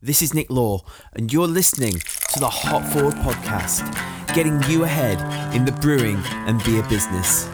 This 0.00 0.22
is 0.22 0.32
Nick 0.32 0.48
Law, 0.48 0.84
and 1.14 1.32
you're 1.32 1.48
listening 1.48 1.94
to 2.32 2.38
the 2.38 2.48
Hop 2.48 2.84
Forward 2.92 3.14
podcast, 3.14 3.82
getting 4.32 4.62
you 4.70 4.84
ahead 4.84 5.18
in 5.52 5.64
the 5.64 5.72
brewing 5.72 6.22
and 6.46 6.62
beer 6.62 6.84
business. 6.84 7.48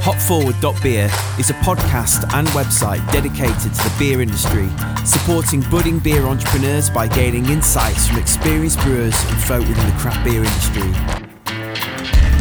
Hopforward.beer 0.00 1.10
is 1.38 1.50
a 1.50 1.54
podcast 1.60 2.24
and 2.32 2.48
website 2.48 3.06
dedicated 3.12 3.74
to 3.74 3.84
the 3.84 3.94
beer 3.98 4.22
industry, 4.22 4.70
supporting 5.04 5.60
budding 5.70 5.98
beer 5.98 6.24
entrepreneurs 6.24 6.88
by 6.88 7.06
gaining 7.06 7.44
insights 7.50 8.08
from 8.08 8.18
experienced 8.18 8.80
brewers 8.80 9.22
and 9.26 9.42
folk 9.42 9.68
within 9.68 9.84
the 9.84 9.96
craft 9.98 10.24
beer 10.24 10.42
industry. 10.42 10.90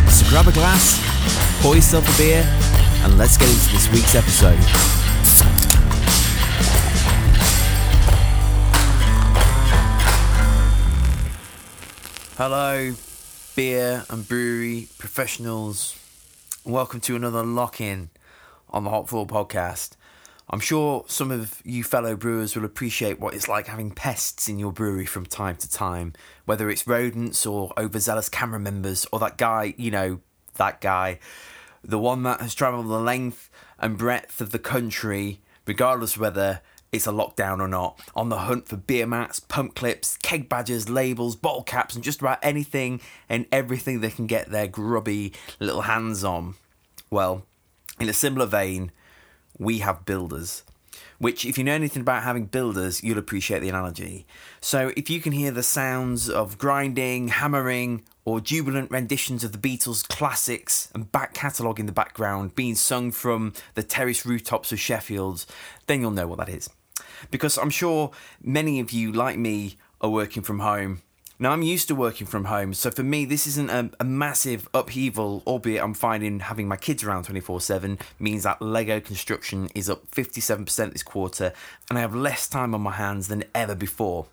So 0.09 0.25
grab 0.29 0.47
a 0.47 0.53
glass, 0.53 0.95
pour 1.61 1.75
yourself 1.75 2.07
a 2.07 2.17
beer, 2.17 2.43
and 3.03 3.17
let's 3.17 3.35
get 3.35 3.49
into 3.49 3.73
this 3.73 3.91
week's 3.91 4.15
episode. 4.15 4.96
Hello, 12.37 12.93
beer 13.55 14.05
and 14.11 14.27
brewery 14.27 14.89
professionals. 14.99 15.97
Welcome 16.63 16.99
to 16.99 17.15
another 17.15 17.41
lock 17.41 17.81
in 17.81 18.11
on 18.69 18.83
the 18.83 18.91
Hop 18.91 19.09
Forward 19.09 19.29
podcast. 19.29 19.93
I'm 20.47 20.59
sure 20.59 21.03
some 21.07 21.31
of 21.31 21.59
you 21.65 21.83
fellow 21.83 22.15
brewers 22.15 22.55
will 22.55 22.63
appreciate 22.63 23.19
what 23.19 23.33
it's 23.33 23.47
like 23.47 23.65
having 23.65 23.89
pests 23.89 24.47
in 24.47 24.59
your 24.59 24.71
brewery 24.71 25.07
from 25.07 25.25
time 25.25 25.55
to 25.55 25.67
time, 25.67 26.13
whether 26.45 26.69
it's 26.69 26.85
rodents 26.85 27.43
or 27.47 27.73
overzealous 27.75 28.29
CAMRA 28.29 28.61
members 28.61 29.07
or 29.11 29.17
that 29.17 29.39
guy, 29.39 29.73
you 29.75 29.89
know, 29.89 30.19
that 30.57 30.79
guy, 30.79 31.17
the 31.83 31.97
one 31.97 32.21
that 32.21 32.39
has 32.39 32.53
travelled 32.53 32.85
the 32.85 32.99
length 32.99 33.49
and 33.79 33.97
breadth 33.97 34.41
of 34.41 34.51
the 34.51 34.59
country, 34.59 35.41
regardless 35.65 36.19
whether 36.19 36.61
it's 36.91 37.07
a 37.07 37.11
lockdown 37.11 37.59
or 37.59 37.67
not, 37.67 37.99
on 38.15 38.29
the 38.29 38.39
hunt 38.39 38.67
for 38.67 38.77
beer 38.77 39.05
mats, 39.05 39.39
pump 39.39 39.75
clips, 39.75 40.17
keg 40.17 40.47
badges, 40.47 40.89
labels, 40.89 41.35
bottle 41.35 41.63
caps, 41.63 41.95
and 41.95 42.03
just 42.03 42.21
about 42.21 42.39
anything 42.41 43.01
and 43.27 43.45
everything 43.51 43.99
they 43.99 44.09
can 44.09 44.27
get 44.27 44.49
their 44.49 44.67
grubby 44.67 45.33
little 45.59 45.81
hands 45.81 46.23
on. 46.23 46.55
Well, 47.09 47.45
in 47.99 48.09
a 48.09 48.13
similar 48.13 48.45
vein, 48.45 48.91
we 49.57 49.79
have 49.79 50.05
builders. 50.05 50.63
Which, 51.19 51.45
if 51.45 51.57
you 51.57 51.63
know 51.63 51.73
anything 51.73 52.01
about 52.01 52.23
having 52.23 52.45
builders, 52.45 53.03
you'll 53.03 53.17
appreciate 53.17 53.59
the 53.59 53.69
analogy. 53.69 54.27
So, 54.61 54.91
if 54.95 55.09
you 55.09 55.19
can 55.19 55.31
hear 55.31 55.49
the 55.49 55.63
sounds 55.63 56.29
of 56.29 56.59
grinding, 56.59 57.29
hammering, 57.29 58.03
or 58.27 58.41
jubilant 58.41 58.91
renditions 58.91 59.45
of 59.45 59.53
the 59.53 59.57
Beatles' 59.57 60.05
classics 60.05 60.89
and 60.93 61.09
back 61.13 61.33
catalogue 61.33 61.79
in 61.79 61.85
the 61.85 61.93
background 61.93 62.55
being 62.55 62.75
sung 62.75 63.09
from 63.09 63.53
the 63.75 63.81
terrace 63.81 64.25
rooftops 64.25 64.73
of 64.73 64.79
Sheffield, 64.81 65.45
then 65.85 66.01
you'll 66.01 66.11
know 66.11 66.27
what 66.27 66.37
that 66.39 66.49
is 66.49 66.69
because 67.31 67.57
I'm 67.57 67.69
sure 67.69 68.11
many 68.43 68.81
of 68.81 68.91
you, 68.91 69.13
like 69.13 69.37
me, 69.37 69.77
are 70.01 70.09
working 70.09 70.43
from 70.43 70.59
home. 70.59 71.03
Now, 71.39 71.51
I'm 71.51 71.61
used 71.61 71.87
to 71.87 71.95
working 71.95 72.27
from 72.27 72.45
home, 72.45 72.73
so 72.73 72.91
for 72.91 73.03
me, 73.03 73.23
this 73.23 73.47
isn't 73.47 73.69
a, 73.69 73.91
a 74.01 74.03
massive 74.03 74.67
upheaval, 74.73 75.41
albeit 75.47 75.81
I'm 75.81 75.93
finding 75.93 76.41
having 76.41 76.67
my 76.67 76.75
kids 76.75 77.05
around 77.05 77.23
24 77.23 77.61
7 77.61 77.97
means 78.19 78.43
that 78.43 78.61
Lego 78.61 78.99
construction 78.99 79.69
is 79.73 79.89
up 79.89 80.11
57% 80.11 80.91
this 80.91 81.03
quarter, 81.03 81.53
and 81.89 81.97
I 81.97 82.01
have 82.01 82.13
less 82.13 82.49
time 82.49 82.75
on 82.75 82.81
my 82.81 82.91
hands 82.91 83.29
than 83.29 83.45
ever 83.55 83.73
before. 83.75 84.25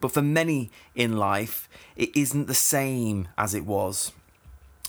But 0.00 0.12
for 0.12 0.22
many 0.22 0.70
in 0.94 1.16
life, 1.16 1.68
it 1.96 2.16
isn't 2.16 2.46
the 2.46 2.54
same 2.54 3.28
as 3.38 3.54
it 3.54 3.64
was 3.64 4.12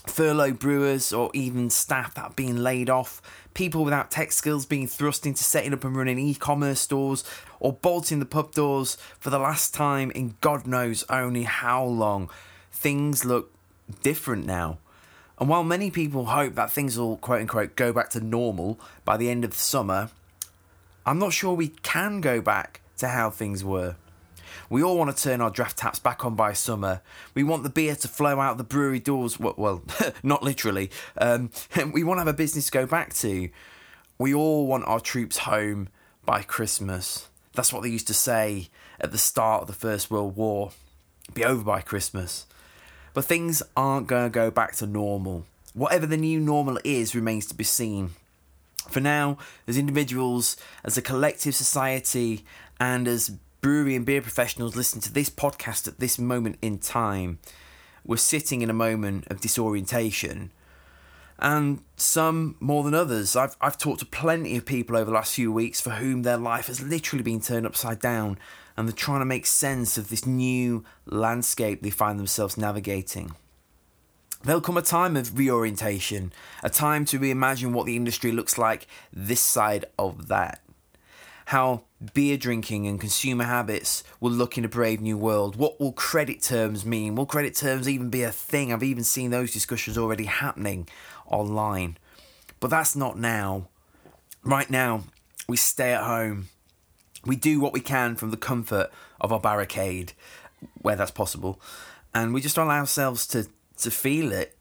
furlough 0.08 0.52
brewers 0.52 1.12
or 1.12 1.30
even 1.34 1.70
staff 1.70 2.14
that 2.14 2.24
are 2.24 2.32
being 2.34 2.56
laid 2.56 2.90
off, 2.90 3.22
people 3.54 3.84
without 3.84 4.10
tech 4.10 4.32
skills 4.32 4.66
being 4.66 4.86
thrust 4.86 5.26
into 5.26 5.44
setting 5.44 5.72
up 5.72 5.84
and 5.84 5.96
running 5.96 6.18
e 6.18 6.34
commerce 6.34 6.80
stores, 6.80 7.24
or 7.60 7.72
bolting 7.72 8.18
the 8.18 8.26
pub 8.26 8.52
doors 8.52 8.96
for 9.18 9.30
the 9.30 9.38
last 9.38 9.74
time 9.74 10.10
in 10.12 10.34
God 10.40 10.66
knows 10.66 11.04
only 11.08 11.44
how 11.44 11.84
long. 11.84 12.30
Things 12.72 13.24
look 13.24 13.52
different 14.02 14.46
now. 14.46 14.78
And 15.38 15.48
while 15.48 15.64
many 15.64 15.90
people 15.90 16.26
hope 16.26 16.54
that 16.54 16.72
things 16.72 16.98
will 16.98 17.16
quote 17.16 17.42
unquote 17.42 17.76
go 17.76 17.92
back 17.92 18.10
to 18.10 18.20
normal 18.20 18.80
by 19.04 19.16
the 19.16 19.30
end 19.30 19.44
of 19.44 19.50
the 19.50 19.56
summer, 19.56 20.10
I'm 21.06 21.18
not 21.18 21.32
sure 21.32 21.54
we 21.54 21.68
can 21.68 22.20
go 22.20 22.40
back 22.40 22.80
to 22.98 23.08
how 23.08 23.30
things 23.30 23.64
were. 23.64 23.96
We 24.70 24.82
all 24.82 24.96
want 24.96 25.14
to 25.16 25.22
turn 25.22 25.40
our 25.40 25.50
draft 25.50 25.78
taps 25.78 25.98
back 25.98 26.24
on 26.24 26.34
by 26.34 26.52
summer. 26.52 27.00
We 27.34 27.42
want 27.42 27.62
the 27.62 27.70
beer 27.70 27.96
to 27.96 28.08
flow 28.08 28.40
out 28.40 28.58
the 28.58 28.64
brewery 28.64 29.00
doors. 29.00 29.38
Well, 29.38 29.54
well 29.56 29.82
not 30.22 30.42
literally. 30.42 30.90
Um, 31.16 31.50
we 31.92 32.04
want 32.04 32.18
to 32.18 32.20
have 32.20 32.28
a 32.28 32.32
business 32.32 32.66
to 32.66 32.72
go 32.72 32.86
back 32.86 33.14
to. 33.14 33.48
We 34.18 34.34
all 34.34 34.66
want 34.66 34.86
our 34.86 35.00
troops 35.00 35.38
home 35.38 35.88
by 36.24 36.42
Christmas. 36.42 37.28
That's 37.54 37.72
what 37.72 37.82
they 37.82 37.88
used 37.88 38.06
to 38.08 38.14
say 38.14 38.68
at 39.00 39.12
the 39.12 39.18
start 39.18 39.62
of 39.62 39.68
the 39.68 39.74
First 39.74 40.10
World 40.10 40.36
War. 40.36 40.72
Be 41.34 41.44
over 41.44 41.62
by 41.62 41.80
Christmas. 41.80 42.46
But 43.14 43.24
things 43.24 43.62
aren't 43.76 44.06
going 44.06 44.24
to 44.24 44.30
go 44.30 44.50
back 44.50 44.76
to 44.76 44.86
normal. 44.86 45.46
Whatever 45.74 46.06
the 46.06 46.16
new 46.16 46.40
normal 46.40 46.78
is 46.84 47.14
remains 47.14 47.46
to 47.46 47.54
be 47.54 47.64
seen. 47.64 48.10
For 48.90 49.00
now, 49.00 49.38
as 49.66 49.76
individuals, 49.76 50.56
as 50.84 50.96
a 50.96 51.02
collective 51.02 51.54
society, 51.54 52.44
and 52.80 53.06
as 53.06 53.32
brewery 53.60 53.96
and 53.96 54.06
beer 54.06 54.22
professionals 54.22 54.76
listening 54.76 55.02
to 55.02 55.12
this 55.12 55.30
podcast 55.30 55.88
at 55.88 55.98
this 55.98 56.18
moment 56.18 56.56
in 56.62 56.78
time 56.78 57.38
we're 58.04 58.16
sitting 58.16 58.62
in 58.62 58.70
a 58.70 58.74
moment 58.74 59.26
of 59.28 59.40
disorientation 59.40 60.50
and 61.38 61.80
some 61.96 62.56
more 62.58 62.82
than 62.82 62.94
others. 62.94 63.36
I've, 63.36 63.56
I've 63.60 63.78
talked 63.78 64.00
to 64.00 64.06
plenty 64.06 64.56
of 64.56 64.64
people 64.64 64.96
over 64.96 65.04
the 65.04 65.12
last 65.12 65.34
few 65.34 65.52
weeks 65.52 65.80
for 65.80 65.90
whom 65.90 66.22
their 66.22 66.36
life 66.36 66.66
has 66.66 66.82
literally 66.82 67.22
been 67.22 67.40
turned 67.40 67.66
upside 67.66 68.00
down 68.00 68.38
and 68.76 68.88
they're 68.88 68.94
trying 68.94 69.20
to 69.20 69.26
make 69.26 69.46
sense 69.46 69.98
of 69.98 70.08
this 70.08 70.26
new 70.26 70.84
landscape 71.06 71.82
they 71.82 71.90
find 71.90 72.18
themselves 72.18 72.56
navigating. 72.56 73.32
There'll 74.42 74.60
come 74.60 74.78
a 74.78 74.82
time 74.82 75.16
of 75.16 75.36
reorientation, 75.36 76.32
a 76.62 76.70
time 76.70 77.04
to 77.06 77.18
reimagine 77.18 77.72
what 77.72 77.86
the 77.86 77.96
industry 77.96 78.32
looks 78.32 78.56
like 78.56 78.86
this 79.12 79.40
side 79.40 79.84
of 79.98 80.28
that 80.28 80.62
how 81.48 81.82
beer 82.14 82.36
drinking 82.36 82.86
and 82.86 83.00
consumer 83.00 83.44
habits 83.44 84.04
will 84.20 84.30
look 84.30 84.56
in 84.56 84.64
a 84.64 84.68
brave 84.68 85.00
new 85.00 85.16
world. 85.16 85.56
What 85.56 85.80
will 85.80 85.92
credit 85.92 86.42
terms 86.42 86.84
mean? 86.84 87.14
Will 87.14 87.26
credit 87.26 87.54
terms 87.54 87.88
even 87.88 88.08
be 88.10 88.22
a 88.22 88.30
thing? 88.30 88.72
I've 88.72 88.82
even 88.82 89.04
seen 89.04 89.30
those 89.30 89.52
discussions 89.52 89.98
already 89.98 90.26
happening 90.26 90.88
online. 91.26 91.96
But 92.60 92.70
that's 92.70 92.94
not 92.94 93.18
now. 93.18 93.68
Right 94.44 94.70
now, 94.70 95.04
we 95.48 95.56
stay 95.56 95.92
at 95.92 96.04
home. 96.04 96.48
We 97.24 97.36
do 97.36 97.60
what 97.60 97.72
we 97.72 97.80
can 97.80 98.14
from 98.14 98.30
the 98.30 98.36
comfort 98.36 98.90
of 99.20 99.32
our 99.32 99.40
barricade, 99.40 100.12
where 100.80 100.96
that's 100.96 101.10
possible, 101.10 101.60
and 102.14 102.32
we 102.32 102.40
just 102.40 102.56
allow 102.56 102.78
ourselves 102.78 103.26
to, 103.28 103.48
to 103.78 103.90
feel 103.90 104.32
it 104.32 104.56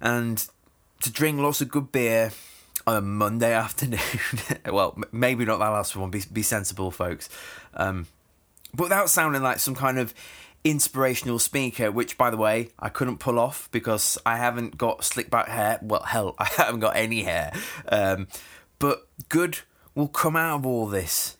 and 0.00 0.46
to 1.00 1.10
drink 1.10 1.40
lots 1.40 1.60
of 1.60 1.68
good 1.68 1.90
beer 1.90 2.30
on 2.86 2.96
a 2.96 3.00
Monday 3.00 3.52
afternoon. 3.54 4.00
well, 4.66 4.98
maybe 5.12 5.44
not 5.44 5.58
that 5.58 5.68
last 5.68 5.96
one. 5.96 6.10
Be 6.10 6.22
be 6.32 6.42
sensible, 6.42 6.90
folks. 6.90 7.28
Um, 7.74 8.06
but 8.74 8.84
without 8.84 9.10
sounding 9.10 9.42
like 9.42 9.58
some 9.58 9.74
kind 9.74 9.98
of 9.98 10.14
inspirational 10.64 11.38
speaker, 11.38 11.90
which, 11.92 12.18
by 12.18 12.30
the 12.30 12.36
way, 12.36 12.70
I 12.78 12.88
couldn't 12.88 13.18
pull 13.18 13.38
off 13.38 13.68
because 13.70 14.18
I 14.26 14.36
haven't 14.36 14.76
got 14.76 15.04
slick 15.04 15.30
back 15.30 15.48
hair. 15.48 15.78
Well, 15.80 16.02
hell, 16.02 16.34
I 16.38 16.44
haven't 16.44 16.80
got 16.80 16.96
any 16.96 17.22
hair. 17.22 17.52
Um, 17.88 18.28
but 18.78 19.06
good 19.28 19.60
will 19.94 20.08
come 20.08 20.36
out 20.36 20.60
of 20.60 20.66
all 20.66 20.86
this. 20.86 21.36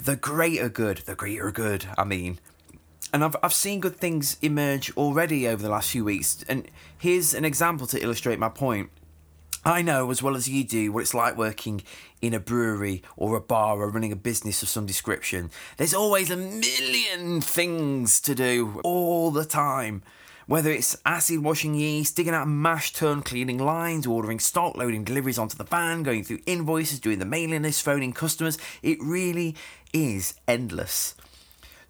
The 0.00 0.16
greater 0.16 0.68
good, 0.68 0.98
the 0.98 1.14
greater 1.14 1.50
good. 1.50 1.86
I 1.96 2.04
mean, 2.04 2.38
and 3.12 3.24
I've 3.24 3.36
I've 3.42 3.54
seen 3.54 3.80
good 3.80 3.96
things 3.96 4.36
emerge 4.42 4.94
already 4.96 5.48
over 5.48 5.62
the 5.62 5.70
last 5.70 5.90
few 5.90 6.04
weeks. 6.04 6.44
And 6.48 6.68
here's 6.98 7.32
an 7.34 7.44
example 7.44 7.86
to 7.88 8.02
illustrate 8.02 8.38
my 8.38 8.48
point. 8.48 8.90
I 9.66 9.80
know 9.80 10.10
as 10.10 10.22
well 10.22 10.36
as 10.36 10.46
you 10.46 10.62
do 10.62 10.92
what 10.92 11.00
it's 11.00 11.14
like 11.14 11.38
working 11.38 11.82
in 12.20 12.34
a 12.34 12.40
brewery 12.40 13.02
or 13.16 13.34
a 13.34 13.40
bar 13.40 13.78
or 13.78 13.88
running 13.88 14.12
a 14.12 14.16
business 14.16 14.62
of 14.62 14.68
some 14.68 14.84
description. 14.84 15.50
There's 15.78 15.94
always 15.94 16.30
a 16.30 16.36
million 16.36 17.40
things 17.40 18.20
to 18.22 18.34
do 18.34 18.80
all 18.84 19.30
the 19.30 19.46
time. 19.46 20.02
Whether 20.46 20.70
it's 20.70 20.98
acid 21.06 21.38
washing 21.38 21.74
yeast, 21.74 22.14
digging 22.16 22.34
out 22.34 22.46
mash 22.46 22.92
tun, 22.92 23.22
cleaning 23.22 23.56
lines, 23.56 24.06
ordering 24.06 24.38
stock, 24.38 24.76
loading 24.76 25.02
deliveries 25.02 25.38
onto 25.38 25.56
the 25.56 25.64
van, 25.64 26.02
going 26.02 26.24
through 26.24 26.40
invoices, 26.44 27.00
doing 27.00 27.18
the 27.18 27.24
mailing 27.24 27.62
list, 27.62 27.82
phoning 27.82 28.12
customers, 28.12 28.58
it 28.82 28.98
really 29.00 29.56
is 29.94 30.34
endless. 30.46 31.14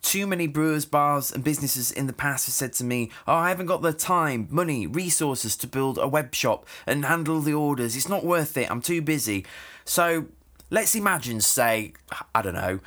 Too 0.05 0.27
many 0.27 0.47
brewers, 0.47 0.85
bars, 0.85 1.33
and 1.33 1.43
businesses 1.43 1.91
in 1.91 2.07
the 2.07 2.13
past 2.13 2.45
have 2.45 2.53
said 2.53 2.75
to 2.75 2.85
me, 2.85 3.11
Oh, 3.27 3.33
I 3.33 3.49
haven't 3.49 3.67
got 3.67 3.81
the 3.81 3.95
time, 3.95 4.47
money, 4.51 4.87
resources 4.87 5.57
to 5.57 5.67
build 5.67 5.97
a 5.97 6.07
web 6.07 6.35
shop 6.35 6.67
and 6.87 7.07
handle 7.07 7.41
the 7.41 7.55
orders. 7.55 7.97
It's 7.97 8.09
not 8.09 8.23
worth 8.23 8.59
it. 8.59 8.71
I'm 8.71 8.83
too 8.83 9.01
busy. 9.01 9.47
So 9.87 10.27
let's 10.71 10.95
imagine, 10.95 11.41
say, 11.41 11.95
I 12.35 12.43
don't 12.43 12.53
know, 12.53 12.81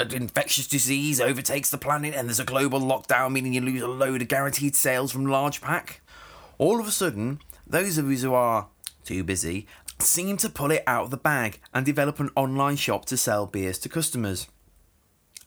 an 0.00 0.12
infectious 0.12 0.66
disease 0.66 1.20
overtakes 1.20 1.70
the 1.70 1.78
planet 1.78 2.16
and 2.16 2.28
there's 2.28 2.40
a 2.40 2.44
global 2.44 2.80
lockdown, 2.80 3.30
meaning 3.30 3.54
you 3.54 3.60
lose 3.60 3.80
a 3.80 3.86
load 3.86 4.22
of 4.22 4.28
guaranteed 4.28 4.74
sales 4.74 5.12
from 5.12 5.24
large 5.24 5.60
pack. 5.60 6.00
All 6.58 6.80
of 6.80 6.88
a 6.88 6.90
sudden, 6.90 7.40
those 7.64 7.96
of 7.96 8.10
us 8.10 8.22
who 8.22 8.34
are 8.34 8.66
too 9.04 9.22
busy 9.22 9.68
seem 10.00 10.36
to 10.38 10.50
pull 10.50 10.72
it 10.72 10.82
out 10.88 11.04
of 11.04 11.10
the 11.12 11.16
bag 11.16 11.60
and 11.72 11.86
develop 11.86 12.18
an 12.18 12.30
online 12.34 12.74
shop 12.74 13.04
to 13.04 13.16
sell 13.16 13.46
beers 13.46 13.78
to 13.78 13.88
customers. 13.88 14.48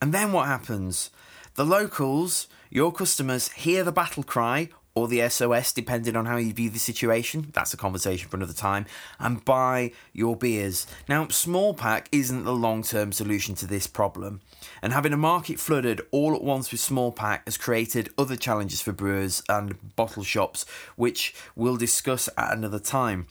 And 0.04 0.14
then 0.14 0.34
what 0.34 0.48
happens? 0.48 1.12
The 1.56 1.64
locals, 1.64 2.48
your 2.70 2.92
customers, 2.92 3.48
hear 3.54 3.86
the 3.86 3.92
battle 3.94 4.22
cry 4.24 4.68
or 4.96 5.08
the 5.08 5.30
SOS, 5.30 5.72
depending 5.72 6.18
on 6.18 6.26
how 6.26 6.36
you 6.36 6.52
view 6.52 6.70
the 6.70 6.78
situation. 6.78 7.52
That's 7.54 7.74
a 7.74 7.78
conversation 7.78 8.28
for 8.28 8.36
another 8.36 8.52
time. 8.52 8.86
And 9.18 9.46
buy 9.46 9.94
your 10.12 10.36
beers. 10.36 10.88
Now, 11.08 11.30
small 11.30 11.74
pack 11.74 12.10
isn't 12.12 12.44
the 12.44 12.52
long 12.52 12.84
term 12.84 13.14
solution 13.14 13.56
to 13.56 13.66
this 13.66 13.88
problem. 13.88 14.42
And 14.82 14.92
having 14.92 15.14
a 15.14 15.18
market 15.18 15.58
flooded 15.58 16.02
all 16.12 16.36
at 16.36 16.44
once 16.44 16.70
with 16.70 16.82
small 16.82 17.14
pack 17.14 17.46
has 17.46 17.56
created 17.56 18.10
other 18.18 18.36
challenges 18.36 18.82
for 18.82 18.92
brewers 18.92 19.42
and 19.48 19.96
bottle 19.96 20.26
shops, 20.26 20.66
which 20.98 21.34
we'll 21.56 21.78
discuss 21.78 22.28
at 22.38 22.52
another 22.52 22.78
time. 22.78 23.28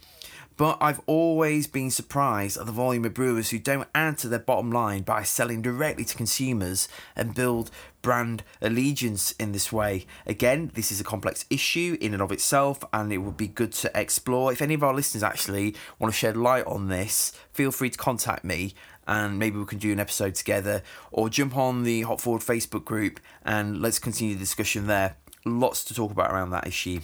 But 0.56 0.78
I've 0.81 1.00
always 1.06 1.66
been 1.66 1.90
surprised 1.90 2.58
at 2.58 2.66
the 2.66 2.72
volume 2.72 3.04
of 3.04 3.14
brewers 3.14 3.50
who 3.50 3.58
don't 3.58 3.88
add 3.94 4.19
to 4.19 4.28
their 4.28 4.38
bottom 4.38 4.70
line 4.70 5.02
by 5.02 5.22
selling 5.22 5.62
directly 5.62 6.04
to 6.04 6.16
consumers 6.16 6.88
and 7.16 7.34
build 7.34 7.70
brand 8.02 8.43
allegiance 8.60 9.32
in 9.32 9.52
this 9.52 9.72
way. 9.72 10.06
Again, 10.26 10.70
this 10.75 10.93
is 10.93 11.00
a 11.00 11.04
complex 11.04 11.44
issue 11.49 11.96
in 12.00 12.12
and 12.12 12.22
of 12.22 12.32
itself, 12.32 12.84
and 12.93 13.12
it 13.12 13.19
would 13.19 13.37
be 13.37 13.46
good 13.46 13.72
to 13.72 13.90
explore. 13.94 14.52
If 14.52 14.60
any 14.60 14.75
of 14.75 14.82
our 14.82 14.94
listeners 14.94 15.22
actually 15.22 15.75
want 15.99 16.12
to 16.12 16.19
shed 16.19 16.37
light 16.37 16.66
on 16.66 16.88
this, 16.88 17.32
feel 17.52 17.70
free 17.70 17.90
to 17.90 17.99
contact 17.99 18.44
me 18.44 18.75
and 19.06 19.38
maybe 19.38 19.58
we 19.58 19.64
can 19.64 19.78
do 19.78 19.90
an 19.90 19.99
episode 19.99 20.34
together 20.34 20.81
or 21.10 21.28
jump 21.28 21.56
on 21.56 21.82
the 21.82 22.02
Hop 22.02 22.20
Forward 22.20 22.43
Facebook 22.43 22.84
group 22.84 23.19
and 23.44 23.81
let's 23.81 23.99
continue 23.99 24.34
the 24.34 24.40
discussion 24.40 24.87
there. 24.87 25.16
Lots 25.44 25.84
to 25.87 25.94
talk 25.94 26.12
about 26.12 26.31
around 26.31 26.50
that 26.50 26.69
issue 26.69 27.00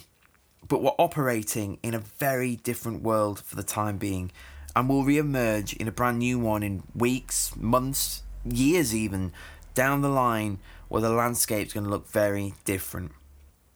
but 0.69 0.81
we're 0.81 0.91
operating 0.97 1.79
in 1.83 1.93
a 1.93 1.99
very 1.99 2.55
different 2.55 3.01
world 3.01 3.39
for 3.39 3.55
the 3.55 3.63
time 3.63 3.97
being 3.97 4.31
and 4.75 4.87
will 4.87 5.03
re-emerge 5.03 5.73
in 5.73 5.87
a 5.87 5.91
brand 5.91 6.19
new 6.19 6.39
one 6.39 6.63
in 6.63 6.83
weeks, 6.95 7.55
months, 7.57 8.23
years 8.45 8.95
even 8.95 9.33
down 9.73 10.01
the 10.01 10.09
line 10.09 10.59
where 10.87 11.01
the 11.01 11.09
landscape's 11.09 11.73
going 11.73 11.83
to 11.83 11.89
look 11.89 12.07
very 12.07 12.53
different. 12.65 13.11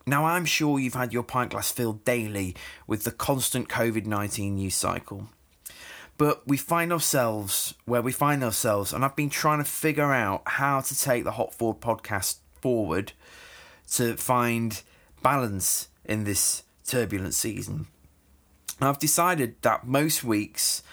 Now, 0.06 0.26
I'm 0.26 0.46
sure 0.46 0.80
you've 0.80 0.94
had 0.94 1.14
your 1.14 1.24
pint 1.24 1.52
glass 1.52 1.72
filled 1.72 2.06
daily 2.06 2.56
with 2.88 3.04
the 3.04 3.12
constant 3.12 3.70
COVID 3.70 4.06
19 4.06 4.56
news 4.56 4.76
cycle. 4.76 5.30
But 6.18 6.48
we 6.48 6.58
find 6.58 6.94
ourselves 6.94 7.74
where 7.86 8.02
we 8.02 8.12
find 8.12 8.44
ourselves, 8.44 8.94
and 8.94 9.04
I've 9.04 9.16
been 9.16 9.30
trying 9.30 9.60
to 9.60 9.70
figure 9.70 10.14
out 10.14 10.44
how 10.46 10.82
to 10.82 10.98
take 10.98 11.24
the 11.24 11.32
Hop 11.32 11.54
Forward 11.54 11.82
podcast 11.82 12.38
forward 12.62 13.14
to 13.94 14.16
find 14.16 14.82
balance 15.24 15.88
in 16.06 16.26
this 16.26 16.64
turbulent 16.94 17.34
season. 17.34 17.88
I've 18.80 19.00
decided 19.00 19.56
that 19.64 19.88
most 19.88 20.24
weeks, 20.24 20.84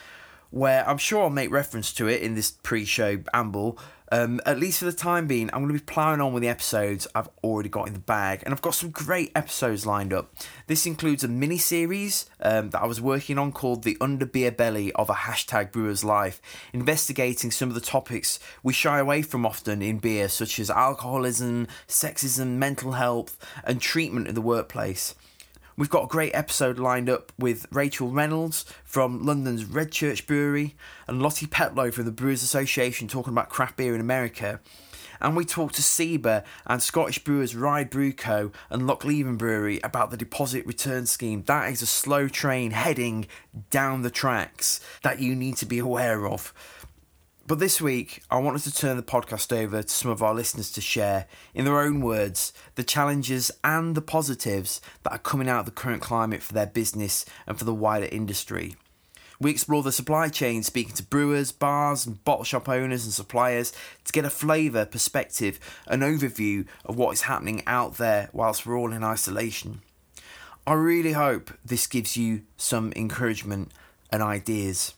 where 0.51 0.89
I'm 0.89 0.99
sure 0.99 1.25
I'll 1.25 1.31
make 1.31 1.51
reference 1.51 1.93
to 1.95 2.09
it 2.09 2.23
in 2.23 2.35
this 2.35 2.51
pre 2.51 2.87
show 2.87 3.19
amble, 3.35 3.79
um, 4.11 4.41
at 4.45 4.59
least 4.59 4.79
for 4.79 4.87
the 4.87 4.93
time 4.93 5.27
being, 5.27 5.51
I'm 5.53 5.61
going 5.61 5.75
to 5.75 5.79
be 5.79 5.93
ploughing 5.93 6.21
on 6.21 6.33
with 6.33 6.43
the 6.43 6.49
episodes 6.49 7.07
I've 7.15 7.29
already 7.45 7.69
got 7.69 7.87
in 7.87 7.93
the 7.93 8.01
bag, 8.01 8.43
and 8.45 8.53
I've 8.53 8.63
got 8.63 8.75
some 8.75 8.91
great 8.91 9.31
episodes 9.37 9.87
lined 9.87 10.13
up. 10.13 10.35
This 10.67 10.87
includes 10.87 11.23
a 11.23 11.29
mini 11.29 11.59
series 11.59 12.29
um, 12.41 12.71
that 12.71 12.83
I 12.83 12.87
was 12.87 13.01
working 13.01 13.39
on 13.39 13.53
called 13.53 13.85
The 13.85 13.99
Under 14.01 14.27
Beer 14.27 14.51
Belly 14.51 14.91
of 14.95 15.11
a 15.11 15.15
Hashtag 15.15 15.71
Brewer's 15.71 16.03
Life, 16.03 16.41
investigating 16.73 17.51
some 17.51 17.69
of 17.69 17.75
the 17.75 17.81
topics 17.81 18.41
we 18.63 18.73
shy 18.73 18.99
away 18.99 19.23
from 19.23 19.45
often 19.47 19.83
in 19.83 19.99
beer, 19.99 20.29
such 20.29 20.59
as 20.59 20.71
alcoholism, 20.71 21.69
sexism, 21.87 22.57
mental 22.57 22.93
health, 22.93 23.37
and 23.65 23.81
treatment 23.81 24.27
in 24.27 24.35
the 24.35 24.41
workplace. 24.41 25.15
We've 25.77 25.89
got 25.89 26.05
a 26.05 26.09
great 26.09 26.35
episode 26.35 26.79
lined 26.79 27.09
up 27.09 27.33
with 27.39 27.67
Rachel 27.71 28.11
Reynolds 28.11 28.65
from 28.85 29.25
London's 29.25 29.65
Red 29.65 29.93
Church 29.93 30.27
Brewery 30.27 30.77
and 31.07 31.23
Lottie 31.23 31.47
Petlow 31.47 31.93
from 31.93 32.05
the 32.05 32.11
Brewers 32.11 32.43
Association 32.43 33.09
talking 33.09 33.33
about 33.33 33.49
craft 33.49 33.77
beer 33.77 33.95
in 33.95 34.01
America. 34.01 34.61
And 35.21 35.37
we 35.37 35.45
talked 35.45 35.75
to 35.75 35.83
SIBA 35.83 36.45
and 36.67 36.83
Scottish 36.83 37.23
Brewers 37.23 37.55
Ride 37.55 37.91
Brew 37.91 38.13
Co. 38.13 38.53
and 38.71 38.83
Lochleven 38.83 39.37
Brewery 39.37 39.79
about 39.85 40.11
the 40.11 40.17
deposit 40.17 40.67
return 40.67 41.07
scheme. 41.07 41.43
That 41.43 41.71
is 41.71 41.83
a 41.83 41.87
slow 41.87 42.27
train 42.27 42.71
heading 42.71 43.27
down 43.69 44.03
the 44.03 44.11
tracks 44.11 44.81
that 45.03 45.21
you 45.21 45.37
need 45.37 45.57
to 45.59 45.67
be 45.67 45.79
aware 45.79 46.27
of. 46.27 46.55
But 47.51 47.59
this 47.59 47.81
week, 47.81 48.23
I 48.31 48.39
wanted 48.39 48.63
to 48.63 48.73
turn 48.73 48.97
the 48.97 49.03
podcast 49.03 49.53
over 49.53 49.83
to 49.83 49.89
some 49.89 50.13
of 50.13 50.23
our 50.23 50.33
listeners 50.33 50.71
to 50.71 50.81
share, 50.81 51.27
in 51.53 51.65
their 51.65 51.81
own 51.81 52.01
words, 52.01 52.53
the 52.77 52.85
challenges 52.85 53.51
and 53.65 53.97
the 53.97 54.01
positives 54.01 54.81
that 55.03 55.11
are 55.11 55.19
coming 55.19 55.49
out 55.49 55.59
of 55.59 55.65
the 55.65 55.73
current 55.73 56.01
climate 56.01 56.45
for 56.45 56.53
their 56.53 56.69
business 56.69 57.25
and 57.49 57.59
for 57.59 57.65
the 57.65 57.75
wider 57.75 58.07
industry. 58.07 58.77
We 59.41 59.51
explore 59.51 59.83
the 59.83 59.91
supply 59.91 60.29
chain, 60.29 60.63
speaking 60.63 60.95
to 60.95 61.03
brewers, 61.03 61.51
bars, 61.51 62.07
and 62.07 62.25
bottle 62.25 62.45
shop 62.45 62.69
owners 62.69 63.05
and 63.05 63.13
suppliers 63.13 63.73
to 64.05 64.13
get 64.13 64.25
a 64.25 64.31
flavour, 64.31 64.87
perspective, 64.87 65.59
an 65.89 66.03
overview 66.03 66.69
of 66.85 66.97
what 66.97 67.15
is 67.15 67.23
happening 67.23 67.65
out 67.67 67.97
there 67.97 68.31
whilst 68.33 68.65
we're 68.65 68.79
all 68.79 68.93
in 68.93 69.03
isolation. 69.03 69.81
I 70.69 70.75
really 70.75 71.15
hope 71.15 71.51
this 71.65 71.89
gives 71.89 72.17
you 72.17 72.43
some 72.57 72.93
encouragement 72.95 73.73
and 74.13 74.23
ideas. 74.23 74.95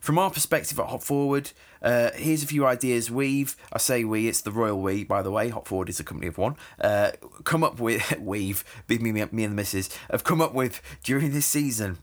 From 0.00 0.18
our 0.18 0.30
perspective 0.30 0.80
at 0.80 0.86
Hop 0.86 1.02
Forward, 1.02 1.52
uh, 1.82 2.10
here's 2.14 2.42
a 2.42 2.46
few 2.46 2.64
ideas 2.64 3.10
we've, 3.10 3.54
I 3.70 3.76
say 3.76 4.02
we, 4.02 4.28
it's 4.28 4.40
the 4.40 4.50
royal 4.50 4.80
we, 4.80 5.04
by 5.04 5.20
the 5.20 5.30
way, 5.30 5.50
Hop 5.50 5.68
Forward 5.68 5.90
is 5.90 6.00
a 6.00 6.04
company 6.04 6.26
of 6.26 6.38
one, 6.38 6.56
uh, 6.80 7.12
come 7.44 7.62
up 7.62 7.78
with, 7.78 8.14
we've, 8.20 8.64
me, 8.88 8.98
me, 8.98 9.12
me 9.12 9.44
and 9.44 9.52
the 9.52 9.56
missus, 9.56 9.90
have 10.10 10.24
come 10.24 10.40
up 10.40 10.54
with 10.54 10.80
during 11.04 11.32
this 11.32 11.44
season 11.44 11.98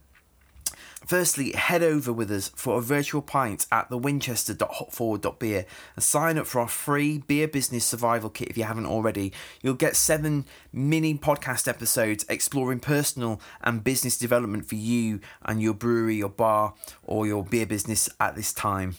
Firstly, 1.06 1.52
head 1.52 1.82
over 1.82 2.12
with 2.12 2.30
us 2.30 2.50
for 2.54 2.78
a 2.78 2.82
virtual 2.82 3.22
pint 3.22 3.66
at 3.72 3.88
the 3.88 3.96
winchester.hopforward.beer 3.96 5.64
and 5.94 6.02
sign 6.02 6.36
up 6.36 6.46
for 6.46 6.60
our 6.60 6.68
free 6.68 7.18
beer 7.18 7.48
business 7.48 7.84
survival 7.84 8.30
kit 8.30 8.48
if 8.48 8.58
you 8.58 8.64
haven't 8.64 8.86
already. 8.86 9.32
You'll 9.62 9.74
get 9.74 9.96
seven 9.96 10.44
mini 10.72 11.16
podcast 11.16 11.68
episodes 11.68 12.26
exploring 12.28 12.80
personal 12.80 13.40
and 13.62 13.84
business 13.84 14.18
development 14.18 14.68
for 14.68 14.74
you 14.74 15.20
and 15.42 15.62
your 15.62 15.74
brewery, 15.74 16.16
your 16.16 16.28
bar, 16.28 16.74
or 17.02 17.26
your 17.26 17.44
beer 17.44 17.66
business 17.66 18.08
at 18.20 18.36
this 18.36 18.52
time. 18.52 18.96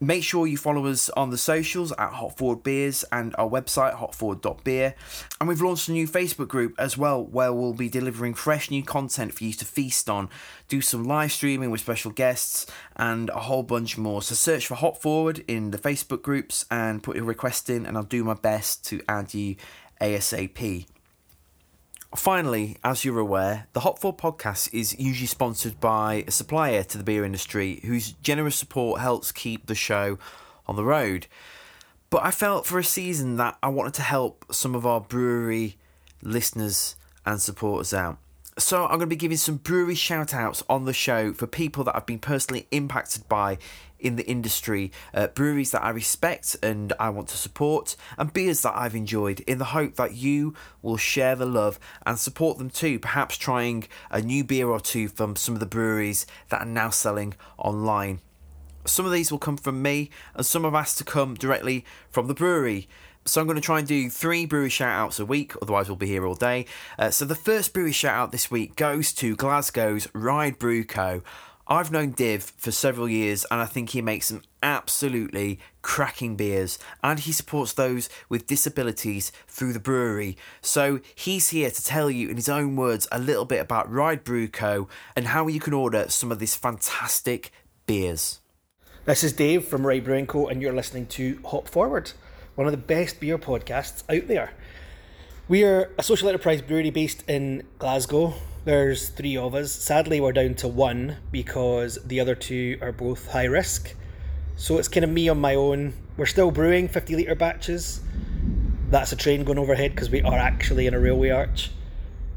Make 0.00 0.22
sure 0.22 0.46
you 0.46 0.56
follow 0.56 0.86
us 0.86 1.10
on 1.10 1.30
the 1.30 1.38
socials 1.38 1.90
at 1.98 2.12
Hop 2.12 2.38
Forward 2.38 2.62
Beers 2.62 3.04
and 3.10 3.34
our 3.36 3.50
website 3.50 3.96
hopforward.beer. 3.96 4.94
And 5.40 5.48
we've 5.48 5.60
launched 5.60 5.88
a 5.88 5.92
new 5.92 6.06
Facebook 6.06 6.46
group 6.46 6.76
as 6.78 6.96
well 6.96 7.24
where 7.24 7.52
we'll 7.52 7.72
be 7.72 7.88
delivering 7.88 8.34
fresh 8.34 8.70
new 8.70 8.84
content 8.84 9.34
for 9.34 9.42
you 9.42 9.52
to 9.54 9.64
feast 9.64 10.08
on, 10.08 10.30
do 10.68 10.80
some 10.80 11.02
live 11.02 11.32
streaming 11.32 11.72
with 11.72 11.80
special 11.80 12.12
guests, 12.12 12.64
and 12.94 13.28
a 13.30 13.40
whole 13.40 13.64
bunch 13.64 13.98
more. 13.98 14.22
So 14.22 14.36
search 14.36 14.68
for 14.68 14.76
Hop 14.76 15.02
Forward 15.02 15.44
in 15.48 15.72
the 15.72 15.78
Facebook 15.78 16.22
groups 16.22 16.64
and 16.70 17.02
put 17.02 17.16
your 17.16 17.24
request 17.24 17.68
in, 17.68 17.84
and 17.84 17.96
I'll 17.96 18.04
do 18.04 18.22
my 18.22 18.34
best 18.34 18.84
to 18.86 19.02
add 19.08 19.34
you 19.34 19.56
ASAP. 20.00 20.86
Finally, 22.16 22.78
as 22.82 23.04
you're 23.04 23.18
aware, 23.18 23.66
the 23.74 23.80
Hop 23.80 23.98
Forward 23.98 24.18
podcast 24.18 24.72
is 24.72 24.98
usually 24.98 25.26
sponsored 25.26 25.78
by 25.78 26.24
a 26.26 26.30
supplier 26.30 26.82
to 26.82 26.96
the 26.96 27.04
beer 27.04 27.22
industry 27.22 27.80
whose 27.84 28.12
generous 28.12 28.56
support 28.56 29.00
helps 29.00 29.30
keep 29.30 29.66
the 29.66 29.74
show 29.74 30.18
on 30.66 30.74
the 30.74 30.84
road. 30.84 31.26
But 32.08 32.24
I 32.24 32.30
felt 32.30 32.64
for 32.64 32.78
a 32.78 32.84
season 32.84 33.36
that 33.36 33.58
I 33.62 33.68
wanted 33.68 33.92
to 33.94 34.02
help 34.02 34.46
some 34.50 34.74
of 34.74 34.86
our 34.86 35.02
brewery 35.02 35.76
listeners 36.22 36.96
and 37.26 37.42
supporters 37.42 37.92
out. 37.92 38.18
So 38.58 38.82
I'm 38.82 38.98
going 38.98 39.02
to 39.02 39.06
be 39.06 39.14
giving 39.14 39.36
some 39.36 39.58
brewery 39.58 39.94
shout 39.94 40.34
outs 40.34 40.64
on 40.68 40.84
the 40.84 40.92
show 40.92 41.32
for 41.32 41.46
people 41.46 41.84
that 41.84 41.94
I've 41.94 42.06
been 42.06 42.18
personally 42.18 42.66
impacted 42.72 43.28
by 43.28 43.58
in 44.00 44.16
the 44.16 44.26
industry, 44.26 44.90
uh, 45.14 45.28
breweries 45.28 45.70
that 45.70 45.84
I 45.84 45.90
respect 45.90 46.56
and 46.60 46.92
I 46.98 47.10
want 47.10 47.28
to 47.28 47.36
support, 47.36 47.94
and 48.16 48.32
beers 48.32 48.62
that 48.62 48.74
I've 48.76 48.96
enjoyed 48.96 49.40
in 49.40 49.58
the 49.58 49.66
hope 49.66 49.94
that 49.94 50.14
you 50.14 50.54
will 50.82 50.96
share 50.96 51.36
the 51.36 51.46
love 51.46 51.78
and 52.04 52.18
support 52.18 52.58
them 52.58 52.68
too, 52.68 52.98
perhaps 52.98 53.36
trying 53.36 53.86
a 54.10 54.20
new 54.20 54.42
beer 54.42 54.68
or 54.68 54.80
two 54.80 55.06
from 55.06 55.36
some 55.36 55.54
of 55.54 55.60
the 55.60 55.66
breweries 55.66 56.26
that 56.48 56.62
are 56.62 56.66
now 56.66 56.90
selling 56.90 57.34
online. 57.58 58.20
Some 58.86 59.06
of 59.06 59.12
these 59.12 59.30
will 59.30 59.38
come 59.38 59.56
from 59.56 59.82
me, 59.82 60.10
and 60.34 60.44
some 60.44 60.64
have 60.64 60.74
asked 60.74 60.98
to 60.98 61.04
come 61.04 61.34
directly 61.34 61.84
from 62.10 62.26
the 62.26 62.34
brewery. 62.34 62.88
So 63.28 63.40
I'm 63.40 63.46
going 63.46 63.56
to 63.56 63.62
try 63.62 63.78
and 63.78 63.86
do 63.86 64.08
three 64.08 64.46
brewery 64.46 64.70
shout 64.70 64.90
outs 64.90 65.20
a 65.20 65.26
week, 65.26 65.52
otherwise, 65.60 65.88
we'll 65.88 65.96
be 65.96 66.06
here 66.06 66.24
all 66.24 66.34
day. 66.34 66.64
Uh, 66.98 67.10
so 67.10 67.24
the 67.24 67.34
first 67.34 67.74
brewery 67.74 67.92
shout 67.92 68.14
out 68.14 68.32
this 68.32 68.50
week 68.50 68.74
goes 68.74 69.12
to 69.14 69.36
Glasgow's 69.36 70.08
Ride 70.14 70.58
Brew 70.58 70.82
Co. 70.84 71.22
I've 71.70 71.92
known 71.92 72.12
Div 72.12 72.42
for 72.42 72.70
several 72.70 73.10
years 73.10 73.44
and 73.50 73.60
I 73.60 73.66
think 73.66 73.90
he 73.90 74.00
makes 74.00 74.28
some 74.28 74.40
absolutely 74.62 75.60
cracking 75.82 76.34
beers 76.34 76.78
and 77.04 77.20
he 77.20 77.30
supports 77.30 77.74
those 77.74 78.08
with 78.30 78.46
disabilities 78.46 79.32
through 79.46 79.74
the 79.74 79.78
brewery. 79.78 80.38
So 80.62 81.00
he's 81.14 81.50
here 81.50 81.70
to 81.70 81.84
tell 81.84 82.10
you 82.10 82.30
in 82.30 82.36
his 82.36 82.48
own 82.48 82.74
words 82.74 83.06
a 83.12 83.18
little 83.18 83.44
bit 83.44 83.60
about 83.60 83.92
Ride 83.92 84.24
Brew 84.24 84.48
Co 84.48 84.88
and 85.14 85.26
how 85.26 85.46
you 85.46 85.60
can 85.60 85.74
order 85.74 86.06
some 86.08 86.32
of 86.32 86.38
these 86.38 86.54
fantastic 86.54 87.52
beers. 87.84 88.40
This 89.04 89.22
is 89.22 89.34
Dave 89.34 89.66
from 89.66 89.86
Ride 89.86 90.04
Brewing 90.04 90.26
Co 90.26 90.48
and 90.48 90.62
you're 90.62 90.72
listening 90.72 91.04
to 91.08 91.38
Hop 91.44 91.68
Forward, 91.68 92.12
one 92.58 92.66
of 92.66 92.72
the 92.72 92.76
best 92.76 93.20
beer 93.20 93.38
podcasts 93.38 94.02
out 94.12 94.26
there. 94.26 94.50
We 95.46 95.62
are 95.62 95.92
a 95.96 96.02
social 96.02 96.28
enterprise 96.28 96.60
brewery 96.60 96.90
based 96.90 97.22
in 97.28 97.62
Glasgow 97.78 98.34
There's 98.64 99.10
three 99.10 99.36
of 99.36 99.54
us. 99.54 99.70
Sadly, 99.70 100.20
we're 100.20 100.32
down 100.32 100.56
to 100.56 100.66
one 100.66 101.18
because 101.30 102.00
the 102.04 102.18
other 102.18 102.34
two 102.34 102.76
are 102.80 102.90
both 102.90 103.30
high 103.30 103.44
risk. 103.44 103.94
So 104.56 104.76
it's 104.76 104.88
kind 104.88 105.04
of 105.04 105.10
me 105.10 105.28
on 105.28 105.40
my 105.40 105.54
own. 105.54 105.92
We're 106.16 106.26
still 106.26 106.50
brewing 106.50 106.88
50 106.88 107.14
litre 107.14 107.36
batches. 107.36 108.00
That's 108.90 109.12
a 109.12 109.16
train 109.16 109.44
going 109.44 109.58
overhead 109.58 109.92
because 109.92 110.10
we 110.10 110.22
are 110.22 110.36
actually 110.36 110.88
in 110.88 110.94
a 110.94 110.98
railway 110.98 111.30
arch. 111.30 111.70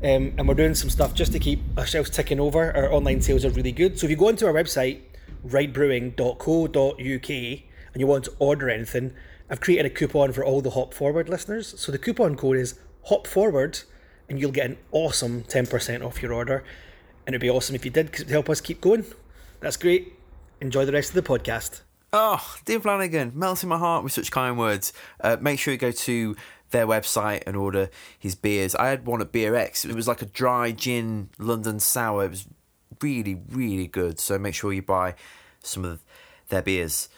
Um, 0.04 0.34
and 0.38 0.48
we're 0.48 0.54
doing 0.54 0.76
some 0.76 0.92
stuff 0.92 1.16
just 1.16 1.32
to 1.32 1.40
keep 1.40 1.62
ourselves 1.80 2.12
ticking 2.12 2.40
over. 2.40 2.72
Our 2.76 2.94
online 2.94 3.22
sales 3.22 3.44
are 3.44 3.50
really 3.50 3.72
good. 3.72 3.98
So 3.98 4.06
if 4.06 4.12
you 4.12 4.18
go 4.18 4.28
onto 4.28 4.46
our 4.46 4.54
website, 4.54 5.00
rightbrewing.co.uk, 5.48 7.62
and 7.94 8.00
you 8.00 8.08
want 8.08 8.26
to 8.26 8.34
order 8.38 8.70
anything, 8.70 9.14
I've 9.52 9.60
created 9.60 9.86
a 9.86 9.90
coupon 9.94 10.32
for 10.32 10.46
all 10.46 10.62
the 10.62 10.70
Hop 10.70 10.94
Forward 10.94 11.28
listeners. 11.28 11.78
So 11.78 11.92
the 11.92 11.98
coupon 11.98 12.38
code 12.38 12.56
is 12.56 12.80
Hop 13.04 13.28
Forward, 13.28 13.82
and 14.30 14.40
you'll 14.40 14.54
get 14.54 14.68
an 14.68 14.78
awesome 14.94 15.44
10% 15.44 16.06
off 16.06 16.22
your 16.24 16.32
order. 16.32 16.64
And 17.28 17.36
it'd 17.36 17.42
be 17.42 17.50
awesome 17.50 17.76
if 17.76 17.84
you 17.84 17.92
did 17.92 18.14
to 18.14 18.26
help 18.28 18.50
us 18.50 18.62
keep 18.62 18.80
going. 18.80 19.06
That's 19.60 19.76
great. 19.76 20.14
Enjoy 20.62 20.86
the 20.86 20.94
rest 20.94 21.10
of 21.10 21.16
the 21.16 21.22
podcast. 21.22 21.82
Oh, 22.14 22.56
Dean 22.64 22.80
Flanagan, 22.80 23.34
melting 23.36 23.68
my 23.68 23.78
heart 23.78 24.06
with 24.06 24.14
such 24.14 24.32
kind 24.32 24.58
words. 24.58 24.94
Uh, 25.20 25.36
make 25.42 25.60
sure 25.60 25.74
you 25.74 25.78
go 25.78 25.92
to 25.92 26.36
their 26.70 26.88
website 26.88 27.44
and 27.46 27.58
order 27.58 27.90
his 28.18 28.36
beers. 28.36 28.74
I 28.76 28.88
had 28.88 29.06
one 29.06 29.20
at 29.20 29.34
Beer 29.34 29.54
X. 29.56 29.84
It 29.84 29.94
was 29.96 30.08
like 30.08 30.22
a 30.22 30.28
dry 30.28 30.72
gin 30.72 31.30
London 31.38 31.82
sour. 31.82 32.24
It 32.24 32.30
was 32.30 32.48
really, 33.02 33.42
really 33.50 33.88
good. 33.88 34.18
So 34.22 34.40
make 34.40 34.56
sure 34.56 34.72
you 34.72 34.82
buy 34.82 35.16
some 35.62 35.84
of 35.84 36.06
their 36.48 36.62
beers. 36.62 37.10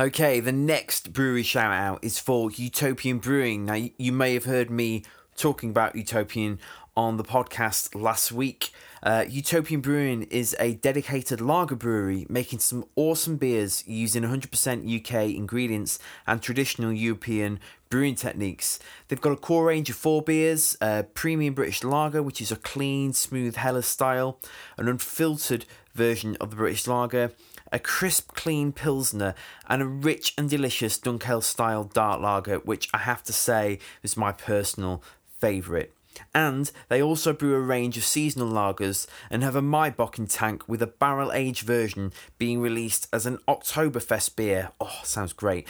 Okay, 0.00 0.40
the 0.40 0.52
next 0.52 1.12
brewery 1.12 1.42
shout 1.42 1.70
out 1.70 2.02
is 2.02 2.18
for 2.18 2.50
Utopian 2.50 3.18
Brewing. 3.18 3.66
Now, 3.66 3.78
you 3.98 4.10
may 4.10 4.32
have 4.32 4.46
heard 4.46 4.70
me 4.70 5.02
talking 5.36 5.68
about 5.68 5.94
Utopian 5.94 6.60
on 6.96 7.18
the 7.18 7.24
podcast 7.24 7.94
last 7.94 8.32
week. 8.32 8.70
Uh, 9.02 9.26
Utopian 9.28 9.82
Brewing 9.82 10.22
is 10.24 10.56
a 10.58 10.74
dedicated 10.76 11.42
lager 11.42 11.74
brewery 11.74 12.24
making 12.30 12.60
some 12.60 12.86
awesome 12.96 13.36
beers 13.36 13.84
using 13.86 14.22
100% 14.22 15.00
UK 15.00 15.36
ingredients 15.36 15.98
and 16.26 16.40
traditional 16.40 16.92
European 16.92 17.60
brewing 17.90 18.14
techniques. 18.14 18.78
They've 19.08 19.20
got 19.20 19.32
a 19.32 19.36
core 19.36 19.66
range 19.66 19.90
of 19.90 19.96
four 19.96 20.22
beers 20.22 20.74
a 20.80 21.02
premium 21.02 21.52
British 21.52 21.84
lager, 21.84 22.22
which 22.22 22.40
is 22.40 22.50
a 22.50 22.56
clean, 22.56 23.12
smooth 23.12 23.56
Helles 23.56 23.86
style, 23.86 24.40
an 24.78 24.88
unfiltered 24.88 25.66
version 25.94 26.38
of 26.40 26.48
the 26.48 26.56
British 26.56 26.86
lager, 26.86 27.32
a 27.72 27.78
crisp, 27.78 28.34
clean 28.34 28.72
Pilsner, 28.72 29.34
and 29.68 29.82
a 29.82 29.86
rich 29.86 30.34
and 30.36 30.48
delicious 30.48 30.98
Dunkel 30.98 31.42
style 31.42 31.84
dark 31.84 32.20
lager, 32.20 32.58
which 32.58 32.88
I 32.92 32.98
have 32.98 33.24
to 33.24 33.32
say 33.32 33.78
is 34.02 34.16
my 34.16 34.30
personal 34.30 35.02
favourite. 35.38 35.92
And 36.34 36.70
they 36.88 37.02
also 37.02 37.32
brew 37.32 37.54
a 37.54 37.60
range 37.60 37.96
of 37.96 38.04
seasonal 38.04 38.48
lagers 38.48 39.06
and 39.30 39.42
have 39.42 39.56
a 39.56 39.62
Maibock 39.62 40.18
in 40.18 40.26
tank 40.26 40.68
with 40.68 40.82
a 40.82 40.86
barrel 40.86 41.32
aged 41.32 41.66
version 41.66 42.12
being 42.38 42.60
released 42.60 43.08
as 43.12 43.24
an 43.24 43.38
Oktoberfest 43.48 44.36
beer. 44.36 44.70
Oh, 44.80 45.00
sounds 45.04 45.32
great. 45.32 45.66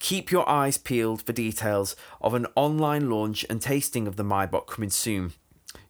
Keep 0.00 0.32
your 0.32 0.48
eyes 0.48 0.76
peeled 0.76 1.22
for 1.22 1.32
details 1.32 1.94
of 2.20 2.34
an 2.34 2.46
online 2.56 3.08
launch 3.08 3.46
and 3.48 3.62
tasting 3.62 4.08
of 4.08 4.16
the 4.16 4.24
Maibock 4.24 4.66
coming 4.66 4.90
soon. 4.90 5.32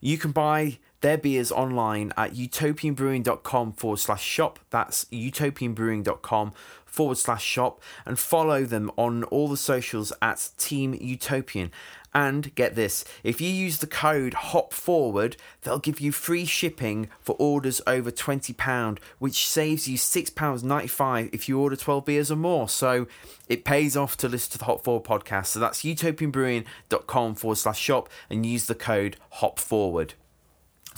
You 0.01 0.19
can 0.19 0.33
buy 0.33 0.79
their 1.05 1.19
beers 1.19 1.53
online 1.53 2.15
at 2.17 2.33
utopianbrewing.com 2.33 3.73
forward 3.75 3.99
slash 3.99 4.25
shop. 4.25 4.59
That's 4.71 5.05
utopianbrewing.com 5.07 6.53
forward 6.87 7.19
slash 7.19 7.45
shop 7.45 7.83
and 8.07 8.19
follow 8.19 8.65
them 8.65 8.91
on 8.97 9.25
all 9.25 9.49
the 9.49 9.59
socials 9.59 10.15
at 10.23 10.49
Team 10.57 10.97
Utopian. 10.99 11.71
And 12.15 12.55
get 12.55 12.75
this 12.75 13.05
if 13.23 13.39
you 13.39 13.51
use 13.51 13.79
the 13.79 13.87
code 13.87 14.33
HOP 14.33 14.73
FORWARD, 14.73 15.37
they'll 15.61 15.79
give 15.79 16.01
you 16.01 16.11
free 16.11 16.47
shipping 16.47 17.11
for 17.21 17.37
orders 17.39 17.83
over 17.87 18.11
£20, 18.11 18.99
which 19.19 19.47
saves 19.47 19.87
you 19.87 19.99
£6.95 19.99 21.29
if 21.35 21.51
you 21.51 21.61
order 21.61 21.77
12 21.77 22.05
beers 22.07 22.31
or 22.31 22.37
more. 22.37 22.67
So 22.67 23.07
it 23.47 23.67
pays 23.67 23.95
off 23.95 24.17
to 24.19 24.29
listen 24.29 24.53
to 24.53 24.59
the 24.59 24.65
Hop 24.65 24.85
Forward 24.85 25.05
podcast. 25.05 25.49
So 25.49 25.61
that's 25.61 25.83
utopianbrewing.com 25.83 27.35
forward 27.35 27.59
slash 27.59 27.79
shop 27.79 28.09
and 28.31 28.47
use 28.47 28.65
the 28.65 28.75
code 28.75 29.19
HOP 29.33 29.59
FORWARD. 29.59 30.15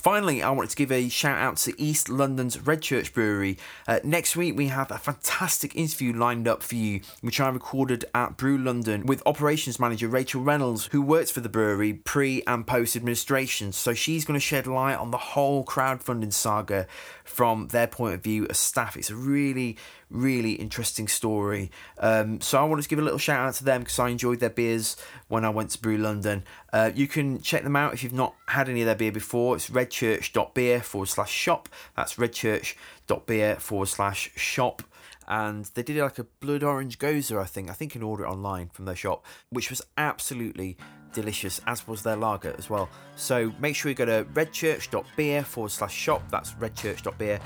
Finally, 0.06 0.40
I 0.40 0.50
wanted 0.50 0.70
to 0.70 0.76
give 0.76 0.92
a 0.92 1.08
shout 1.08 1.36
out 1.36 1.56
to 1.56 1.82
East 1.82 2.08
London's 2.08 2.60
Red 2.64 2.80
Church 2.80 3.12
Brewery. 3.12 3.58
Uh, 3.88 3.98
next 4.04 4.36
week, 4.36 4.56
we 4.56 4.68
have 4.68 4.92
a 4.92 4.98
fantastic 4.98 5.74
interview 5.74 6.12
lined 6.12 6.46
up 6.46 6.62
for 6.62 6.76
you, 6.76 7.00
which 7.22 7.40
I 7.40 7.48
recorded 7.48 8.04
at 8.14 8.36
Brew 8.36 8.56
London 8.56 9.04
with 9.06 9.20
operations 9.26 9.80
manager 9.80 10.06
Rachel 10.06 10.42
Reynolds, 10.42 10.90
who 10.92 11.02
works 11.02 11.32
for 11.32 11.40
the 11.40 11.48
brewery 11.48 11.92
pre 11.92 12.44
and 12.46 12.64
post 12.64 12.94
administration. 12.94 13.72
So 13.72 13.94
she's 13.94 14.24
going 14.24 14.38
to 14.38 14.40
shed 14.40 14.68
light 14.68 14.94
on 14.94 15.10
the 15.10 15.18
whole 15.18 15.64
crowdfunding 15.64 16.32
saga 16.32 16.86
from 17.24 17.66
their 17.72 17.88
point 17.88 18.14
of 18.14 18.22
view 18.22 18.46
as 18.48 18.58
staff. 18.58 18.96
It's 18.96 19.10
a 19.10 19.16
really, 19.16 19.76
really 20.10 20.52
interesting 20.52 21.08
story. 21.08 21.70
Um, 21.98 22.40
so 22.40 22.60
I 22.60 22.64
wanted 22.64 22.82
to 22.82 22.88
give 22.88 22.98
a 22.98 23.02
little 23.02 23.18
shout 23.18 23.48
out 23.48 23.54
to 23.54 23.64
them 23.64 23.80
because 23.80 23.98
I 23.98 24.08
enjoyed 24.08 24.40
their 24.40 24.50
beers 24.50 24.96
when 25.28 25.44
I 25.44 25.50
went 25.50 25.70
to 25.70 25.80
Brew 25.80 25.98
London. 25.98 26.44
Uh, 26.72 26.90
you 26.94 27.08
can 27.08 27.40
check 27.40 27.64
them 27.64 27.76
out 27.76 27.94
if 27.94 28.02
you've 28.02 28.12
not 28.12 28.34
had 28.48 28.68
any 28.68 28.82
of 28.82 28.86
their 28.86 28.94
beer 28.94 29.12
before. 29.12 29.56
It's 29.56 29.70
redchurch.beer 29.70 30.80
forward 30.80 31.08
slash 31.08 31.32
shop. 31.32 31.68
That's 31.96 32.14
redchurch.beer 32.14 33.56
forward 33.56 33.88
slash 33.88 34.30
shop. 34.36 34.82
And 35.28 35.64
they 35.74 35.82
did 35.82 35.96
like 35.96 36.18
a 36.20 36.24
blood 36.24 36.62
orange 36.62 36.98
gose, 36.98 37.36
I 37.36 37.44
think. 37.44 37.68
I 37.68 37.72
think 37.72 37.94
you 37.94 38.00
can 38.00 38.08
order 38.08 38.24
it 38.24 38.28
online 38.28 38.68
from 38.68 38.84
their 38.84 38.94
shop, 38.94 39.26
which 39.50 39.70
was 39.70 39.82
absolutely 39.98 40.76
delicious, 41.12 41.60
as 41.66 41.88
was 41.88 42.02
their 42.02 42.14
lager 42.14 42.54
as 42.58 42.70
well. 42.70 42.88
So 43.16 43.52
make 43.58 43.74
sure 43.74 43.88
you 43.88 43.96
go 43.96 44.04
to 44.04 44.24
redchurch.beer 44.34 45.42
forward 45.42 45.70
slash 45.70 45.94
shop. 45.94 46.22
That's 46.30 46.52
redchurch.beer 46.54 47.40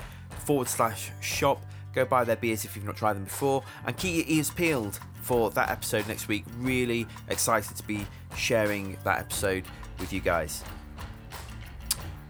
forward 0.45 0.67
slash 0.67 1.11
shop. 1.21 1.63
Go 1.93 2.05
buy 2.05 2.23
their 2.23 2.35
beers 2.35 2.65
if 2.65 2.75
you've 2.75 2.85
not 2.85 2.95
tried 2.95 3.13
them 3.13 3.25
before, 3.25 3.63
and 3.85 3.95
keep 3.97 4.15
your 4.15 4.37
ears 4.37 4.49
peeled 4.49 4.99
for 5.21 5.49
that 5.51 5.69
episode 5.69 6.07
next 6.07 6.27
week. 6.27 6.45
Really 6.57 7.07
excited 7.29 7.75
to 7.77 7.83
be 7.83 8.05
sharing 8.35 8.97
that 9.03 9.19
episode 9.19 9.65
with 9.99 10.11
you 10.13 10.19
guys. 10.19 10.63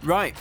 Right, 0.04 0.36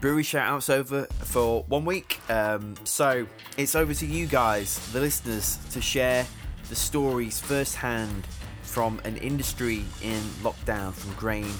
brewery 0.00 0.22
shout 0.22 0.48
outs 0.48 0.68
over 0.68 1.04
for 1.20 1.64
one 1.64 1.84
week. 1.84 2.20
Um, 2.30 2.74
so 2.84 3.26
it's 3.56 3.74
over 3.74 3.94
to 3.94 4.06
you 4.06 4.26
guys, 4.26 4.78
the 4.92 5.00
listeners, 5.00 5.58
to 5.72 5.80
share 5.80 6.26
the 6.68 6.76
stories 6.76 7.40
firsthand 7.40 8.26
from 8.62 9.00
an 9.04 9.16
industry 9.16 9.84
in 10.02 10.20
lockdown 10.42 10.92
from 10.92 11.14
grain 11.14 11.50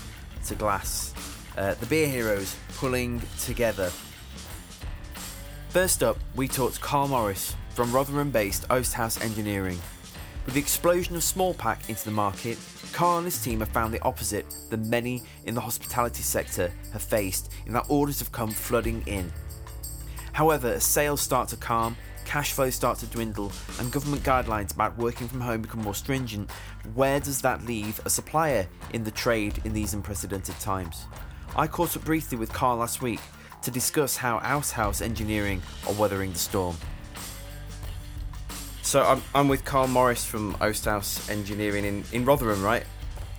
to 0.47 0.55
glass. 0.55 1.15
Uh, 1.57 1.75
the 1.75 1.87
beer 1.87 2.07
heroes 2.07 2.55
pulling 2.77 3.21
together. 3.41 3.91
First 5.69 6.03
up, 6.03 6.17
we 6.35 6.49
talked 6.49 6.77
to 6.77 6.81
Carl 6.81 7.09
Morris 7.09 7.55
from 7.75 7.93
Rotherham 7.93 8.31
based 8.31 8.65
Osthouse 8.71 9.21
Engineering. 9.21 9.79
With 10.47 10.55
the 10.55 10.61
explosion 10.61 11.15
of 11.15 11.23
small 11.23 11.53
pack 11.53 11.91
into 11.91 12.07
the 12.07 12.11
market, 12.11 12.57
Carl 12.95 13.19
and 13.19 13.27
his 13.27 13.43
team 13.43 13.61
have 13.61 13.69
found 13.69 13.93
the 13.93 14.01
opposite 14.01 14.47
that 14.71 14.87
many 14.87 15.23
in 15.45 15.55
the 15.55 15.61
hospitality 15.61 16.23
sector 16.23 16.73
have 16.95 17.03
faced, 17.03 17.53
in 17.67 17.75
that 17.75 17.85
orders 17.91 18.19
have 18.19 18.33
come 18.33 18.51
flooding 18.51 19.03
in. 19.07 19.31
However, 20.33 20.69
as 20.69 20.85
sales 20.85 21.21
start 21.21 21.51
to 21.51 21.57
calm, 21.57 21.99
cash 22.25 22.53
flows 22.53 22.75
start 22.75 22.99
to 23.01 23.07
dwindle, 23.07 23.53
and 23.79 23.93
government 23.93 24.23
guidelines 24.23 24.73
about 24.73 24.97
working 24.97 25.29
from 25.29 25.43
home 25.43 25.61
become 25.61 25.83
more 25.83 25.95
stringent, 25.95 26.51
where 26.95 27.21
does 27.21 27.43
that 27.43 27.67
leave 27.67 28.01
a 28.07 28.11
supplier 28.11 28.67
in 28.95 29.05
the 29.05 29.11
trade 29.11 29.61
in 29.67 29.75
these 29.75 29.93
unprecedented 29.93 30.59
times? 30.61 31.05
I 31.55 31.67
caught 31.67 31.95
up 31.95 32.05
briefly 32.07 32.39
with 32.39 32.55
Carl 32.55 32.79
last 32.79 33.03
week 33.03 33.21
to 33.63 33.71
discuss 33.71 34.17
how 34.17 34.39
Osthouse 34.39 35.01
Engineering 35.01 35.63
are 35.87 35.95
weathering 35.95 36.33
the 36.33 36.39
storm. 36.39 36.77
So 38.83 39.03
I'm, 39.03 39.23
I'm 39.35 39.49
with 39.49 39.65
Carl 39.65 39.89
Morris 39.89 40.25
from 40.25 40.57
Osthouse 40.61 41.29
Engineering 41.29 41.85
in, 41.85 42.05
in 42.13 42.25
Rotherham, 42.25 42.63
right? 42.63 42.85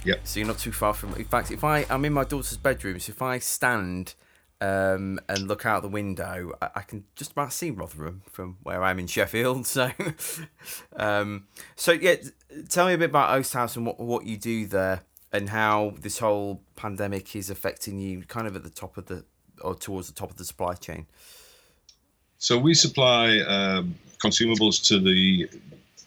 Yep. 0.06 0.20
So 0.24 0.40
you're 0.40 0.48
not 0.48 0.60
too 0.60 0.72
far 0.72 0.94
from. 0.94 1.14
In 1.16 1.26
fact, 1.26 1.52
if 1.52 1.64
I 1.64 1.86
I'm 1.90 2.06
in 2.06 2.14
my 2.14 2.24
daughter's 2.24 2.58
bedroom, 2.58 3.00
so 3.00 3.12
if 3.12 3.22
I 3.22 3.40
stand 3.40 4.14
um, 4.62 5.20
and 5.28 5.48
look 5.48 5.66
out 5.66 5.82
the 5.82 5.90
window, 5.90 6.54
I, 6.62 6.70
I 6.76 6.82
can 6.82 7.06
just 7.16 7.32
about 7.32 7.54
see 7.54 7.72
Rotherham 7.72 8.22
from 8.30 8.58
where 8.64 8.84
I'm 8.84 9.00
in 9.00 9.08
Sheffield. 9.08 9.66
So, 9.66 9.92
um, 10.96 11.48
so 11.76 11.92
yeah, 11.92 12.16
tell 12.70 12.88
me 12.88 12.94
a 12.94 12.98
bit 12.98 13.10
about 13.10 13.38
Osthouse 13.38 13.76
and 13.76 13.86
what 13.86 14.00
what 14.00 14.26
you 14.26 14.38
do 14.38 14.68
there, 14.68 15.02
and 15.32 15.50
how 15.50 15.96
this 16.00 16.20
whole 16.20 16.62
pandemic 16.76 17.36
is 17.36 17.50
affecting 17.50 18.00
you, 18.00 18.24
kind 18.24 18.48
of 18.48 18.56
at 18.56 18.64
the 18.64 18.70
top 18.70 18.98
of 18.98 19.08
the 19.08 19.26
or 19.62 19.76
towards 19.76 20.08
the 20.08 20.14
top 20.14 20.32
of 20.32 20.38
the 20.38 20.46
supply 20.46 20.74
chain. 20.74 21.06
So 22.38 22.58
we 22.58 22.74
supply 22.74 23.40
um, 23.42 23.96
consumables 24.20 24.86
to 24.88 25.00
the 25.00 25.50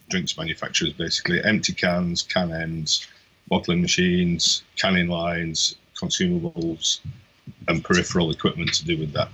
drinks 0.09 0.37
manufacturers, 0.37 0.93
basically 0.93 1.43
empty 1.43 1.73
cans, 1.73 2.21
can 2.21 2.51
ends, 2.51 3.07
bottling 3.47 3.81
machines, 3.81 4.63
canning 4.75 5.07
lines, 5.07 5.75
consumables, 5.95 6.99
and 7.67 7.83
peripheral 7.83 8.31
equipment 8.31 8.73
to 8.73 8.85
do 8.85 8.97
with 8.97 9.13
that. 9.13 9.29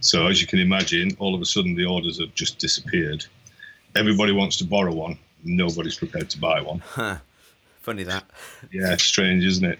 So 0.00 0.26
as 0.26 0.40
you 0.40 0.46
can 0.46 0.60
imagine, 0.60 1.16
all 1.18 1.34
of 1.34 1.40
a 1.40 1.44
sudden 1.44 1.74
the 1.74 1.84
orders 1.84 2.20
have 2.20 2.34
just 2.34 2.58
disappeared. 2.58 3.24
Everybody 3.96 4.32
wants 4.32 4.56
to 4.58 4.64
borrow 4.64 4.94
one. 4.94 5.18
Nobody's 5.44 5.96
prepared 5.96 6.30
to 6.30 6.38
buy 6.38 6.60
one. 6.60 6.80
Huh. 6.80 7.16
Funny 7.80 8.02
that. 8.04 8.24
Yeah, 8.70 8.96
strange, 8.96 9.44
isn't 9.44 9.64
it? 9.64 9.78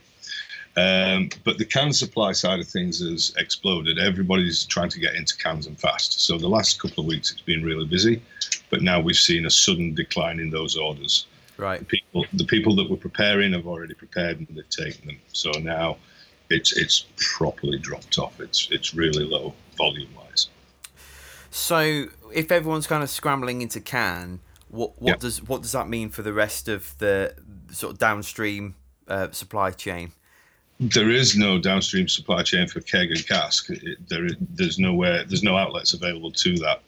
Um, 0.76 1.30
but 1.44 1.58
the 1.58 1.64
can 1.64 1.92
supply 1.92 2.32
side 2.32 2.60
of 2.60 2.68
things 2.68 3.00
has 3.00 3.34
exploded. 3.37 3.98
Everybody's 3.98 4.64
trying 4.64 4.90
to 4.90 5.00
get 5.00 5.14
into 5.16 5.37
cans 5.37 5.66
and 5.66 5.78
fast. 5.78 6.20
So 6.20 6.38
the 6.38 6.48
last 6.48 6.80
couple 6.80 7.02
of 7.02 7.08
weeks 7.08 7.32
it's 7.32 7.40
been 7.40 7.64
really 7.64 7.87
busy, 7.87 8.22
but 8.70 8.82
now 8.82 9.00
we've 9.00 9.16
seen 9.16 9.46
a 9.46 9.50
sudden 9.50 9.94
decline 9.94 10.38
in 10.38 10.50
those 10.50 10.76
orders. 10.76 11.26
Right. 11.56 11.80
The 11.80 11.87
people, 11.87 12.25
the 12.32 12.44
people 12.44 12.76
that 12.76 12.88
were 12.88 12.96
preparing 12.96 13.52
have 13.54 13.66
already 13.66 13.94
prepared 13.94 14.38
and 14.38 14.48
they've 14.54 14.68
taken 14.68 15.08
them. 15.08 15.18
So 15.32 15.50
now 15.50 15.96
it's 16.50 16.76
it's 16.76 17.06
properly 17.16 17.78
dropped 17.78 18.18
off. 18.18 18.40
It's 18.40 18.68
it's 18.70 18.94
really 18.94 19.25
low 19.25 19.54
volume 19.76 20.14
wise. 20.16 20.48
So 21.50 22.06
if 22.32 22.52
everyone's 22.52 22.87
kind 22.87 23.02
of 23.02 23.10
scrambling 23.10 23.62
into 23.62 23.80
can, 23.80 24.40
what 24.68 25.00
what 25.00 25.20
does 25.20 25.42
what 25.42 25.62
does 25.62 25.72
that 25.72 25.88
mean 25.88 26.10
for 26.10 26.22
the 26.22 26.32
rest 26.32 26.68
of 26.68 26.96
the 26.98 27.34
sort 27.72 27.94
of 27.94 27.98
downstream 27.98 28.76
uh, 29.08 29.30
supply 29.32 29.70
chain? 29.70 30.12
There 30.80 31.11
is 31.11 31.37
no 31.37 31.58
downstream 31.58 32.06
supply 32.06 32.42
chain 32.42 32.68
for 32.68 32.80
keg 32.80 33.11
and 33.11 33.26
cask. 33.26 33.68
It, 33.70 34.08
there, 34.08 34.28
there's 34.54 34.78
nowhere, 34.78 35.25
there's 35.25 35.42
no 35.42 35.56
outlets 35.56 35.92
available 35.92 36.30
to 36.32 36.56
that. 36.58 36.82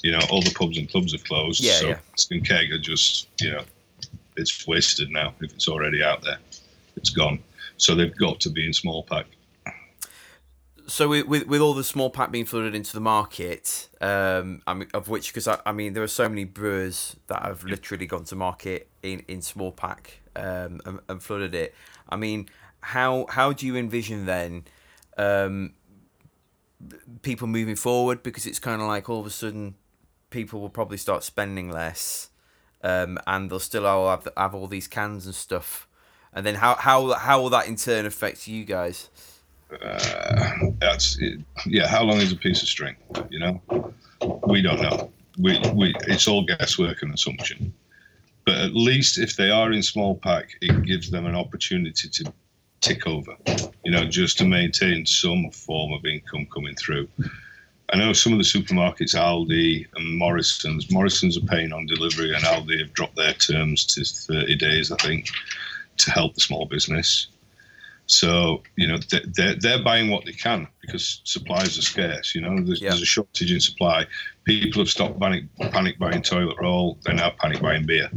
You 0.00 0.12
know, 0.12 0.20
all 0.30 0.40
the 0.40 0.54
pubs 0.54 0.78
and 0.78 0.88
clubs 0.88 1.12
have 1.12 1.24
closed. 1.24 1.62
Yeah, 1.62 1.72
so 1.72 1.88
yeah. 1.88 1.98
cask 2.10 2.30
and 2.30 2.46
keg 2.46 2.72
are 2.72 2.78
just, 2.78 3.28
you 3.40 3.50
know, 3.50 3.62
it's 4.36 4.66
wasted 4.66 5.10
now 5.10 5.34
if 5.40 5.52
it's 5.52 5.68
already 5.68 6.02
out 6.02 6.22
there. 6.22 6.38
It's 6.96 7.10
gone. 7.10 7.40
So 7.76 7.94
they've 7.94 8.16
got 8.16 8.40
to 8.40 8.50
be 8.50 8.66
in 8.66 8.72
small 8.72 9.02
pack. 9.02 9.26
So 10.86 11.08
with, 11.08 11.26
with 11.26 11.46
with 11.46 11.60
all 11.60 11.74
the 11.74 11.84
small 11.84 12.08
pack 12.08 12.30
being 12.30 12.46
flooded 12.46 12.74
into 12.74 12.94
the 12.94 13.00
market, 13.00 13.88
um, 14.00 14.62
I 14.66 14.72
mean, 14.72 14.88
of 14.94 15.08
which 15.08 15.28
because 15.28 15.46
I, 15.46 15.58
I 15.66 15.72
mean 15.72 15.92
there 15.92 16.02
are 16.02 16.08
so 16.08 16.28
many 16.30 16.44
brewers 16.44 17.14
that 17.26 17.42
have 17.42 17.62
literally 17.62 18.06
gone 18.06 18.24
to 18.24 18.36
market 18.36 18.88
in, 19.02 19.22
in 19.28 19.42
small 19.42 19.70
pack 19.70 20.20
um, 20.34 20.80
and, 20.86 21.00
and 21.08 21.22
flooded 21.22 21.54
it. 21.54 21.74
I 22.08 22.16
mean, 22.16 22.48
how 22.80 23.26
how 23.28 23.52
do 23.52 23.66
you 23.66 23.76
envision 23.76 24.26
then 24.26 24.64
um, 25.16 25.72
people 27.22 27.46
moving 27.46 27.76
forward? 27.76 28.22
Because 28.22 28.46
it's 28.46 28.58
kind 28.58 28.80
of 28.80 28.88
like 28.88 29.08
all 29.08 29.20
of 29.20 29.26
a 29.26 29.30
sudden 29.30 29.74
people 30.30 30.60
will 30.60 30.68
probably 30.68 30.96
start 30.96 31.24
spending 31.24 31.70
less, 31.70 32.30
um, 32.82 33.18
and 33.26 33.50
they'll 33.50 33.58
still 33.58 33.86
all 33.86 34.10
have, 34.10 34.28
have 34.36 34.54
all 34.54 34.66
these 34.66 34.86
cans 34.86 35.26
and 35.26 35.34
stuff. 35.34 35.88
And 36.32 36.44
then 36.44 36.56
how 36.56 36.74
how 36.74 37.12
how 37.14 37.40
will 37.40 37.50
that 37.50 37.66
in 37.66 37.76
turn 37.76 38.06
affect 38.06 38.46
you 38.46 38.64
guys? 38.64 39.08
Uh, 39.82 40.50
that's 40.80 41.18
yeah. 41.66 41.86
How 41.86 42.02
long 42.02 42.18
is 42.18 42.32
a 42.32 42.36
piece 42.36 42.62
of 42.62 42.68
string? 42.68 42.96
You 43.30 43.38
know, 43.40 43.92
we 44.46 44.62
don't 44.62 44.80
know. 44.80 45.10
We 45.38 45.58
we 45.74 45.94
it's 46.06 46.28
all 46.28 46.44
guesswork 46.44 47.02
and 47.02 47.12
assumption. 47.12 47.72
But 48.44 48.58
at 48.58 48.74
least 48.74 49.18
if 49.18 49.36
they 49.36 49.50
are 49.50 49.72
in 49.72 49.82
small 49.82 50.14
pack, 50.14 50.56
it 50.62 50.82
gives 50.86 51.10
them 51.10 51.26
an 51.26 51.34
opportunity 51.34 52.08
to 52.08 52.32
tick 52.80 53.06
over. 53.06 53.36
You 53.84 53.90
know, 53.92 54.04
just 54.04 54.38
to 54.38 54.44
maintain 54.44 55.06
some 55.06 55.50
form 55.50 55.92
of 55.92 56.04
income 56.04 56.46
coming 56.52 56.74
through. 56.76 57.08
I 57.90 57.96
know 57.96 58.12
some 58.12 58.32
of 58.34 58.38
the 58.38 58.44
supermarkets, 58.44 59.14
Aldi 59.14 59.86
and 59.96 60.18
Morrison's. 60.18 60.90
Morrison's 60.90 61.38
are 61.38 61.46
paying 61.46 61.72
on 61.72 61.86
delivery, 61.86 62.34
and 62.34 62.44
Aldi 62.44 62.78
have 62.80 62.92
dropped 62.92 63.16
their 63.16 63.32
terms 63.32 63.86
to 63.86 64.04
30 64.04 64.56
days, 64.56 64.92
I 64.92 64.96
think, 64.96 65.28
to 65.98 66.10
help 66.10 66.34
the 66.34 66.40
small 66.42 66.66
business. 66.66 67.28
So 68.06 68.62
you 68.76 68.86
know 68.88 68.96
they- 69.10 69.24
they're 69.36 69.54
they're 69.54 69.82
buying 69.82 70.08
what 70.08 70.24
they 70.24 70.32
can 70.32 70.66
because 70.80 71.20
supplies 71.24 71.76
are 71.78 71.82
scarce. 71.82 72.34
You 72.34 72.40
know 72.40 72.58
there's, 72.62 72.80
Yeah. 72.80 72.90
there's 72.90 73.02
a 73.02 73.06
shortage 73.06 73.52
in 73.52 73.60
supply. 73.60 74.06
People 74.44 74.80
have 74.80 74.88
stopped 74.88 75.20
panic 75.20 75.44
panic 75.58 75.98
buying 75.98 76.22
toilet 76.22 76.56
roll. 76.58 76.98
They're 77.02 77.14
now 77.14 77.30
panic 77.38 77.60
buying 77.60 77.84
beer, 77.84 78.10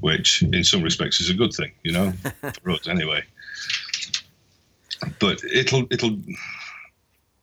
which 0.00 0.42
in 0.42 0.64
some 0.64 0.82
respects 0.82 1.20
is 1.20 1.30
a 1.30 1.34
good 1.34 1.52
thing. 1.52 1.70
You 1.84 1.92
know 1.92 2.12
for 2.62 2.70
us 2.72 2.88
anyway. 2.88 3.22
But 5.18 5.42
it'll 5.44 5.86
it'll 5.90 6.18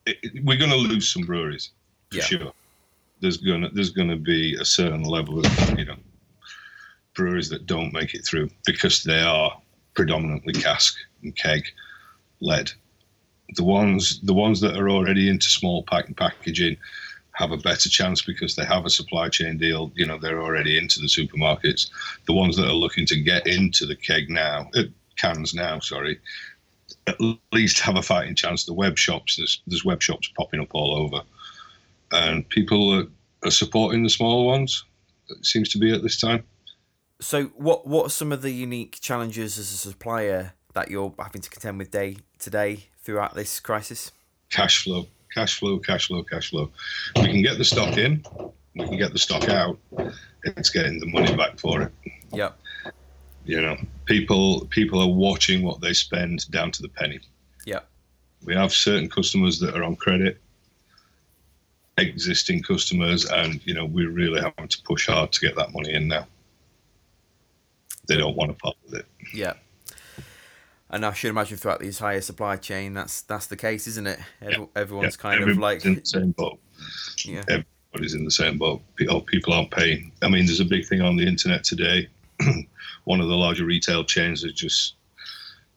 it, 0.06 0.18
we're 0.44 0.58
going 0.58 0.72
to 0.72 0.78
lose 0.78 1.10
some 1.10 1.24
breweries 1.24 1.72
for 2.12 2.18
Yeah. 2.18 2.24
sure. 2.24 2.54
There's 3.20 3.38
gonna 3.38 3.70
there's 3.74 3.90
gonna 3.90 4.16
be 4.16 4.56
a 4.56 4.66
certain 4.66 5.04
level 5.04 5.40
of 5.40 5.80
you 5.80 5.86
know 5.86 5.96
breweries 7.16 7.50
that 7.50 7.66
don't 7.66 7.94
make 7.94 8.14
it 8.14 8.24
through 8.26 8.50
because 8.66 9.04
they 9.04 9.22
are 9.22 9.60
predominantly 9.96 10.54
cask 10.54 10.96
and 11.24 11.36
keg 11.36 11.66
led. 12.42 12.72
The 13.56 13.64
ones 13.64 14.20
the 14.22 14.36
ones 14.36 14.60
that 14.62 14.78
are 14.78 14.90
already 14.90 15.30
into 15.30 15.50
small 15.50 15.84
pack 15.84 16.08
and 16.08 16.16
packaging 16.16 16.78
have 17.32 17.52
a 17.52 17.58
better 17.58 17.90
chance 17.90 18.22
because 18.22 18.56
they 18.56 18.66
have 18.66 18.86
a 18.86 18.90
supply 18.90 19.30
chain 19.30 19.58
deal. 19.58 19.92
You 19.96 20.06
know, 20.06 20.18
they're 20.18 20.42
already 20.42 20.78
into 20.78 21.00
the 21.00 21.08
supermarkets. 21.08 21.90
The 22.26 22.34
ones 22.34 22.56
that 22.58 22.68
are 22.68 22.74
looking 22.74 23.06
to 23.08 23.20
get 23.20 23.46
into 23.48 23.86
the 23.86 23.96
keg 23.96 24.30
now, 24.30 24.70
uh, 24.76 24.84
cans 25.18 25.54
now, 25.54 25.80
sorry, 25.80 26.20
at 27.08 27.18
least 27.52 27.80
have 27.80 27.96
a 27.96 28.02
fighting 28.02 28.36
chance. 28.36 28.66
The 28.66 28.74
web 28.74 28.98
shops, 28.98 29.38
there's, 29.38 29.62
there's 29.68 29.86
web 29.86 30.02
shops 30.02 30.30
popping 30.38 30.60
up 30.60 30.70
all 30.74 30.96
over, 30.96 31.22
and 32.12 32.48
people 32.50 32.94
are, 32.94 33.06
are 33.48 33.52
supporting 33.52 34.04
the 34.04 34.10
smaller 34.10 34.46
ones. 34.46 34.84
It 35.30 35.46
seems 35.46 35.70
to 35.70 35.78
be 35.78 35.94
at 35.94 36.04
this 36.04 36.20
time. 36.20 36.44
So, 37.20 37.46
what 37.56 37.88
what 37.88 38.06
are 38.06 38.10
some 38.10 38.32
of 38.32 38.42
the 38.42 38.52
unique 38.52 39.00
challenges 39.02 39.58
as 39.58 39.72
a 39.74 39.78
supplier 39.78 40.54
that 40.74 40.92
you're 40.92 41.14
having 41.18 41.42
to 41.42 41.50
contend 41.50 41.80
with 41.80 41.90
day 41.90 42.18
to 42.40 42.50
day 42.50 42.86
throughout 43.02 43.34
this 43.34 43.60
crisis? 43.60 44.12
cash 44.50 44.84
flow, 44.84 45.08
cash 45.34 45.60
flow, 45.60 45.80
cash 45.80 46.08
flow, 46.08 46.24
cash 46.24 46.50
flow. 46.50 46.70
We 47.16 47.28
can 47.28 47.42
get 47.42 47.58
the 47.58 47.66
stock 47.66 47.98
in, 47.98 48.24
we 48.76 48.88
can 48.88 48.98
get 48.98 49.14
the 49.14 49.20
stock 49.20 49.50
out. 49.50 49.78
It's 50.44 50.70
getting 50.70 51.00
the 51.00 51.08
money 51.08 51.36
back 51.36 51.60
for 51.60 51.82
it. 51.82 51.92
Yep. 52.32 52.58
You 53.48 53.62
know, 53.62 53.78
people 54.06 54.66
people 54.70 55.02
are 55.02 55.08
watching 55.08 55.64
what 55.64 55.80
they 55.80 55.94
spend 55.94 56.52
down 56.52 56.70
to 56.72 56.82
the 56.82 56.90
penny. 56.90 57.20
Yep. 57.66 57.88
We 58.44 58.54
have 58.54 58.74
certain 58.74 59.10
customers 59.10 59.58
that 59.60 59.74
are 59.74 59.84
on 59.86 59.96
credit, 59.96 60.42
existing 61.98 62.62
customers, 62.64 63.26
and 63.26 63.66
you 63.66 63.74
know 63.74 63.86
we're 63.86 64.12
really 64.12 64.42
having 64.42 64.68
to 64.68 64.82
push 64.84 65.08
hard 65.08 65.32
to 65.32 65.40
get 65.40 65.56
that 65.56 65.72
money 65.72 65.94
in 65.94 66.10
now. 66.10 66.28
They 68.10 68.18
don't 68.18 68.36
want 68.36 68.52
to 68.52 68.58
part 68.58 68.76
with 68.84 68.96
it. 68.96 69.06
Yeah. 69.34 69.54
And 70.90 71.06
I 71.06 71.14
should 71.14 71.30
imagine 71.30 71.58
throughout 71.58 71.80
the 71.80 71.86
entire 71.88 72.22
supply 72.22 72.58
chain, 72.58 72.94
that's 72.94 73.22
that's 73.22 73.48
the 73.48 73.56
case, 73.58 73.88
isn't 73.88 74.08
it? 74.08 74.20
Every, 74.42 74.68
Everyone's 74.76 75.16
Yeah, 75.18 75.22
kind 75.22 75.50
of 75.50 75.58
like, 75.58 75.86
everybody's 75.86 75.86
in 75.86 75.96
the 75.96 76.06
same 76.06 76.32
boat. 76.32 76.60
yeah, 77.26 77.44
everybody's 77.50 78.14
in 78.14 78.26
the 78.26 78.32
same 78.32 78.58
boat. 78.58 78.82
Oh, 79.10 79.22
people 79.22 79.54
aren't 79.54 79.72
paying. 79.72 80.12
I 80.22 80.28
mean, 80.28 80.46
there's 80.46 80.60
a 80.60 80.66
big 80.66 80.86
thing 80.86 81.02
on 81.02 81.16
the 81.16 81.26
internet 81.26 81.64
today. 81.64 82.10
One 83.08 83.22
of 83.22 83.30
the 83.30 83.36
larger 83.38 83.64
retail 83.64 84.04
chains 84.04 84.44
has 84.44 84.52
just 84.52 84.96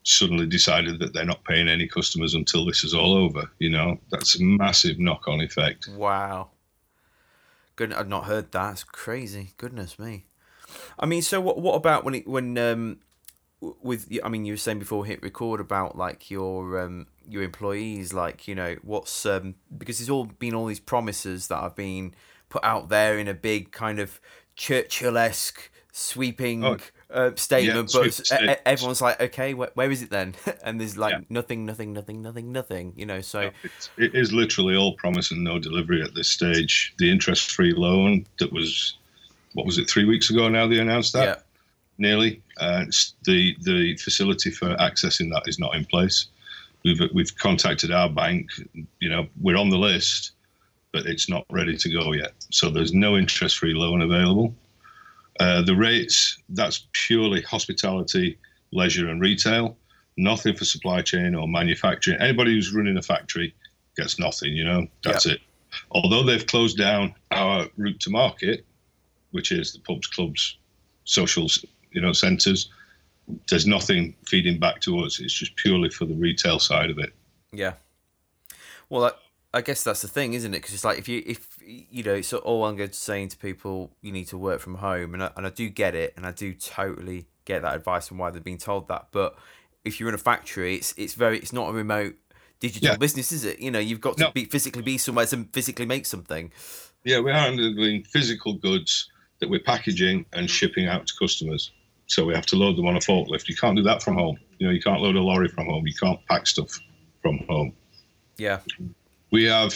suddenly 0.03 0.47
decided 0.47 0.99
that 0.99 1.13
they're 1.13 1.25
not 1.25 1.45
paying 1.45 1.69
any 1.69 1.87
customers 1.87 2.35
until 2.35 2.65
this 2.65 2.83
is 2.83 2.93
all 2.93 3.15
over. 3.15 3.49
You 3.61 3.71
know, 3.71 4.01
that's 4.11 4.37
a 4.37 4.43
massive 4.43 4.99
knock-on 4.99 5.41
effect. 5.41 5.87
wow. 5.95 6.51
Good, 7.77 7.93
I've 7.95 8.09
not 8.09 8.25
heard 8.25 8.51
that. 8.51 8.73
It's 8.73 8.83
crazy. 8.85 9.53
Goodness 9.59 9.97
me. 9.97 10.27
I 10.99 11.07
mean, 11.07 11.23
so 11.23 11.41
what? 11.41 11.61
What 11.61 11.77
about 11.77 12.05
when 12.05 12.17
it 12.17 12.27
when 12.27 12.59
um 12.59 12.99
with 13.61 14.09
I 14.25 14.29
mean 14.29 14.45
you 14.45 14.55
were 14.55 14.59
saying 14.59 14.81
before 14.81 15.07
hit 15.07 15.23
record 15.23 15.61
about 15.61 15.97
like 15.97 16.31
your 16.31 16.81
um 16.81 17.07
your 17.29 17.43
employees 17.43 18.13
like 18.13 18.49
you 18.49 18.55
know 18.57 18.77
what's 18.83 19.25
um 19.25 19.55
because 19.79 19.99
there's 19.99 20.11
all 20.11 20.25
been 20.25 20.55
all 20.55 20.67
these 20.67 20.81
promises 20.81 21.47
that 21.47 21.63
have 21.63 21.77
been 21.77 22.13
put 22.49 22.65
out 22.65 22.89
there 22.89 23.19
in 23.19 23.29
a 23.29 23.35
big 23.35 23.71
kind 23.71 23.99
of 24.01 24.21
Churchill-esque 24.57 25.71
sweeping 25.93 26.65
Oh, 26.65 26.77
uh, 27.13 27.31
statement 27.37 27.93
Yeah, 27.95 28.09
but 28.47 28.63
everyone's 28.67 29.01
like 29.01 29.21
okay 29.21 29.53
wh- 29.53 29.75
where 29.77 29.91
is 29.91 30.03
it 30.03 30.11
then 30.11 30.35
and 30.65 30.81
there's 30.81 30.97
like 30.97 31.13
Yeah. 31.13 31.21
nothing 31.29 31.67
nothing 31.67 31.93
nothing 31.93 32.23
nothing 32.23 32.53
nothing 32.53 32.93
you 32.97 33.07
know 33.07 33.21
so 33.21 33.51
It's, 33.63 33.91
it 33.97 34.15
is 34.15 34.33
literally 34.33 34.77
all 34.77 34.95
promise 34.97 35.31
and 35.31 35.43
no 35.43 35.59
delivery 35.59 36.03
at 36.03 36.15
this 36.15 36.29
stage. 36.29 36.95
The 36.99 37.11
interest-free 37.11 37.73
loan 37.73 38.27
that 38.39 38.53
was, 38.53 38.97
what 39.55 39.67
was 39.67 39.79
it, 39.79 39.89
three 39.91 40.05
weeks 40.05 40.31
ago 40.31 40.49
now 40.49 40.67
they 40.67 40.79
announced 40.79 41.13
that? 41.15 41.25
yeah 41.25 41.43
nearly. 41.99 42.41
Uh, 42.59 42.87
the 43.25 43.55
the 43.61 43.95
facility 43.99 44.51
for 44.51 44.75
accessing 44.77 45.31
that 45.31 45.43
is 45.47 45.59
not 45.59 45.75
in 45.77 45.85
place. 45.85 46.29
We've 46.83 46.99
we've 47.13 47.37
contacted 47.37 47.93
our 47.93 48.09
bank. 48.09 48.49
You 49.01 49.11
know, 49.11 49.27
we're 49.41 49.59
on 49.59 49.69
the 49.69 49.77
list, 49.77 50.33
but 50.93 51.05
it's 51.05 51.29
not 51.29 51.45
ready 51.51 51.77
to 51.77 51.91
go 51.91 52.13
yet. 52.13 52.33
So 52.51 52.71
there's 52.71 52.95
no 52.95 53.19
interest-free 53.19 53.75
loan 53.75 54.01
available. 54.01 54.55
Uh, 55.41 55.63
the 55.63 55.75
rates 55.75 56.39
that's 56.51 56.87
purely 56.93 57.41
hospitality, 57.41 58.39
leisure, 58.73 59.09
and 59.09 59.23
retail. 59.23 59.77
Nothing 60.19 60.55
for 60.55 60.67
supply 60.67 61.01
chain 61.01 61.35
or 61.35 61.49
manufacturing. 61.49 62.21
Anybody 62.21 62.53
who's 62.53 62.75
running 62.75 62.99
a 62.99 63.03
factory 63.03 63.55
gets 63.97 64.19
nothing. 64.19 64.53
You 64.55 64.65
know, 64.65 64.87
that's 65.03 65.25
it. 65.25 65.41
Although 65.93 66.25
they've 66.25 66.47
closed 66.47 66.77
down 66.77 67.15
our 67.31 67.67
route 67.79 68.01
to 68.01 68.11
market, 68.11 68.67
which 69.31 69.51
is 69.51 69.73
the 69.73 69.79
pubs, 69.79 70.07
clubs, 70.07 70.59
socials, 71.05 71.65
you 71.91 72.03
know, 72.03 72.13
centres. 72.13 72.69
There's 73.49 73.67
nothing 73.67 74.15
feeding 74.27 74.59
back 74.59 74.81
to 74.83 74.99
us. 75.01 75.21
It's 75.21 75.33
just 75.33 75.57
purely 75.57 75.89
for 75.89 76.05
the 76.05 76.15
retail 76.15 76.59
side 76.59 76.91
of 76.91 76.99
it. 76.99 77.15
Yeah. 77.53 77.75
Well, 78.91 79.13
I, 79.53 79.61
guess 79.63 79.83
that's 79.83 80.03
the 80.03 80.09
thing, 80.09 80.35
isn't 80.35 80.53
it? 80.55 80.59
Because 80.59 80.75
it's 80.75 80.85
like 80.85 80.99
if 80.99 81.09
you 81.09 81.23
if 81.27 81.59
you 81.65 82.03
know, 82.03 82.15
it's 82.15 82.33
all 82.33 82.65
I'm 82.65 82.77
good 82.77 82.95
saying 82.95 83.29
to 83.29 83.37
people, 83.37 83.91
you 84.01 84.13
need 84.13 84.27
to 84.29 84.39
work 84.39 84.61
from 84.61 84.77
home, 84.77 85.15
and 85.15 85.25
I, 85.25 85.31
and 85.37 85.47
I 85.47 85.51
do 85.51 85.69
get 85.69 85.95
it, 85.95 86.15
and 86.17 86.27
I 86.27 86.33
do 86.33 86.55
totally 86.55 87.27
get 87.45 87.63
that 87.63 87.75
advice 87.75 88.11
and 88.11 88.19
why 88.19 88.31
they're 88.31 88.41
being 88.41 88.59
told 88.59 88.89
that. 88.89 89.09
But 89.11 89.37
if 89.85 89.99
you're 89.99 90.09
in 90.09 90.15
a 90.15 90.19
factory, 90.19 90.77
it's 90.77 90.95
it's 90.97 91.15
very 91.15 91.39
it's 91.39 91.53
not 91.53 91.69
a 91.71 91.73
remote 91.73 92.15
digital 92.61 92.91
Yeah. 92.91 92.97
business, 92.97 93.33
is 93.33 93.45
it? 93.45 93.61
You 93.61 93.71
know, 93.71 93.79
you've 93.79 94.01
got 94.01 94.17
to 94.19 94.25
No. 94.25 94.31
be 94.33 94.45
physically 94.45 94.83
be 94.83 94.99
somewhere 94.99 95.27
to 95.27 95.47
physically 95.53 95.87
make 95.87 96.07
something. 96.07 96.53
Yeah, 97.05 97.21
we're 97.21 97.33
handling 97.33 98.05
physical 98.05 98.53
goods 98.55 99.11
that 99.41 99.49
we're 99.49 99.61
packaging 99.61 100.27
and 100.35 100.51
shipping 100.51 100.87
out 100.87 101.07
to 101.07 101.15
customers. 101.19 101.73
So 102.07 102.27
we 102.27 102.35
have 102.35 102.45
to 102.47 102.57
load 102.57 102.77
them 102.77 102.87
on 102.87 102.97
a 102.97 102.99
forklift. 102.99 103.49
You 103.49 103.57
can't 103.57 103.77
do 103.77 103.83
that 103.85 104.03
from 104.03 104.15
home. 104.15 104.37
You 104.59 104.67
know, 104.67 104.73
you 104.73 104.83
can't 104.83 105.01
load 105.01 105.17
a 105.17 105.23
lorry 105.23 105.49
from 105.49 105.67
home. 105.67 105.87
You 105.87 105.95
can't 105.95 106.21
pack 106.27 106.47
stuff 106.47 106.79
from 107.23 107.39
home. 107.49 107.73
Yeah, 108.37 108.61
We 109.31 109.45
have 109.45 109.75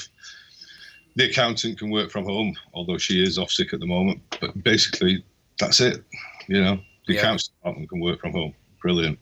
the 1.17 1.31
accountant 1.31 1.79
can 1.79 1.91
work 1.91 2.11
from 2.11 2.25
home, 2.25 2.55
although 2.73 2.99
she 2.99 3.23
is 3.23 3.39
off 3.39 3.51
sick 3.51 3.73
at 3.73 3.81
the 3.81 3.87
moment. 3.87 4.21
But 4.41 4.63
basically, 4.65 5.25
that's 5.59 5.81
it. 5.81 6.03
You 6.49 6.61
know, 6.63 6.81
the 7.07 7.15
Yeah. 7.15 7.21
accounts 7.21 7.49
department 7.49 7.89
can 7.89 8.01
work 8.01 8.21
from 8.21 8.33
home. 8.33 8.55
Brilliant. 8.83 9.19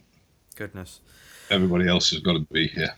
goodness. 0.57 1.01
Everybody 1.51 1.89
else 1.89 2.11
has 2.11 2.21
got 2.21 2.35
to 2.35 2.41
be 2.53 2.69
here. 2.69 2.95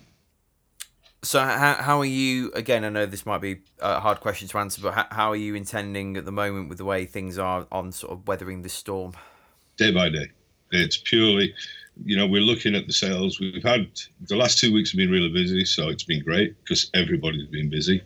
So 1.22 1.40
how 1.40 1.74
how 1.74 2.00
are 2.00 2.04
you? 2.04 2.52
Again, 2.52 2.84
I 2.84 2.88
know 2.90 3.06
this 3.06 3.24
might 3.24 3.40
be 3.40 3.60
a 3.80 3.98
hard 4.00 4.20
question 4.20 4.46
to 4.48 4.58
answer, 4.58 4.82
but 4.82 4.92
how, 4.94 5.06
how 5.10 5.30
are 5.30 5.36
you 5.36 5.54
intending 5.54 6.16
at 6.16 6.24
the 6.26 6.32
moment 6.32 6.68
with 6.68 6.78
the 6.78 6.84
way 6.84 7.06
things 7.06 7.38
are 7.38 7.66
on 7.72 7.92
sort 7.92 8.12
of 8.12 8.26
weathering 8.28 8.62
this 8.62 8.74
storm? 8.74 9.12
day 9.76 9.90
by 9.90 10.08
day. 10.08 10.28
It's 10.74 10.96
purely, 10.96 11.54
you 12.04 12.16
know, 12.16 12.26
we're 12.26 12.40
looking 12.40 12.74
at 12.74 12.86
the 12.86 12.92
sales. 12.92 13.40
We've 13.40 13.62
had 13.62 13.88
the 14.28 14.36
last 14.36 14.58
two 14.58 14.72
weeks 14.72 14.92
have 14.92 14.98
been 14.98 15.10
really 15.10 15.32
busy, 15.32 15.64
so 15.64 15.88
it's 15.88 16.04
been 16.04 16.22
great 16.22 16.56
because 16.62 16.90
everybody's 16.94 17.46
been 17.46 17.70
busy. 17.70 18.02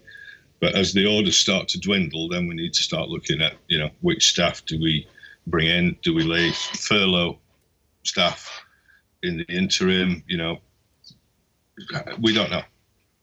But 0.61 0.75
as 0.75 0.93
the 0.93 1.07
orders 1.07 1.37
start 1.37 1.69
to 1.69 1.81
dwindle, 1.81 2.29
then 2.29 2.49
we 2.49 2.55
need 2.55 2.75
to 2.75 2.83
start 2.83 3.09
looking 3.09 3.41
at, 3.41 3.55
you 3.69 3.79
know, 3.79 3.91
which 4.01 4.29
staff 4.29 4.65
do 4.67 4.79
we 4.81 5.07
bring 5.47 5.69
in? 5.69 5.97
Do 6.03 6.15
we 6.15 6.25
lay 6.25 6.51
furlough 6.53 7.39
staff 8.03 8.63
in 9.23 9.39
the 9.39 9.45
interim? 9.45 10.23
You 10.27 10.37
know, 10.37 10.59
we 12.21 12.35
don't 12.35 12.51
know. 12.51 12.63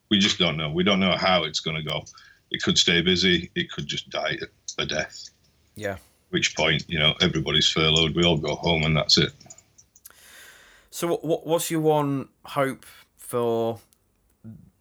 We 0.10 0.20
just 0.20 0.38
don't 0.38 0.56
know. 0.56 0.70
We 0.70 0.84
don't 0.84 1.00
know 1.00 1.18
how 1.18 1.44
it's 1.44 1.60
going 1.60 1.78
to 1.78 1.84
go. 1.84 2.06
It 2.52 2.62
could 2.62 2.78
stay 2.78 3.02
busy. 3.02 3.52
It 3.56 3.70
could 3.72 3.88
just 3.88 4.10
die 4.10 4.38
a 4.78 4.86
death 4.86 5.30
Yeah. 5.76 5.98
Which 6.30 6.56
point 6.56 6.84
you 6.88 7.00
know 7.00 7.14
everybody's 7.22 7.70
furloughed 7.70 8.16
we 8.16 8.24
all 8.24 8.38
go 8.38 8.56
home 8.56 8.84
and 8.84 8.96
that's 8.98 9.18
it 9.18 9.32
So 10.96 11.08
what, 11.08 11.26
what 11.26 11.46
what's 11.46 11.70
your 11.70 11.82
one 11.82 12.30
hope 12.46 12.86
for 13.18 13.80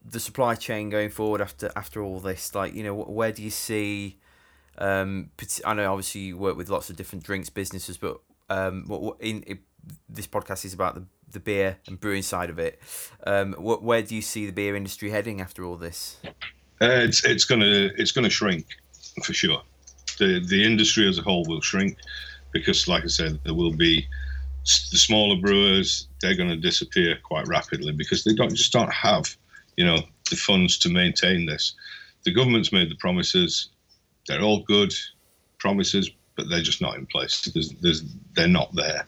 the 0.04 0.20
supply 0.20 0.54
chain 0.54 0.88
going 0.88 1.11
forward 1.11 1.40
after 1.40 1.72
after 1.74 2.00
all 2.04 2.20
this? 2.20 2.54
Like 2.54 2.72
you 2.72 2.85
know, 2.85 2.94
where 2.94 3.33
do 3.33 3.42
you 3.42 3.50
see? 3.50 4.20
Um, 4.78 5.30
I 5.64 5.74
know 5.74 5.90
obviously 5.90 6.20
you 6.20 6.37
work 6.38 6.57
with 6.57 6.68
lots 6.68 6.88
of 6.88 6.94
different 6.94 7.24
drinks 7.24 7.50
businesses, 7.50 7.96
but 7.96 8.20
um, 8.48 8.85
what, 8.87 9.16
in 9.18 9.42
it, 9.44 9.59
this 10.09 10.28
podcast 10.28 10.64
is 10.64 10.72
about 10.72 10.94
the 10.94 11.04
the 11.33 11.40
beer 11.40 11.78
and 11.88 11.98
brewing 11.98 12.22
side 12.22 12.48
of 12.48 12.61
it. 12.61 12.80
Um, 13.26 13.54
what, 13.54 13.83
where 13.83 14.02
do 14.02 14.14
you 14.14 14.22
see 14.22 14.46
the 14.46 14.52
beer 14.52 14.76
industry 14.76 15.11
heading 15.11 15.40
after 15.40 15.64
all 15.64 15.76
this? 15.76 16.18
uh, 16.24 16.30
it's 16.80 17.24
it's 17.24 17.44
gonna 17.44 17.90
it's 17.96 18.12
gonna 18.12 18.30
shrink 18.30 18.66
for 19.24 19.33
sure 19.33 19.62
the 20.18 20.44
the 20.46 20.64
industry 20.64 21.09
as 21.09 21.18
a 21.18 21.22
whole 21.22 21.44
will 21.46 21.61
shrink 21.61 21.98
because 22.53 22.88
like 22.88 23.05
i 23.05 23.09
said 23.09 23.38
there 23.44 23.55
will 23.55 23.72
be 23.72 24.07
the 24.64 24.98
smaller 24.98 25.40
brewers 25.40 26.09
they're 26.20 26.37
going 26.37 26.48
to 26.48 26.57
disappear 26.57 27.18
quite 27.22 27.46
rapidly 27.46 27.92
because 27.92 28.24
they 28.24 28.35
don't 28.35 28.55
just 28.55 28.72
don't 28.72 28.92
have 28.92 29.37
you 29.77 29.85
know 29.85 29.98
the 30.31 30.37
funds 30.37 30.79
to 30.79 30.88
maintain 30.88 31.46
this 31.46 31.74
the 32.24 32.33
government's 32.33 32.72
made 32.72 32.90
the 32.90 32.96
promises 32.96 33.70
they're 34.27 34.42
all 34.42 34.62
good 34.62 34.92
promises 35.59 36.11
but 36.37 36.48
they're 36.48 36.62
just 36.62 36.81
not 36.81 36.96
in 36.96 37.07
place 37.07 37.42
there's, 37.53 37.70
there's 37.81 38.03
they're 38.35 38.48
not 38.48 38.74
there 38.74 39.07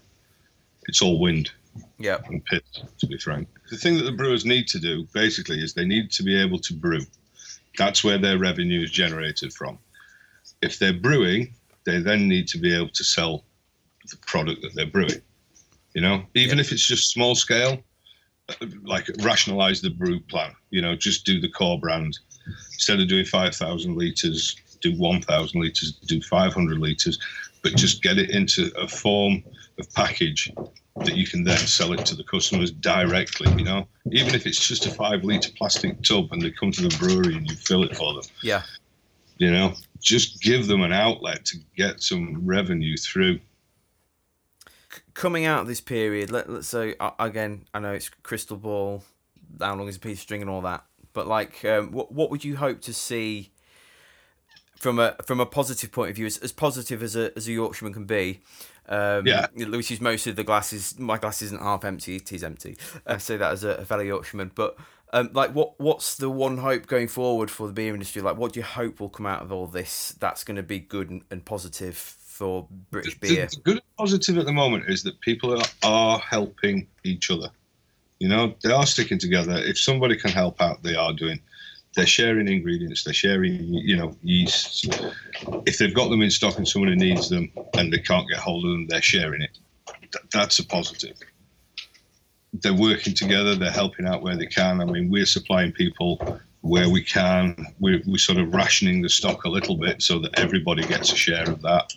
it's 0.89 1.03
all 1.03 1.19
wind 1.19 1.51
Yeah, 1.99 2.19
and 2.27 2.45
pit, 2.45 2.65
to 2.99 3.07
be 3.07 3.19
frank. 3.19 3.49
The 3.71 3.77
thing 3.77 3.97
that 3.97 4.05
the 4.05 4.13
brewers 4.13 4.45
need 4.45 4.69
to 4.69 4.79
do 4.79 5.07
basically 5.13 5.63
is 5.63 5.75
they 5.75 5.85
need 5.85 6.11
to 6.13 6.23
be 6.23 6.39
able 6.41 6.59
to 6.61 6.75
brew. 6.75 7.01
That's 7.77 8.05
where 8.05 8.19
their 8.19 8.39
revenue 8.39 8.83
is 8.83 8.91
generated 8.91 9.53
from. 9.53 9.79
If 10.67 10.79
they're 10.79 10.93
brewing, 10.93 11.55
they 11.85 12.01
then 12.01 12.29
need 12.29 12.49
to 12.49 12.59
be 12.59 12.75
able 12.75 12.91
to 12.91 13.05
sell 13.05 13.45
the 14.11 14.17
product 14.27 14.63
that 14.63 14.75
they're 14.75 14.87
brewing. 14.87 15.23
You 15.95 16.03
know, 16.03 16.25
even 16.35 16.59
if 16.59 16.73
it's 16.73 16.87
just 16.87 17.11
small 17.11 17.35
scale, 17.35 17.79
uh, 18.49 18.67
like 18.85 19.09
rationalize 19.23 19.81
the 19.81 19.91
brew 19.91 20.21
plan. 20.21 20.53
You 20.71 20.83
know, 20.83 20.95
just 20.95 21.25
do 21.25 21.41
the 21.41 21.49
core 21.49 21.81
brand 21.81 22.19
instead 22.75 23.01
of 23.01 23.09
doing 23.09 23.25
five 23.25 23.55
thousand 23.55 23.97
liters, 23.97 24.57
do 24.83 24.97
one 24.99 25.23
thousand 25.23 25.61
liters, 25.61 25.93
do 25.93 26.21
five 26.21 26.53
hundred 26.53 26.79
liters, 26.79 27.19
but 27.63 27.77
just 27.77 28.03
get 28.03 28.19
it 28.19 28.31
into 28.31 28.71
a 28.77 28.89
form 28.89 29.43
of 29.79 29.93
package 29.95 30.53
that 31.05 31.15
you 31.15 31.27
can 31.27 31.45
then 31.45 31.59
sell 31.59 31.93
it 31.93 32.05
to 32.07 32.15
the 32.15 32.25
customers 32.25 32.71
directly. 32.71 33.51
You 33.57 33.65
know, 33.65 33.89
even 34.13 34.35
if 34.35 34.47
it's 34.47 34.67
just 34.67 34.87
a 34.87 34.91
five 34.91 35.25
liter 35.25 35.51
plastic 35.57 36.03
tub 36.03 36.33
and 36.33 36.43
they 36.43 36.51
come 36.51 36.73
to 36.73 36.83
the 36.89 36.97
brewery 36.99 37.37
and 37.37 37.49
you 37.49 37.57
fill 37.57 37.85
it 37.85 37.97
for 37.97 38.15
them. 38.15 38.25
yeah, 38.43 38.63
You 39.39 39.51
know, 39.51 39.75
just 40.01 40.41
give 40.41 40.67
them 40.67 40.83
an 40.83 40.93
outlet 40.93 41.45
to 41.47 41.59
get 41.77 42.03
some 42.03 42.47
revenue 42.47 42.97
through. 42.97 43.41
coming 45.15 45.47
out 45.47 45.63
of 45.63 45.67
this 45.67 45.81
period, 45.81 46.31
let, 46.31 46.49
let's 46.49 46.69
say 46.69 46.95
again, 47.19 47.67
I 47.75 47.81
know 47.81 47.93
it's 47.93 48.09
crystal 48.23 48.57
ball, 48.57 49.03
how 49.61 49.75
long 49.75 49.89
is 49.89 49.97
a 49.97 50.01
piece 50.01 50.19
of 50.19 50.23
string 50.23 50.43
and 50.43 50.51
all 50.51 50.61
that, 50.63 50.85
but 51.13 51.27
like, 51.27 51.65
um, 51.65 51.93
what 51.93 52.13
what 52.13 52.31
would 52.31 52.45
you 52.45 52.57
hope 52.57 52.81
to 52.83 52.93
see 52.93 53.51
from 54.77 54.99
a 54.99 55.17
from 55.25 55.41
a 55.41 55.47
positive 55.47 55.91
point 55.91 56.11
of 56.11 56.17
view, 56.17 56.27
as, 56.27 56.39
as 56.39 56.53
positive 56.53 57.03
as 57.03 57.17
a 57.17 57.37
as 57.37 57.49
a 57.49 57.53
Yorkshireman 57.53 57.95
can 57.95 58.05
be? 58.05 58.41
Um, 58.89 59.27
Yeah. 59.27 59.47
Lewis 59.57 59.91
is 59.91 60.01
most 60.01 60.27
of 60.27 60.37
the 60.37 60.45
glasses. 60.45 60.99
My 60.99 61.19
glass 61.19 61.43
isn't 61.43 61.61
half 61.61 61.85
empty; 61.85 62.17
it 62.17 62.33
is 62.33 62.45
empty. 62.45 62.77
I 63.07 63.19
say 63.19 63.37
that 63.37 63.53
as 63.53 63.65
a, 63.65 63.71
a 63.71 63.85
fellow 63.85 64.03
Yorkshireman, 64.03 64.53
but. 64.55 64.77
Um, 65.17 65.31
like 65.33 65.55
what? 65.55 65.81
What's 65.81 66.17
the 66.17 66.29
one 66.29 66.59
hope 66.59 66.87
going 66.87 67.09
forward 67.09 67.51
for 67.51 67.67
the 67.67 67.73
beer 67.73 67.95
industry? 67.95 68.21
Like, 68.21 68.37
what 68.37 68.53
do 68.53 68.61
you 68.61 68.65
hope 68.65 69.01
will 69.01 69.09
come 69.09 69.25
out 69.25 69.41
of 69.41 69.51
all 69.51 69.67
this? 69.67 70.15
That's 70.21 70.45
going 70.45 70.57
to 70.57 70.63
be 70.63 70.79
good 70.79 71.09
and, 71.09 71.23
and 71.31 71.43
positive 71.43 71.97
for 71.97 72.69
British 72.91 73.19
The- 73.19 73.35
beer. 73.35 73.47
The 73.47 73.61
good 73.63 73.77
and 73.77 73.97
positive 73.97 74.37
at 74.37 74.45
the 74.45 74.53
moment 74.53 74.85
is 74.89 75.03
that 75.05 75.19
people 75.23 75.59
are, 75.59 75.65
are 75.83 76.19
helping 76.19 76.87
each 77.03 77.31
other. 77.31 77.49
You 78.19 78.29
know, 78.29 78.55
they 78.63 78.71
are 78.71 78.85
sticking 78.85 79.19
together. 79.19 79.55
If 79.57 79.79
somebody 79.79 80.17
can 80.17 80.33
help 80.33 80.61
out, 80.61 80.83
they 80.83 80.95
are 80.95 81.15
doing. 81.15 81.41
They're 81.95 82.05
sharing 82.05 82.47
ingredients. 82.47 83.05
They're 83.05 83.15
sharing, 83.15 83.65
you 83.65 83.97
know, 83.97 84.15
yeasts. 84.23 84.87
If 85.65 85.79
they've 85.79 85.95
got 85.95 86.11
them 86.11 86.21
in 86.21 86.31
stock 86.31 86.59
and 86.59 86.69
somebody 86.69 86.95
needs 86.95 87.31
them 87.31 87.51
and 87.73 87.91
they 87.91 87.99
can't 87.99 88.29
get 88.29 88.39
hold 88.39 88.67
of 88.67 88.71
them, 88.71 88.87
they're 88.87 89.01
sharing 89.01 89.41
it. 89.41 89.59
Th- 90.13 90.25
that's 90.31 90.59
a 90.59 90.67
positive. 90.67 91.17
They're 92.53 92.75
working 92.75 93.15
together. 93.15 93.55
They're 93.55 93.71
helping 93.71 94.07
out 94.07 94.23
where 94.23 94.37
they 94.37 94.47
can. 94.47 94.81
I 94.81 94.85
mean, 94.85 95.11
we're 95.11 95.27
supplying 95.27 95.73
people 95.73 96.41
where 96.63 96.89
we 96.89 97.03
can. 97.03 97.67
We're, 97.81 98.03
we're 98.07 98.19
sort 98.19 98.39
of 98.39 98.53
rationing 98.55 99.03
the 99.03 99.09
stock 99.09 99.45
a 99.45 99.49
little 99.49 99.77
bit 99.77 100.03
so 100.03 100.19
that 100.21 100.39
everybody 100.39 100.87
gets 100.87 101.13
a 101.13 101.17
share 101.17 101.49
of 101.49 101.61
that 101.63 101.93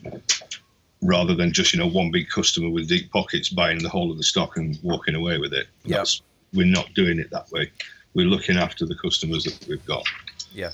rather 1.02 1.34
than 1.34 1.54
just 1.54 1.74
you 1.74 1.80
know 1.80 1.88
one 1.88 2.12
big 2.12 2.30
customer 2.30 2.70
with 2.70 2.88
deep 2.88 3.12
pockets 3.12 3.50
buying 3.50 3.82
the 3.82 3.90
whole 3.90 4.12
of 4.12 4.18
the 4.18 4.24
stock 4.24 4.58
and 4.58 4.78
walking 4.84 5.16
away 5.16 5.38
with 5.38 5.54
it. 5.54 5.68
That's, 5.98 6.22
we're 6.54 6.66
not 6.66 6.94
doing 6.94 7.20
it 7.20 7.30
that 7.32 7.50
way. 7.52 7.72
We're 8.14 8.28
looking 8.28 8.58
after 8.58 8.86
the 8.86 8.96
customers 8.96 9.44
that 9.44 9.66
we've 9.68 9.86
got. 9.86 10.04
Yeah. 10.52 10.72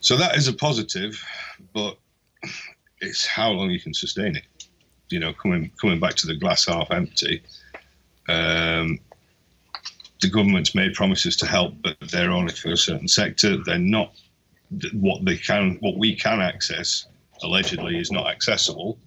So 0.00 0.16
that 0.16 0.36
is 0.36 0.48
a 0.48 0.52
positive, 0.52 1.22
but 1.72 1.96
it's 3.00 3.26
how 3.26 3.50
long 3.50 3.70
you 3.70 3.80
can 3.80 3.94
sustain 3.94 4.36
it. 4.36 4.44
You 5.10 5.20
know, 5.20 5.32
coming 5.32 5.70
coming 5.80 6.00
back 6.00 6.14
to 6.16 6.26
the 6.26 6.36
glass 6.36 6.66
half 6.66 6.90
empty. 6.90 7.42
Um, 8.30 8.98
the 10.20 10.28
government's 10.28 10.74
made 10.74 10.94
promises 10.94 11.36
to 11.38 11.46
help, 11.46 11.74
but 11.82 11.96
they're 12.10 12.30
only 12.30 12.52
for 12.52 12.72
a 12.72 12.76
certain 12.76 13.08
sector. 13.08 13.56
They're 13.64 13.78
not 13.78 14.14
what 14.92 15.24
they 15.24 15.36
can, 15.36 15.78
what 15.80 15.96
we 15.96 16.14
can 16.14 16.40
access. 16.40 17.06
Allegedly, 17.42 17.98
is 17.98 18.12
not 18.12 18.26
accessible. 18.26 18.98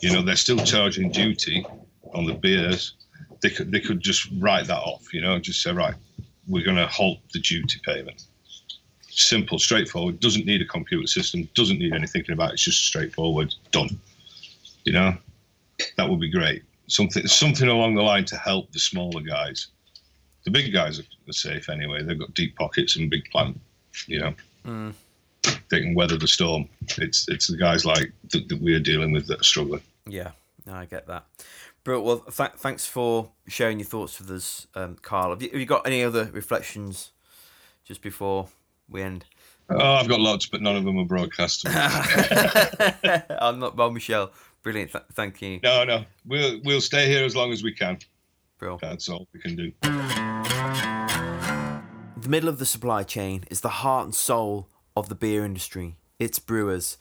You 0.00 0.10
know, 0.10 0.22
they're 0.22 0.36
still 0.36 0.58
charging 0.58 1.10
duty 1.10 1.66
on 2.14 2.24
the 2.24 2.32
beers. 2.32 2.94
They 3.42 3.50
could 3.50 3.70
they 3.70 3.80
could 3.80 4.00
just 4.00 4.28
write 4.38 4.66
that 4.68 4.78
off. 4.78 5.12
You 5.12 5.20
know, 5.20 5.38
just 5.38 5.62
say 5.62 5.72
right, 5.72 5.94
we're 6.48 6.64
going 6.64 6.78
to 6.78 6.86
halt 6.86 7.18
the 7.34 7.38
duty 7.38 7.78
payment. 7.84 8.24
Simple, 9.08 9.58
straightforward. 9.58 10.20
Doesn't 10.20 10.46
need 10.46 10.62
a 10.62 10.66
computer 10.66 11.06
system. 11.06 11.48
Doesn't 11.54 11.78
need 11.78 11.92
any 11.92 12.06
thinking 12.06 12.32
about. 12.32 12.50
it. 12.50 12.54
It's 12.54 12.64
just 12.64 12.84
straightforward. 12.84 13.54
Done. 13.72 14.00
You 14.84 14.92
know, 14.92 15.16
that 15.98 16.08
would 16.08 16.20
be 16.20 16.30
great. 16.30 16.62
Something 16.88 17.26
something 17.26 17.68
along 17.68 17.94
the 17.96 18.02
line 18.02 18.24
to 18.26 18.36
help 18.36 18.70
the 18.72 18.78
smaller 18.78 19.20
guys. 19.20 19.68
The 20.44 20.50
big 20.50 20.72
guys 20.72 21.00
are, 21.00 21.32
safe 21.32 21.68
anyway. 21.68 22.02
They've 22.04 22.18
got 22.18 22.32
deep 22.34 22.54
pockets 22.56 22.94
and 22.96 23.10
big 23.10 23.28
plant. 23.30 23.58
You 24.06 24.20
know, 24.20 24.34
Mm. 24.64 24.94
they 25.70 25.80
can 25.80 25.94
weather 25.94 26.16
the 26.16 26.28
storm. 26.28 26.68
It's 26.98 27.28
it's 27.28 27.48
the 27.48 27.56
guys 27.56 27.84
like 27.84 28.12
that, 28.30 28.48
that 28.48 28.60
we're 28.60 28.78
dealing 28.80 29.10
with 29.12 29.26
that 29.26 29.40
are 29.40 29.44
struggling. 29.44 29.82
Yeah, 30.06 30.30
no, 30.66 30.74
I 30.74 30.84
get 30.84 31.06
that. 31.08 31.24
But 31.82 32.00
Well, 32.02 32.18
th- 32.18 32.50
thanks 32.58 32.86
for 32.86 33.30
sharing 33.48 33.78
your 33.80 33.86
thoughts 33.86 34.18
with 34.20 34.30
us, 34.30 34.66
um, 34.74 34.96
Carl. 35.02 35.30
Have 35.30 35.42
you, 35.42 35.50
have 35.50 35.58
you 35.60 35.66
got 35.66 35.86
any 35.86 36.02
other 36.04 36.30
reflections 36.32 37.10
just 37.84 38.02
before 38.02 38.48
we 38.88 39.02
end? 39.02 39.24
Oh, 39.70 39.94
I've 39.94 40.08
got 40.08 40.20
lots, 40.20 40.46
but 40.46 40.62
none 40.62 40.76
of 40.76 40.84
them 40.84 40.98
are 40.98 41.04
broadcast. 41.04 41.64
I'm 43.40 43.58
not 43.58 43.76
well, 43.76 43.90
Michelle. 43.90 44.30
Brilliant. 44.66 44.90
Th- 44.90 45.04
thank 45.12 45.40
you. 45.42 45.60
no, 45.62 45.84
no, 45.84 46.04
we'll 46.26 46.60
we'll 46.64 46.80
stay 46.80 47.06
here 47.06 47.24
as 47.24 47.36
long 47.36 47.52
as 47.52 47.62
we 47.62 47.70
can. 47.70 48.00
Bro. 48.58 48.78
That's 48.82 49.08
all 49.08 49.28
we 49.32 49.38
can 49.38 49.54
do. 49.54 49.70
The 52.20 52.28
middle 52.28 52.48
of 52.48 52.58
the 52.58 52.66
supply 52.66 53.04
chain 53.04 53.44
is 53.48 53.60
the 53.60 53.68
heart 53.68 54.06
and 54.06 54.12
soul 54.12 54.68
of 54.96 55.08
the 55.08 55.14
beer 55.14 55.44
industry. 55.44 55.94
It's 56.18 56.40
brewers. 56.40 56.98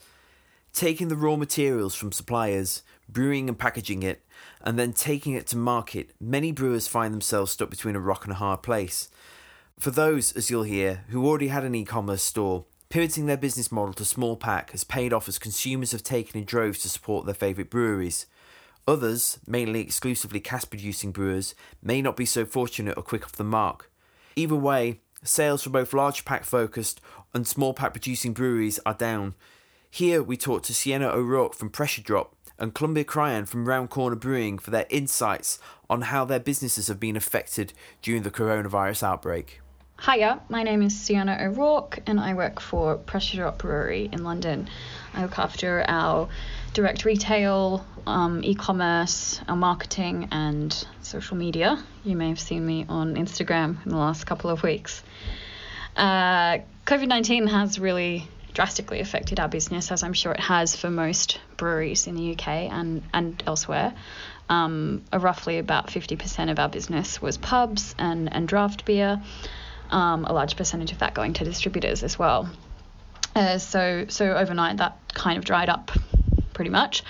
Taking 0.73 1.07
the 1.07 1.15
raw 1.15 1.37
materials 1.37 1.95
from 1.95 2.11
suppliers, 2.11 2.83
brewing 3.09 3.49
and 3.49 3.57
packaging 3.57 4.03
it, 4.03 4.21
and 4.61 4.77
then 4.77 4.93
taking 4.93 5.33
it 5.33 5.47
to 5.47 5.57
market, 5.57 6.11
many 6.21 6.51
brewers 6.51 6.87
find 6.87 7.11
themselves 7.11 7.53
stuck 7.53 7.71
between 7.71 7.95
a 7.95 7.99
rock 7.99 8.25
and 8.25 8.33
a 8.33 8.35
hard 8.35 8.61
place. 8.61 9.09
For 9.79 9.89
those, 9.89 10.33
as 10.33 10.51
you'll 10.51 10.63
hear, 10.63 11.05
who 11.09 11.25
already 11.25 11.47
had 11.47 11.63
an 11.63 11.73
e 11.73 11.83
commerce 11.83 12.21
store, 12.21 12.65
pivoting 12.89 13.25
their 13.25 13.37
business 13.37 13.71
model 13.71 13.93
to 13.93 14.05
small 14.05 14.35
pack 14.35 14.71
has 14.71 14.83
paid 14.83 15.13
off 15.13 15.27
as 15.27 15.39
consumers 15.39 15.91
have 15.91 16.03
taken 16.03 16.39
in 16.39 16.45
droves 16.45 16.79
to 16.79 16.89
support 16.89 17.25
their 17.25 17.35
favourite 17.35 17.69
breweries. 17.69 18.25
Others, 18.87 19.39
mainly 19.47 19.81
exclusively 19.81 20.39
cask 20.39 20.69
producing 20.69 21.11
brewers, 21.11 21.55
may 21.81 22.01
not 22.01 22.15
be 22.15 22.25
so 22.25 22.45
fortunate 22.45 22.97
or 22.97 23.03
quick 23.03 23.23
off 23.23 23.31
the 23.33 23.43
mark. 23.43 23.91
Either 24.35 24.55
way, 24.55 24.99
sales 25.23 25.63
for 25.63 25.71
both 25.71 25.93
large 25.93 26.25
pack 26.25 26.43
focused 26.43 27.01
and 27.33 27.47
small 27.47 27.73
pack 27.73 27.93
producing 27.93 28.33
breweries 28.33 28.79
are 28.85 28.93
down. 28.93 29.33
Here 29.89 30.21
we 30.21 30.37
talk 30.37 30.63
to 30.63 30.73
Sienna 30.73 31.07
O'Rourke 31.07 31.55
from 31.55 31.69
Pressure 31.69 32.01
Drop 32.01 32.35
and 32.59 32.73
Columbia 32.73 33.03
Cryan 33.03 33.45
from 33.45 33.67
Round 33.67 33.89
Corner 33.89 34.15
Brewing 34.15 34.59
for 34.59 34.71
their 34.71 34.85
insights 34.89 35.59
on 35.89 36.01
how 36.01 36.25
their 36.25 36.39
businesses 36.39 36.87
have 36.87 36.99
been 36.99 37.15
affected 37.15 37.73
during 38.01 38.23
the 38.23 38.31
coronavirus 38.31 39.03
outbreak. 39.03 39.61
Hiya, 40.03 40.41
my 40.49 40.61
name 40.61 40.81
is 40.81 40.99
Sienna 40.99 41.37
O'Rourke 41.41 41.99
and 42.05 42.19
I 42.19 42.33
work 42.33 42.59
for 42.59 42.95
Pressure 42.95 43.37
Drop 43.37 43.59
Brewery 43.59 44.09
in 44.11 44.23
London. 44.23 44.69
I 45.13 45.23
look 45.23 45.39
after 45.39 45.83
our 45.87 46.27
direct 46.73 47.05
retail, 47.05 47.83
um, 48.05 48.43
e 48.43 48.55
commerce, 48.55 49.39
our 49.47 49.55
marketing, 49.55 50.27
and 50.31 50.85
social 51.01 51.37
media. 51.37 51.81
You 52.03 52.17
may 52.17 52.27
have 52.29 52.39
seen 52.39 52.63
me 52.65 52.85
on 52.87 53.15
Instagram 53.15 53.83
in 53.85 53.91
the 53.91 53.97
last 53.97 54.25
couple 54.25 54.49
of 54.49 54.61
weeks. 54.61 55.01
Uh, 55.95 56.59
COVID 56.85 57.07
19 57.07 57.47
has 57.47 57.79
really 57.79 58.27
drastically 58.53 58.99
affected 58.99 59.39
our 59.39 59.49
business, 59.49 59.91
as 59.91 60.03
I'm 60.03 60.13
sure 60.13 60.33
it 60.33 60.39
has 60.41 60.75
for 60.75 60.89
most 60.89 61.39
breweries 61.57 62.05
in 62.05 62.15
the 62.15 62.33
UK 62.33 62.47
and, 62.47 63.01
and 63.13 63.41
elsewhere. 63.47 63.93
Um, 64.49 65.03
roughly 65.11 65.57
about 65.57 65.87
50% 65.87 66.51
of 66.51 66.59
our 66.59 66.69
business 66.69 67.21
was 67.21 67.37
pubs 67.37 67.95
and, 67.97 68.31
and 68.31 68.47
draft 68.47 68.85
beer, 68.85 69.21
um, 69.89 70.25
a 70.25 70.33
large 70.33 70.55
percentage 70.55 70.91
of 70.91 70.99
that 70.99 71.13
going 71.13 71.33
to 71.33 71.43
distributors 71.43 72.03
as 72.03 72.17
well. 72.17 72.49
Uh, 73.35 73.57
so, 73.57 74.05
so 74.07 74.35
overnight 74.35 74.77
that 74.77 74.97
kind 75.13 75.37
of 75.37 75.43
dried 75.43 75.69
up 75.69 75.91
pretty 76.53 76.71
much, 76.71 77.03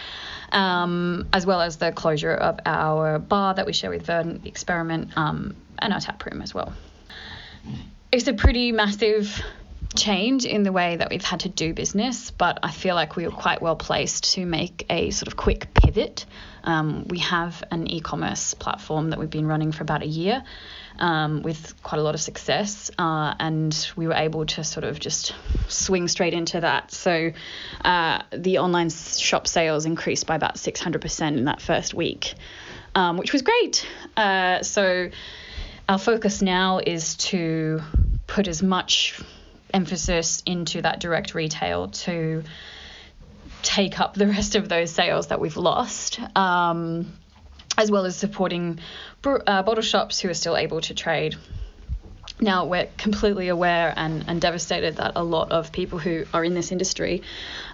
um, 0.52 1.28
as 1.32 1.46
well 1.46 1.62
as 1.62 1.78
the 1.78 1.92
closure 1.92 2.34
of 2.34 2.60
our 2.66 3.20
bar 3.20 3.54
that 3.54 3.66
we 3.66 3.74
share 3.74 3.92
with 3.92 4.06
Verdant 4.06 4.46
Experiment 4.48 5.16
um, 5.16 5.56
and 5.78 5.94
our 5.94 6.00
tap 6.00 6.26
room 6.26 6.42
as 6.42 6.54
well. 6.54 6.74
It's 8.12 8.28
a 8.28 8.34
pretty 8.34 8.72
massive 8.72 9.44
change 9.96 10.46
in 10.46 10.64
the 10.64 10.72
way 10.72 10.96
that 10.96 11.10
we've 11.10 11.24
had 11.24 11.42
to 11.42 11.50
do 11.50 11.74
business, 11.74 12.32
but 12.32 12.60
I 12.64 12.72
feel 12.72 12.96
like 12.96 13.16
we 13.16 13.26
were 13.26 13.32
quite 13.32 13.62
well 13.62 13.76
placed 13.76 14.34
to 14.36 14.46
make 14.46 14.86
a 14.90 15.12
sort 15.12 15.28
of 15.28 15.36
quick 15.36 15.74
pivot. 15.74 16.26
Um, 16.64 17.08
we 17.08 17.20
have 17.20 17.64
an 17.72 17.88
e 17.88 18.00
commerce 18.00 18.54
platform 18.54 19.12
that 19.12 19.20
we've 19.20 19.30
been 19.30 19.48
running 19.48 19.72
for 19.72 19.84
about 19.84 20.02
a 20.02 20.08
year 20.08 20.44
um, 21.00 21.42
with 21.42 21.82
quite 21.84 22.00
a 22.00 22.02
lot 22.02 22.16
of 22.16 22.22
success, 22.22 22.92
uh, 22.98 23.34
and 23.40 23.92
we 23.96 24.08
were 24.08 24.14
able 24.14 24.46
to 24.46 24.64
sort 24.64 24.84
of 24.84 25.00
just 25.00 25.36
swing 25.68 26.08
straight 26.08 26.34
into 26.34 26.62
that. 26.62 26.92
So 26.92 27.32
uh, 27.84 28.22
the 28.32 28.60
online 28.60 28.90
shop 28.90 29.48
sales 29.48 29.86
increased 29.86 30.28
by 30.28 30.36
about 30.36 30.56
600% 30.56 31.38
in 31.38 31.46
that 31.46 31.62
first 31.62 31.94
week, 31.94 32.34
um, 32.96 33.18
which 33.18 33.34
was 33.34 33.42
great. 33.42 33.86
Uh, 34.16 34.64
so 34.64 35.10
our 35.88 36.00
focus 36.00 36.42
now 36.42 36.80
is 36.86 37.16
to 37.16 37.82
put 38.28 38.48
as 38.48 38.64
much 38.64 39.22
emphasis 39.74 40.42
into 40.46 40.82
that 40.82 41.00
direct 41.00 41.34
retail 41.34 41.90
to 41.90 42.44
take 43.62 44.00
up 44.00 44.14
the 44.14 44.28
rest 44.28 44.56
of 44.56 44.70
those 44.70 44.92
sales 44.92 45.28
that 45.28 45.40
we've 45.40 45.58
lost, 45.58 46.20
um, 46.36 47.14
as 47.78 47.90
well 47.92 48.06
as 48.06 48.16
supporting 48.16 48.80
uh, 49.26 49.64
bottle 49.64 49.82
shops 49.82 50.20
who 50.20 50.30
are 50.30 50.34
still 50.36 50.56
able 50.56 50.82
to 50.82 50.94
trade. 50.94 51.36
Now, 52.40 52.66
we're 52.66 52.88
completely 52.98 53.48
aware 53.48 53.94
and, 53.96 54.26
and 54.28 54.42
devastated 54.42 54.98
that 54.98 55.14
a 55.16 55.24
lot 55.24 55.52
of 55.52 55.72
people 55.72 56.00
who 56.00 56.26
are 56.34 56.44
in 56.44 56.54
this 56.54 56.72
industry 56.72 57.24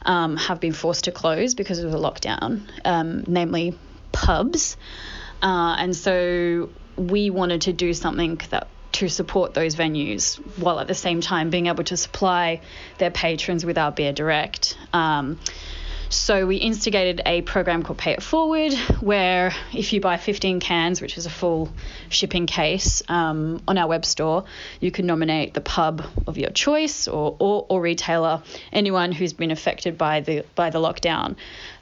um, 0.04 0.38
have 0.38 0.60
been 0.60 0.74
forced 0.74 1.06
to 1.06 1.12
close 1.12 1.56
because 1.56 1.80
of 1.80 1.92
the 1.92 1.98
lockdown, 1.98 2.62
um, 2.86 3.24
namely 3.28 3.78
pubs. 4.12 4.78
Uh, 5.42 5.76
and 5.80 5.96
so 5.96 6.70
we 6.96 7.32
wanted 7.32 7.62
to 7.62 7.74
do 7.74 7.94
something 7.94 8.40
that 8.52 8.68
to 8.94 9.10
support 9.10 9.54
those 9.54 9.76
venues 9.76 10.36
while 10.58 10.80
at 10.80 10.88
the 10.88 10.96
same 10.96 11.22
time 11.22 11.50
being 11.50 11.68
able 11.68 11.84
to 11.84 11.98
supply 11.98 12.62
their 12.98 13.12
patrons 13.12 13.66
with 13.66 13.78
our 13.78 13.92
beer 13.92 14.14
direct. 14.14 14.78
Um, 14.94 15.40
so 16.12 16.46
we 16.46 16.58
instigated 16.58 17.22
a 17.26 17.42
program 17.42 17.84
called 17.84 17.98
Pay 17.98 18.12
It 18.12 18.22
Forward, 18.22 18.74
where 19.00 19.54
if 19.74 19.94
you 19.94 20.02
buy 20.02 20.18
15 20.18 20.60
cans, 20.60 21.00
which 21.00 21.18
is 21.18 21.26
a 21.26 21.30
full 21.30 21.72
shipping 22.10 22.48
case, 22.48 23.02
um, 23.08 23.64
on 23.66 23.78
our 23.78 23.88
web 23.88 24.04
store, 24.04 24.44
you 24.82 24.92
can 24.92 25.06
nominate 25.06 25.54
the 25.54 25.62
pub 25.62 26.04
of 26.28 26.38
your 26.38 26.50
choice 26.50 27.08
or, 27.08 27.38
or, 27.40 27.66
or 27.70 27.80
retailer, 27.80 28.44
anyone 28.74 29.14
who's 29.14 29.32
been 29.32 29.52
affected 29.52 29.98
by 29.98 30.20
the 30.20 30.44
by 30.54 30.70
the 30.70 30.80
lockdown, 30.80 31.38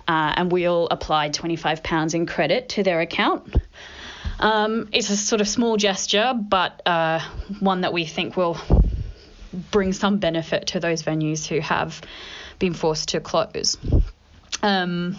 uh, 0.08 0.34
and 0.36 0.52
we'll 0.52 0.88
apply 0.92 1.30
25 1.30 1.82
pounds 1.82 2.14
in 2.14 2.28
credit 2.28 2.70
to 2.70 2.84
their 2.84 3.02
account. 3.02 3.56
Um, 4.40 4.90
it's 4.94 5.10
a 5.10 5.18
sort 5.18 5.42
of 5.42 5.48
small 5.48 5.78
gesture, 5.78 6.34
but 6.34 6.82
uh, 6.86 7.20
one 7.60 7.82
that 7.82 7.92
we 7.92 8.06
think 8.06 8.38
will 8.38 8.58
bring 9.72 9.94
some 9.94 10.18
benefit 10.18 10.68
to 10.68 10.80
those 10.80 11.04
venues 11.04 11.46
who 11.46 11.60
have 11.60 12.02
been 12.58 12.74
forced 12.74 13.10
to 13.10 13.20
close. 13.20 13.78
Um, 14.64 15.18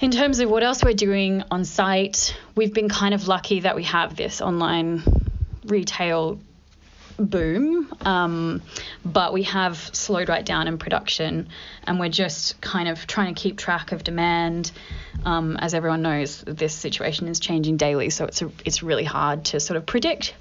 in 0.00 0.10
terms 0.10 0.40
of 0.40 0.50
what 0.50 0.62
else 0.62 0.82
we're 0.82 0.94
doing 0.94 1.42
on 1.50 1.64
site, 1.64 2.36
we've 2.54 2.72
been 2.72 2.88
kind 2.88 3.14
of 3.14 3.28
lucky 3.28 3.60
that 3.60 3.76
we 3.76 3.84
have 3.84 4.16
this 4.16 4.40
online 4.40 5.02
retail 5.64 6.40
boom, 7.26 7.92
um, 8.02 8.62
but 9.04 9.32
we 9.32 9.44
have 9.44 9.76
slowed 9.92 10.28
right 10.28 10.44
down 10.44 10.68
in 10.68 10.78
production 10.78 11.48
and 11.84 12.00
we're 12.00 12.08
just 12.08 12.60
kind 12.60 12.88
of 12.88 13.06
trying 13.06 13.34
to 13.34 13.40
keep 13.40 13.58
track 13.58 13.92
of 13.92 14.02
demand. 14.04 14.72
Um, 15.24 15.56
as 15.58 15.74
everyone 15.74 16.02
knows, 16.02 16.42
this 16.46 16.74
situation 16.74 17.28
is 17.28 17.40
changing 17.40 17.76
daily, 17.76 18.10
so 18.10 18.24
it's 18.24 18.42
a, 18.42 18.50
it's 18.64 18.82
really 18.82 19.04
hard 19.04 19.44
to 19.46 19.60
sort 19.60 19.76
of 19.76 19.86
predict 19.86 20.34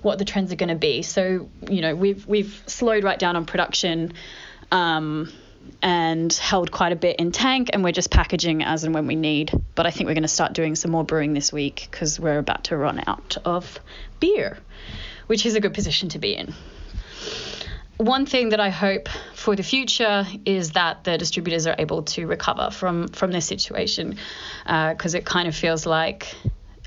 what 0.00 0.18
the 0.18 0.24
trends 0.24 0.52
are 0.52 0.56
going 0.56 0.68
to 0.68 0.74
be. 0.74 1.02
So 1.02 1.48
you 1.68 1.80
know 1.80 1.94
we've 1.94 2.26
we've 2.26 2.62
slowed 2.66 3.04
right 3.04 3.18
down 3.18 3.36
on 3.36 3.46
production. 3.46 4.14
Um, 4.70 5.30
and 5.80 6.32
held 6.32 6.72
quite 6.72 6.92
a 6.92 6.96
bit 6.96 7.16
in 7.16 7.30
tank, 7.30 7.70
and 7.72 7.84
we're 7.84 7.92
just 7.92 8.10
packaging 8.10 8.62
as 8.62 8.84
and 8.84 8.94
when 8.94 9.06
we 9.06 9.14
need. 9.14 9.52
But 9.74 9.86
I 9.86 9.90
think 9.90 10.08
we're 10.08 10.14
going 10.14 10.22
to 10.22 10.28
start 10.28 10.54
doing 10.54 10.74
some 10.74 10.90
more 10.90 11.04
brewing 11.04 11.34
this 11.34 11.52
week 11.52 11.88
because 11.90 12.18
we're 12.18 12.38
about 12.38 12.64
to 12.64 12.76
run 12.76 13.02
out 13.06 13.36
of 13.44 13.78
beer 14.18 14.58
which 15.26 15.46
is 15.46 15.54
a 15.54 15.60
good 15.60 15.74
position 15.74 16.08
to 16.10 16.18
be 16.18 16.34
in. 16.34 16.54
One 17.98 18.26
thing 18.26 18.48
that 18.48 18.60
I 18.60 18.70
hope 18.70 19.08
for 19.34 19.54
the 19.54 19.62
future 19.62 20.26
is 20.44 20.72
that 20.72 21.04
the 21.04 21.18
distributors 21.18 21.66
are 21.66 21.76
able 21.78 22.02
to 22.02 22.26
recover 22.26 22.70
from 22.70 23.08
from 23.08 23.30
this 23.30 23.46
situation, 23.46 24.18
because 24.64 25.14
uh, 25.14 25.18
it 25.18 25.24
kind 25.24 25.46
of 25.46 25.54
feels 25.54 25.86
like 25.86 26.34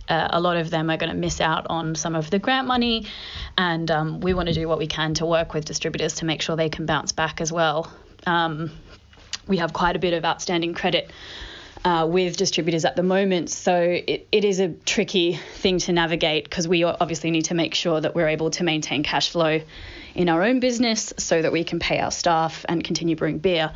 uh, 0.10 0.28
a 0.32 0.41
lot 0.41 0.58
of 0.58 0.69
them 0.69 0.89
are 0.89 0.98
going 0.98 1.12
to 1.12 1.17
miss 1.17 1.39
out 1.39 1.67
on 1.69 1.95
some 1.95 2.15
of 2.15 2.30
the 2.30 2.39
grant 2.39 2.67
money, 2.67 3.06
and 3.58 3.89
um, 3.91 4.19
we 4.19 4.34
want 4.34 4.48
to 4.50 4.54
do 4.54 4.67
what 4.67 4.78
we 4.78 4.88
can 4.88 5.13
to 5.13 5.26
work 5.26 5.54
with 5.54 5.65
distributors 5.65 6.15
to 6.15 6.26
make 6.26 6.41
sure 6.41 6.56
they 6.56 6.69
can 6.69 6.86
bounce 6.86 7.13
back 7.13 7.39
as 7.39 7.52
well. 7.52 7.91
Um, 8.28 8.71
we 9.48 9.58
have 9.58 9.74
quite 9.74 9.95
a 9.95 10.00
bit 10.00 10.13
of 10.13 10.26
outstanding 10.26 10.74
credit 10.74 11.12
uh, 11.86 12.08
with 12.10 12.36
distributors 12.36 12.84
at 12.84 12.95
the 12.95 13.04
moment. 13.04 13.52
So 13.52 13.80
it, 13.80 14.28
it 14.32 14.43
is 14.43 14.60
a 14.60 14.69
tricky 14.69 15.39
thing 15.58 15.78
to 15.80 15.93
navigate 15.93 16.43
because 16.43 16.67
we 16.67 16.84
obviously 16.84 17.30
need 17.30 17.45
to 17.45 17.54
make 17.54 17.76
sure 17.76 18.02
that 18.02 18.15
we're 18.15 18.28
able 18.28 18.50
to 18.52 18.63
maintain 18.63 19.04
cash 19.04 19.30
flow 19.30 19.62
in 20.15 20.28
our 20.28 20.41
own 20.41 20.60
business 20.60 21.13
so 21.17 21.41
that 21.41 21.52
we 21.52 21.63
can 21.63 21.80
pay 21.80 22.00
our 22.00 22.10
staff 22.10 22.65
and 22.67 22.84
continue 22.84 23.15
brewing 23.15 23.38
beer. 23.38 23.71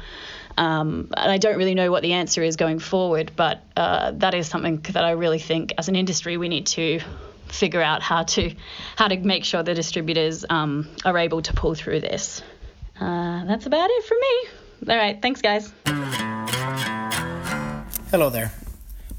Um, 0.57 1.11
and 1.15 1.31
I 1.31 1.37
don't 1.37 1.57
really 1.57 1.75
know 1.75 1.91
what 1.91 2.01
the 2.01 2.13
answer 2.13 2.41
is 2.41 2.55
going 2.55 2.79
forward, 2.79 3.31
but 3.35 3.61
uh, 3.77 4.11
that 4.15 4.33
is 4.33 4.47
something 4.47 4.77
that 4.77 5.05
I 5.05 5.11
really 5.11 5.39
think 5.39 5.73
as 5.77 5.87
an 5.87 5.95
industry 5.95 6.35
we 6.37 6.49
need 6.49 6.65
to 6.67 6.99
figure 7.47 7.81
out 7.81 8.01
how 8.01 8.23
to 8.23 8.53
how 8.95 9.07
to 9.07 9.17
make 9.17 9.43
sure 9.43 9.63
the 9.63 9.73
distributors 9.73 10.45
um, 10.49 10.87
are 11.05 11.17
able 11.17 11.41
to 11.43 11.53
pull 11.53 11.75
through 11.75 12.01
this. 12.01 12.41
Uh, 12.99 13.45
that's 13.45 13.67
about 13.67 13.89
it 13.91 14.03
from 14.05 14.17
me. 14.19 14.93
All 14.93 14.97
right, 14.97 15.21
thanks, 15.21 15.41
guys. 15.41 15.71
Hello 18.11 18.31
there. 18.31 18.51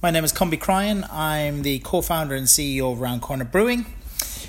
My 0.02 0.10
name 0.10 0.24
is 0.24 0.32
Cumby 0.32 0.58
Cryan. 0.58 1.06
I'm 1.12 1.62
the 1.62 1.78
co 1.78 2.02
founder 2.02 2.34
and 2.34 2.48
CEO 2.48 2.90
of 2.90 3.00
Round 3.00 3.22
Corner 3.22 3.44
Brewing. 3.44 3.86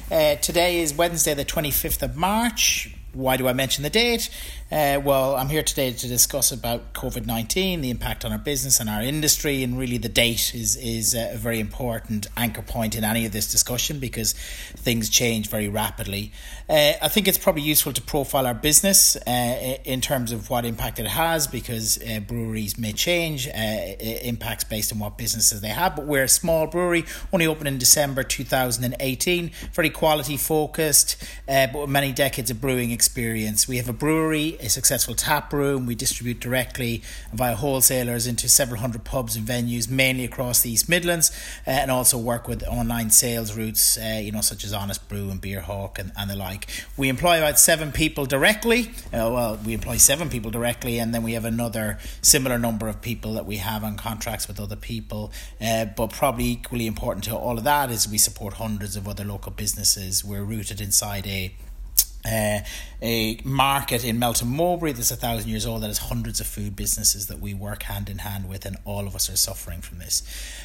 Uh, 0.09 0.33
today 0.37 0.79
is 0.79 0.95
Wednesday, 0.95 1.35
the 1.35 1.45
25th 1.45 2.01
of 2.01 2.17
March. 2.17 2.91
Why 3.13 3.37
do 3.37 3.47
I 3.47 3.53
mention 3.53 3.83
the 3.83 3.91
date? 3.91 4.31
Uh, 4.71 5.01
well, 5.03 5.35
I'm 5.35 5.49
here 5.49 5.63
today 5.63 5.91
to 5.91 6.07
discuss 6.07 6.53
about 6.53 6.93
COVID 6.93 7.25
nineteen, 7.25 7.81
the 7.81 7.89
impact 7.89 8.23
on 8.23 8.31
our 8.31 8.37
business 8.37 8.79
and 8.79 8.89
our 8.89 9.01
industry, 9.01 9.63
and 9.63 9.77
really 9.77 9.97
the 9.97 10.07
date 10.07 10.55
is 10.55 10.77
is 10.77 11.13
a 11.13 11.35
very 11.35 11.59
important 11.59 12.27
anchor 12.37 12.61
point 12.61 12.95
in 12.95 13.03
any 13.03 13.25
of 13.25 13.33
this 13.33 13.51
discussion 13.51 13.99
because 13.99 14.31
things 14.31 15.09
change 15.09 15.49
very 15.49 15.67
rapidly. 15.67 16.31
Uh, 16.69 16.93
I 17.01 17.09
think 17.09 17.27
it's 17.27 17.37
probably 17.37 17.63
useful 17.63 17.91
to 17.91 18.01
profile 18.01 18.47
our 18.47 18.53
business 18.53 19.17
uh, 19.17 19.77
in 19.83 19.99
terms 19.99 20.31
of 20.31 20.49
what 20.49 20.63
impact 20.63 20.99
it 20.99 21.07
has 21.07 21.47
because 21.47 22.01
uh, 22.01 22.21
breweries 22.21 22.77
may 22.77 22.93
change 22.93 23.49
uh, 23.49 23.51
impacts 23.51 24.63
based 24.63 24.93
on 24.93 24.99
what 24.99 25.17
businesses 25.17 25.59
they 25.59 25.67
have. 25.67 25.97
But 25.97 26.05
we're 26.05 26.23
a 26.23 26.29
small 26.29 26.65
brewery, 26.65 27.03
only 27.33 27.45
opened 27.45 27.67
in 27.67 27.77
December 27.77 28.23
2018, 28.23 29.51
very 29.73 29.89
quality 29.89 30.37
focused, 30.37 31.21
uh, 31.49 31.67
but 31.67 31.81
with 31.81 31.89
many 31.89 32.13
decades 32.13 32.49
of 32.49 32.61
brewing 32.61 32.91
experience. 32.91 33.67
We 33.67 33.75
have 33.75 33.89
a 33.89 33.93
brewery 33.93 34.59
a 34.61 34.69
successful 34.69 35.15
tap 35.15 35.51
room. 35.53 35.85
We 35.85 35.95
distribute 35.95 36.39
directly 36.39 37.03
via 37.33 37.55
wholesalers 37.55 38.27
into 38.27 38.47
several 38.47 38.81
hundred 38.81 39.03
pubs 39.03 39.35
and 39.35 39.45
venues, 39.45 39.89
mainly 39.89 40.25
across 40.25 40.61
the 40.61 40.71
East 40.71 40.87
Midlands, 40.87 41.31
uh, 41.67 41.71
and 41.71 41.91
also 41.91 42.17
work 42.17 42.47
with 42.47 42.63
online 42.63 43.09
sales 43.09 43.55
routes, 43.57 43.97
uh, 43.97 44.19
you 44.21 44.31
know, 44.31 44.41
such 44.41 44.63
as 44.63 44.73
Honest 44.73 45.07
Brew 45.09 45.29
and 45.29 45.41
Beerhawk 45.41 45.99
and, 45.99 46.11
and 46.17 46.29
the 46.29 46.35
like. 46.35 46.67
We 46.97 47.09
employ 47.09 47.37
about 47.37 47.59
seven 47.59 47.91
people 47.91 48.25
directly. 48.25 48.91
Uh, 49.07 49.29
well, 49.31 49.59
we 49.65 49.73
employ 49.73 49.97
seven 49.97 50.29
people 50.29 50.51
directly, 50.51 50.99
and 50.99 51.13
then 51.13 51.23
we 51.23 51.33
have 51.33 51.45
another 51.45 51.99
similar 52.21 52.57
number 52.57 52.87
of 52.87 53.01
people 53.01 53.33
that 53.33 53.45
we 53.45 53.57
have 53.57 53.83
on 53.83 53.97
contracts 53.97 54.47
with 54.47 54.59
other 54.59 54.75
people. 54.75 55.31
Uh, 55.59 55.85
but 55.85 56.11
probably 56.11 56.45
equally 56.45 56.87
important 56.87 57.23
to 57.25 57.35
all 57.35 57.57
of 57.57 57.63
that 57.63 57.91
is 57.91 58.07
we 58.07 58.17
support 58.17 58.55
hundreds 58.55 58.95
of 58.95 59.07
other 59.07 59.23
local 59.23 59.51
businesses. 59.51 60.23
We're 60.23 60.43
rooted 60.43 60.81
inside 60.81 61.27
a 61.27 61.55
uh, 62.25 62.59
a 63.01 63.39
market 63.43 64.03
in 64.05 64.19
Melton 64.19 64.47
Mowbray 64.47 64.91
that's 64.91 65.09
a 65.09 65.15
thousand 65.15 65.49
years 65.49 65.65
old 65.65 65.81
that 65.81 65.87
has 65.87 65.97
hundreds 65.97 66.39
of 66.39 66.45
food 66.45 66.75
businesses 66.75 67.27
that 67.27 67.39
we 67.39 67.53
work 67.53 67.83
hand 67.83 68.09
in 68.09 68.19
hand 68.19 68.47
with, 68.47 68.65
and 68.65 68.77
all 68.85 69.07
of 69.07 69.15
us 69.15 69.29
are 69.29 69.35
suffering 69.35 69.81
from 69.81 69.97
this. 69.97 70.21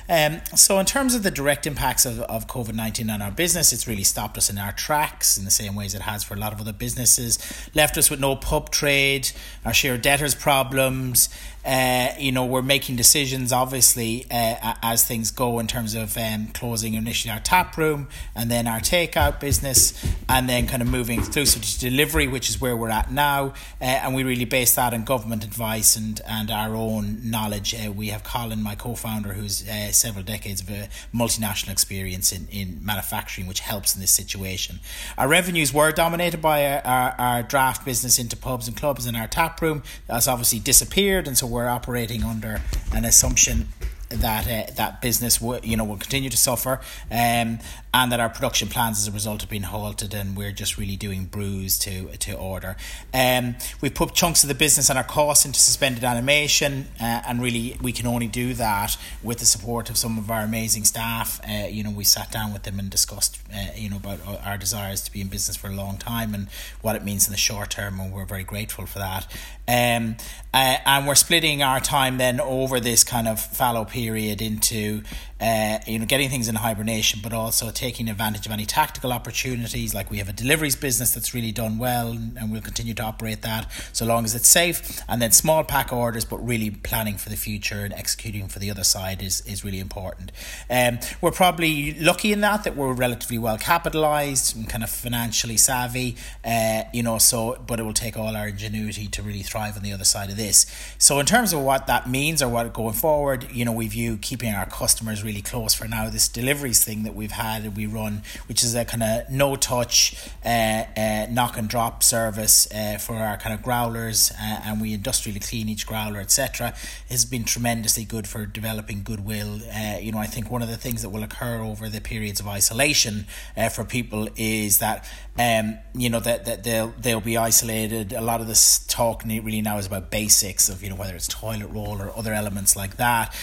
Um, 0.09 0.43
so, 0.55 0.79
in 0.79 0.87
terms 0.87 1.15
of 1.15 1.23
the 1.23 1.31
direct 1.31 1.67
impacts 1.67 2.05
of, 2.05 2.21
of 2.21 2.47
COVID 2.47 2.75
19 2.75 3.09
on 3.09 3.23
our 3.23 3.31
business, 3.31 3.73
it's 3.73 3.89
really 3.89 4.05
stopped 4.05 4.37
us 4.37 4.51
in 4.51 4.59
our 4.59 4.73
tracks 4.73 5.39
in 5.39 5.45
the 5.45 5.51
same 5.51 5.75
ways 5.75 5.95
it 5.95 6.03
has 6.03 6.23
for 6.23 6.35
a 6.35 6.39
lot 6.39 6.53
of 6.53 6.61
other 6.61 6.75
businesses, 6.75 7.39
left 7.75 7.97
us 7.97 8.11
with 8.11 8.21
no 8.21 8.37
pub 8.37 8.71
trade, 8.71 9.31
our 9.65 9.73
share 9.73 9.97
debtors 9.97 10.35
problems, 10.35 11.31
uh, 11.67 12.15
you 12.19 12.31
know, 12.31 12.47
we're 12.47 12.63
making 12.63 12.95
decisions 12.95 13.53
obviously 13.53 14.25
uh, 14.31 14.75
as 14.83 15.05
things 15.05 15.33
go 15.33 15.59
in 15.59 15.67
terms 15.67 15.95
of 15.95 16.17
um, 16.17 16.47
closing 16.49 16.95
initially 16.95 17.33
our 17.33 17.41
tap 17.41 17.77
room 17.77 18.07
and 18.35 18.51
then 18.51 18.69
our 18.69 18.79
takeout 18.79 19.41
business, 19.41 19.93
and 20.29 20.49
then 20.49 20.67
kind 20.67 20.81
of 20.81 20.89
moving 20.89 21.19
exclusively 21.19 21.67
to 21.67 21.91
delivery, 21.91 22.29
which 22.29 22.49
is 22.49 22.61
where 22.61 22.77
we're 22.77 22.91
at 22.91 23.11
now. 23.11 23.47
Uh, 23.81 23.85
and 23.85 24.15
we 24.15 24.23
really 24.23 24.45
base 24.45 24.75
that 24.77 24.95
on 24.95 25.05
government 25.05 25.43
advice 25.45 25.97
and, 25.97 26.21
and 26.27 26.51
our 26.51 26.75
own 26.77 27.19
knowledge. 27.29 27.75
Uh, 27.75 27.91
we 27.91 28.09
have 28.09 28.23
Colin, 28.23 28.63
my 28.63 28.77
co 28.77 28.95
founder, 28.95 29.33
who's 29.33 29.69
uh, 29.69 29.91
several 29.91 30.25
decades 30.25 30.61
of 30.61 30.71
a 30.71 30.89
multinational 31.13 31.73
experience 31.73 32.31
in, 32.31 32.47
in 32.53 32.79
manufacturing, 32.85 33.49
which 33.49 33.61
helps 33.61 33.95
in 33.95 34.01
this 34.01 34.13
situation. 34.13 34.79
Our 35.19 35.27
revenues 35.27 35.75
were 35.75 35.91
dominated 35.91 36.41
by 36.41 36.67
our, 36.67 36.81
our, 36.87 37.15
our 37.19 37.43
draft 37.43 37.85
business 37.85 38.19
into 38.19 38.37
pubs 38.37 38.69
and 38.69 38.77
clubs 38.77 39.07
and 39.07 39.17
our 39.17 39.27
tap 39.27 39.61
room. 39.61 39.83
That's 40.07 40.29
obviously 40.29 40.61
disappeared, 40.61 41.27
and 41.27 41.37
so 41.37 41.56
we're 41.57 41.69
operating 41.69 42.23
under 42.23 42.61
an 42.93 43.07
assumption 43.07 43.69
that 44.11 44.47
uh, 44.47 44.71
that 44.75 45.01
business 45.01 45.41
will 45.41 45.59
you 45.65 45.77
know 45.77 45.85
will 45.85 45.97
continue 45.97 46.29
to 46.29 46.37
suffer. 46.37 46.81
Um, 47.11 47.59
and 47.97 48.13
that 48.13 48.21
our 48.21 48.29
production 48.29 48.69
plans 48.69 48.99
as 48.99 49.09
a 49.09 49.11
result 49.11 49.41
have 49.41 49.49
been 49.49 49.63
halted 49.63 50.13
and 50.13 50.37
we're 50.37 50.53
just 50.53 50.77
really 50.77 50.97
doing 50.97 51.25
brews 51.25 51.79
to 51.79 52.09
to 52.19 52.35
order. 52.35 52.77
Um, 53.15 53.57
we've 53.81 53.95
put 53.95 54.13
chunks 54.13 54.45
of 54.45 54.49
the 54.49 54.55
business 54.55 54.91
and 54.91 54.99
our 54.99 55.05
costs 55.05 55.47
into 55.47 55.59
suspended 55.59 56.05
animation 56.05 56.89
uh, 57.01 57.23
and 57.27 57.41
really 57.41 57.79
we 57.81 57.93
can 57.93 58.07
only 58.07 58.27
do 58.27 58.53
that 58.53 58.99
with 59.23 59.39
the 59.39 59.47
support 59.47 59.89
of 59.89 59.97
some 59.97 60.19
of 60.19 60.31
our 60.31 60.43
amazing 60.43 60.85
staff. 60.85 61.41
Uh, 61.49 61.69
you 61.69 61.83
know 61.83 61.91
we 61.91 62.05
sat 62.05 62.31
down 62.31 62.53
with 62.53 62.65
them 62.65 62.79
and 62.79 62.91
discussed 62.91 63.41
uh, 63.55 63.69
you 63.75 63.89
know 63.89 63.97
about 63.97 64.21
our 64.45 64.59
desires 64.59 65.01
to 65.01 65.11
be 65.11 65.23
in 65.23 65.29
business 65.29 65.57
for 65.57 65.69
a 65.69 65.75
long 65.75 65.97
time 65.97 66.35
and 66.35 66.49
what 66.83 66.97
it 66.97 67.03
means 67.03 67.27
in 67.27 67.33
the 67.33 67.39
short 67.39 67.71
term 67.71 67.99
and 67.99 68.13
we're 68.13 68.27
very 68.27 68.45
grateful 68.45 68.85
for 68.85 68.99
that. 68.99 69.27
Um, 69.67 70.17
uh, 70.53 70.77
and 70.85 71.07
we're 71.07 71.15
splitting 71.15 71.63
our 71.63 71.81
time 71.81 72.19
then 72.19 72.41
over 72.41 72.79
this 72.79 73.05
kind 73.05 73.27
of 73.27 73.41
fallow 73.41 73.87
period 73.87 74.43
into 74.43 75.03
uh, 75.41 75.79
you 75.87 75.99
know, 75.99 76.07
getting 76.07 76.31
things 76.31 76.49
in 76.49 76.55
hibernation, 76.55 77.21
but 77.23 77.33
also 77.33 77.71
taking 77.71 78.09
advantage 78.09 78.47
of 78.47 78.53
any 78.53 78.65
tactical 78.65 79.13
opportunities. 79.13 79.95
Like 79.95 80.11
we 80.11 80.17
have 80.19 80.29
a 80.29 80.33
deliveries 80.33 80.77
business 80.77 81.13
that's 81.13 81.35
really 81.35 81.53
done 81.53 81.77
well, 81.77 82.11
and 82.11 82.51
we'll 82.51 82.63
continue 82.63 82.95
to 82.95 83.03
operate 83.03 83.43
that 83.43 83.71
so 83.93 84.07
long 84.07 84.25
as 84.25 84.35
it's 84.35 84.49
safe. 84.49 85.03
And 85.09 85.21
then 85.21 85.33
small 85.33 85.63
pack 85.63 85.93
orders, 85.93 86.25
but 86.25 86.39
really 86.39 86.71
planning 86.71 87.19
for 87.19 87.29
the 87.29 87.37
future 87.37 87.85
and 87.85 87.93
executing 87.93 88.49
for 88.49 88.61
the 88.61 88.71
other 88.71 88.85
side 88.85 89.23
is 89.23 89.43
is 89.43 89.63
really 89.63 89.79
important. 89.79 90.33
Um, 90.71 91.01
we're 91.21 91.33
probably 91.33 91.95
lucky 92.01 92.33
in 92.33 92.41
that 92.41 92.65
that 92.65 92.75
we're 92.75 92.95
relatively 92.95 93.39
well 93.39 93.59
capitalized 93.59 94.57
and 94.57 94.67
kind 94.67 94.83
of 94.83 94.89
financially 94.89 95.59
savvy. 95.59 96.17
Uh, 96.45 96.85
you 96.95 97.03
know, 97.03 97.19
so 97.19 97.63
but 97.67 97.79
it 97.79 97.83
will 97.83 97.93
take 97.93 98.17
all 98.17 98.35
our 98.35 98.49
ingenuity 98.49 99.07
to 99.09 99.23
really 99.23 99.43
thrive 99.43 99.77
on 99.77 99.83
the 99.83 99.93
other 99.93 100.05
side 100.05 100.31
of 100.31 100.39
this. 100.39 100.65
So 100.97 101.19
in 101.19 101.27
terms 101.27 101.53
of 101.53 101.61
what 101.61 101.87
that 101.89 102.09
means 102.09 102.41
or 102.41 102.49
what 102.49 102.73
going 102.73 102.95
forward, 102.95 103.49
you 103.53 103.67
know, 103.67 103.73
we 103.73 103.87
view 103.87 104.17
keeping 104.17 104.55
our 104.55 104.65
customers 104.65 105.26
really 105.27 105.43
close 105.43 105.75
for 105.75 105.89
now. 105.89 106.09
This 106.09 106.29
deliveries 106.29 106.85
thing 106.85 107.03
that 107.03 107.15
we've 107.15 107.33
had 107.33 107.65
and 107.65 107.77
we 107.77 107.87
run, 107.87 108.23
which 108.47 108.63
is 108.63 108.75
a 108.75 108.85
kind 108.85 109.03
of 109.03 109.29
no 109.29 109.57
touch 109.57 110.17
uh, 110.45 110.85
uh, 110.97 111.27
knock 111.29 111.59
and 111.59 111.69
drop 111.69 112.03
service 112.03 112.71
uh, 112.73 112.99
for 112.99 113.17
our 113.17 113.37
kind 113.37 113.55
of 113.55 113.63
growlers, 113.63 114.31
uh, 114.41 114.61
and 114.65 114.81
we 114.81 114.95
industrially 114.95 115.41
clean 115.41 115.69
each 115.69 115.87
growler, 115.87 116.21
etc., 116.21 116.75
has 117.11 117.25
been 117.25 117.45
tremendously 117.45 118.05
good 118.05 118.29
for 118.29 118.47
developing 118.47 119.03
goodwill. 119.03 119.61
Uh, 119.75 119.99
you 120.01 120.13
know, 120.13 120.19
I 120.19 120.27
think 120.27 120.51
one 120.51 120.63
of 120.63 120.69
the 120.69 120.77
things 120.77 121.03
that 121.03 121.11
will 121.11 121.25
occur 121.25 121.61
over 121.61 121.89
the 121.89 122.01
periods 122.01 122.39
of 122.39 122.47
isolation 122.47 123.27
uh, 123.57 123.69
for 123.69 123.85
people 123.85 124.29
is 124.37 124.79
that 124.79 125.05
um, 125.39 125.79
you 125.95 126.09
know 126.09 126.21
that, 126.21 126.45
that 126.47 126.65
they'll 126.65 126.95
they'll 126.99 127.21
be 127.21 127.37
isolated. 127.37 128.13
A 128.13 128.21
lot 128.21 128.41
of 128.41 128.47
this 128.47 128.79
talk 128.87 129.25
really 129.25 129.61
now 129.61 129.79
is 129.79 129.87
about 129.87 130.11
basics 130.11 130.69
of 130.69 130.83
you 130.83 130.89
know 130.89 130.97
whether 130.97 131.15
it's 131.15 131.29
toilet 131.29 131.69
roll 131.69 132.01
or 132.01 132.17
other 132.17 132.33
elements 132.33 132.77
like 132.77 132.97
that, 132.97 133.35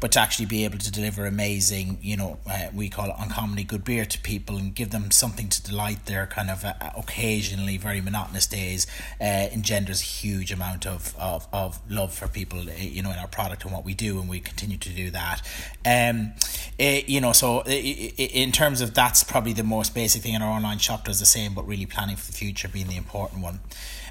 but 0.00 0.12
to 0.12 0.20
actually 0.20 0.46
be 0.46 0.64
able 0.64 0.78
to 0.78 0.90
deliver 0.90 1.07
deliver 1.08 1.26
amazing, 1.26 1.98
you 2.02 2.16
know, 2.16 2.38
uh, 2.46 2.68
we 2.74 2.88
call 2.88 3.06
it 3.06 3.14
uncommonly 3.18 3.64
good 3.64 3.84
beer 3.84 4.04
to 4.04 4.18
people 4.20 4.56
and 4.56 4.74
give 4.74 4.90
them 4.90 5.10
something 5.10 5.48
to 5.48 5.62
delight 5.62 6.04
their 6.06 6.26
kind 6.26 6.50
of 6.50 6.64
uh, 6.64 6.74
occasionally 6.96 7.78
very 7.78 8.00
monotonous 8.00 8.46
days 8.46 8.86
uh, 9.20 9.24
engenders 9.24 10.00
a 10.00 10.04
huge 10.04 10.52
amount 10.52 10.86
of, 10.86 11.16
of, 11.18 11.46
of 11.52 11.80
love 11.90 12.12
for 12.12 12.28
people, 12.28 12.58
uh, 12.60 12.72
you 12.78 13.02
know, 13.02 13.10
in 13.10 13.18
our 13.18 13.26
product 13.26 13.64
and 13.64 13.72
what 13.72 13.84
we 13.84 13.94
do, 13.94 14.20
and 14.20 14.28
we 14.28 14.38
continue 14.38 14.76
to 14.76 14.90
do 14.90 15.10
that. 15.10 15.40
Um, 15.86 16.32
it, 16.78 17.04
uh, 17.04 17.06
you 17.06 17.20
know, 17.20 17.32
so 17.32 17.62
in 17.62 18.52
terms 18.52 18.80
of 18.80 18.92
that's 18.92 19.24
probably 19.24 19.54
the 19.54 19.64
most 19.64 19.94
basic 19.94 20.22
thing, 20.22 20.34
in 20.34 20.42
our 20.42 20.50
online 20.50 20.78
shop 20.78 21.04
does 21.04 21.20
the 21.20 21.26
same, 21.26 21.54
but 21.54 21.66
really 21.66 21.86
planning 21.86 22.16
for 22.16 22.26
the 22.30 22.36
future 22.36 22.68
being 22.68 22.88
the 22.88 22.96
important 22.96 23.42
one. 23.42 23.60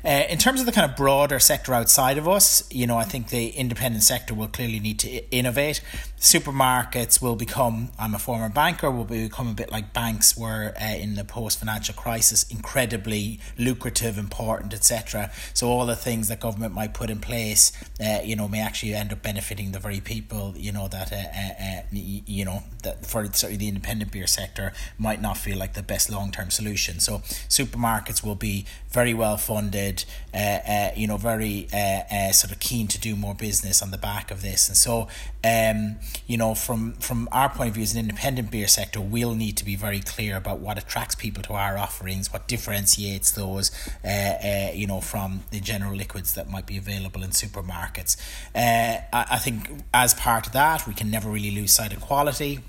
Uh, 0.03 0.23
in 0.29 0.37
terms 0.37 0.59
of 0.59 0.65
the 0.65 0.71
kind 0.71 0.89
of 0.89 0.95
broader 0.95 1.39
sector 1.39 1.73
outside 1.73 2.17
of 2.17 2.27
us, 2.27 2.63
you 2.71 2.87
know, 2.87 2.97
I 2.97 3.03
think 3.03 3.29
the 3.29 3.49
independent 3.49 4.03
sector 4.03 4.33
will 4.33 4.47
clearly 4.47 4.79
need 4.79 4.99
to 4.99 5.29
innovate. 5.31 5.81
Supermarkets 6.19 7.21
will 7.21 7.35
become, 7.35 7.89
I'm 7.99 8.13
a 8.13 8.19
former 8.19 8.49
banker, 8.49 8.89
will 8.89 9.05
become 9.05 9.47
a 9.47 9.53
bit 9.53 9.71
like 9.71 9.93
banks 9.93 10.37
were 10.37 10.73
uh, 10.81 10.85
in 10.95 11.15
the 11.15 11.23
post 11.23 11.59
financial 11.59 11.95
crisis, 11.95 12.49
incredibly 12.49 13.39
lucrative, 13.57 14.17
important, 14.17 14.73
etc. 14.73 15.31
So 15.53 15.67
all 15.67 15.85
the 15.85 15.95
things 15.95 16.27
that 16.27 16.39
government 16.39 16.73
might 16.73 16.93
put 16.93 17.09
in 17.09 17.19
place, 17.19 17.71
uh, 17.99 18.19
you 18.23 18.35
know, 18.35 18.47
may 18.47 18.61
actually 18.61 18.93
end 18.93 19.11
up 19.11 19.21
benefiting 19.21 19.71
the 19.71 19.79
very 19.79 19.99
people, 19.99 20.53
you 20.57 20.71
know, 20.71 20.87
that, 20.87 21.11
uh, 21.11 21.15
uh, 21.15 21.63
uh 21.65 21.81
you 21.91 22.45
know, 22.45 22.63
that 22.83 23.05
for 23.05 23.25
certainly 23.25 23.57
the 23.57 23.67
independent 23.67 24.11
beer 24.11 24.27
sector 24.27 24.73
might 24.97 25.21
not 25.21 25.37
feel 25.37 25.57
like 25.57 25.73
the 25.73 25.83
best 25.83 26.09
long 26.09 26.31
term 26.31 26.49
solution. 26.51 26.99
So 26.99 27.19
supermarkets 27.49 28.23
will 28.23 28.35
be 28.35 28.65
very 28.89 29.13
well 29.13 29.37
funded, 29.37 29.86
uh, 30.33 30.37
uh, 30.37 30.91
you 30.95 31.07
know, 31.07 31.17
very 31.17 31.67
uh, 31.73 32.03
uh, 32.11 32.31
sort 32.31 32.51
of 32.51 32.59
keen 32.59 32.87
to 32.87 32.99
do 32.99 33.15
more 33.15 33.33
business 33.33 33.81
on 33.81 33.91
the 33.91 33.97
back 33.97 34.29
of 34.29 34.41
this. 34.41 34.67
And 34.67 34.77
so, 34.77 35.07
um, 35.43 35.97
you 36.27 36.37
know, 36.37 36.53
from 36.53 36.93
from 36.93 37.27
our 37.31 37.49
point 37.49 37.69
of 37.69 37.75
view 37.75 37.83
as 37.83 37.93
an 37.93 37.99
independent 37.99 38.51
beer 38.51 38.67
sector, 38.67 39.01
we'll 39.01 39.33
need 39.33 39.57
to 39.57 39.65
be 39.65 39.75
very 39.75 39.99
clear 39.99 40.35
about 40.35 40.59
what 40.59 40.77
attracts 40.77 41.15
people 41.15 41.41
to 41.43 41.53
our 41.53 41.77
offerings, 41.77 42.31
what 42.31 42.47
differentiates 42.47 43.31
those, 43.31 43.71
uh, 44.03 44.07
uh, 44.07 44.71
you 44.73 44.85
know, 44.85 45.01
from 45.01 45.43
the 45.51 45.59
general 45.59 45.95
liquids 45.95 46.33
that 46.35 46.49
might 46.49 46.65
be 46.65 46.77
available 46.77 47.23
in 47.23 47.31
supermarkets. 47.31 48.17
I, 48.55 49.05
I, 49.13 49.37
think 49.37 49.69
as 49.93 50.13
part 50.13 50.47
of 50.47 50.53
that, 50.53 50.85
we 50.85 50.93
can 50.93 51.09
never 51.09 51.29
really 51.29 51.51
lose 51.51 51.71
sight 51.71 51.93
of 51.93 52.01
quality. 52.01 52.59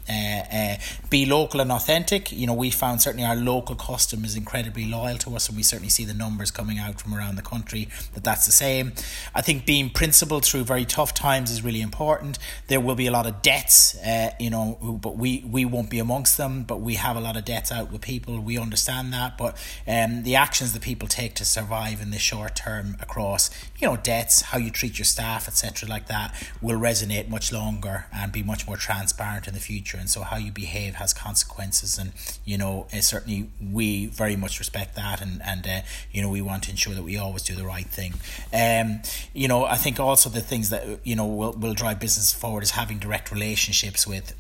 be 1.11 1.27
local 1.27 1.61
and 1.61 1.73
authentic. 1.73 2.33
You 2.33 2.47
know, 2.47 2.55
we 2.55 2.71
found 2.71 3.03
certainly 3.03 3.27
our 3.27 3.37
local 3.37 3.75
customers 3.75 4.37
incredibly 4.37 4.87
loyal 4.87 5.19
to 5.19 5.37
us, 5.37 5.49
and 5.49 5.57
we 5.57 5.63
certainly 5.63 5.91
see 5.91 6.05
the 6.05 6.15
numbers 6.15 6.51
coming 6.51 6.79
out 6.79 7.01
from 7.01 7.08
from 7.09 7.19
around 7.19 7.37
the 7.37 7.43
country 7.43 7.89
that 8.15 8.25
that's 8.25 8.47
the 8.47 8.53
same. 8.53 8.93
I 9.35 9.41
think 9.41 9.67
being 9.67 9.91
principled 9.91 10.45
through 10.45 10.65
very 10.65 10.85
tough 10.85 11.15
times 11.15 11.51
is 11.51 11.63
really 11.63 11.81
important. 11.81 12.39
There 12.67 12.81
will 12.81 12.95
be 12.95 13.07
a 13.07 13.11
lot 13.11 13.27
of 13.27 13.43
debts, 13.43 13.97
uh, 13.99 14.31
you 14.39 14.51
know, 14.51 14.99
but 15.03 15.17
we, 15.17 15.45
we 15.51 15.65
won't 15.65 15.91
be 15.91 15.99
amongst 15.99 16.37
them, 16.37 16.65
but 16.65 16.81
we 16.81 16.95
have 16.95 17.17
a 17.17 17.21
lot 17.21 17.37
of 17.37 17.45
debts 17.45 17.73
out 17.73 17.91
with 17.91 18.03
people. 18.03 18.39
We 18.41 18.59
understand 18.59 19.13
that, 19.13 19.39
but 19.39 19.57
um, 19.87 20.23
the 20.23 20.37
actions 20.37 20.73
that 20.73 20.83
people 20.83 21.09
take 21.09 21.35
to 21.37 21.45
survive 21.45 22.01
in 22.01 22.11
the 22.11 22.19
short 22.19 22.57
term 22.57 22.97
across, 23.01 23.51
you 23.79 23.87
know, 23.87 23.97
debts, 23.97 24.43
how 24.43 24.59
you 24.59 24.71
treat 24.71 24.99
your 24.99 25.05
staff, 25.05 25.49
etc., 25.49 25.89
like 25.89 26.09
that, 26.09 26.35
will 26.61 26.79
resonate 26.79 27.29
much 27.29 27.53
longer 27.53 28.07
and 28.13 28.33
be 28.33 28.43
much 28.43 28.67
more 28.67 28.77
transparent 28.77 29.49
in 29.49 29.55
the 29.55 29.61
future. 29.61 29.97
And 29.97 30.11
so, 30.11 30.23
how 30.23 30.37
you 30.37 30.53
behave 30.53 30.97
has 30.97 31.15
consequences, 31.15 31.99
and 31.99 32.13
you 32.45 32.59
know, 32.59 32.87
uh, 32.93 33.01
certainly 33.01 33.49
we 33.73 34.07
very 34.07 34.37
much 34.37 34.59
respect 34.59 34.97
that, 34.97 35.21
and 35.21 35.41
and 35.43 35.67
uh, 35.67 35.81
you 36.13 36.21
know, 36.21 36.29
we 36.29 36.43
want 36.43 36.65
to 36.65 36.71
ensure 36.71 36.95
that 36.99 37.05
we 37.05 37.17
always 37.17 37.43
do 37.43 37.55
the 37.55 37.65
right 37.65 37.87
thing. 37.87 38.15
Um, 38.53 39.01
you 39.33 39.49
know, 39.49 39.65
I 39.65 39.77
think 39.77 40.01
also 40.01 40.29
the 40.29 40.41
things 40.41 40.71
that 40.71 40.85
you 41.05 41.17
know 41.17 41.27
will 41.27 41.53
will 41.53 41.75
drive 41.75 42.01
business 42.01 42.33
forward 42.33 42.63
is 42.63 42.73
having 42.73 42.99
direct 42.99 43.31
relationships 43.31 44.07
with, 44.07 44.35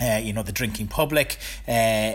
uh, 0.00 0.20
you 0.22 0.32
know, 0.32 0.42
the 0.42 0.52
drinking 0.52 0.88
public. 0.88 1.38
Uh, 1.68 2.14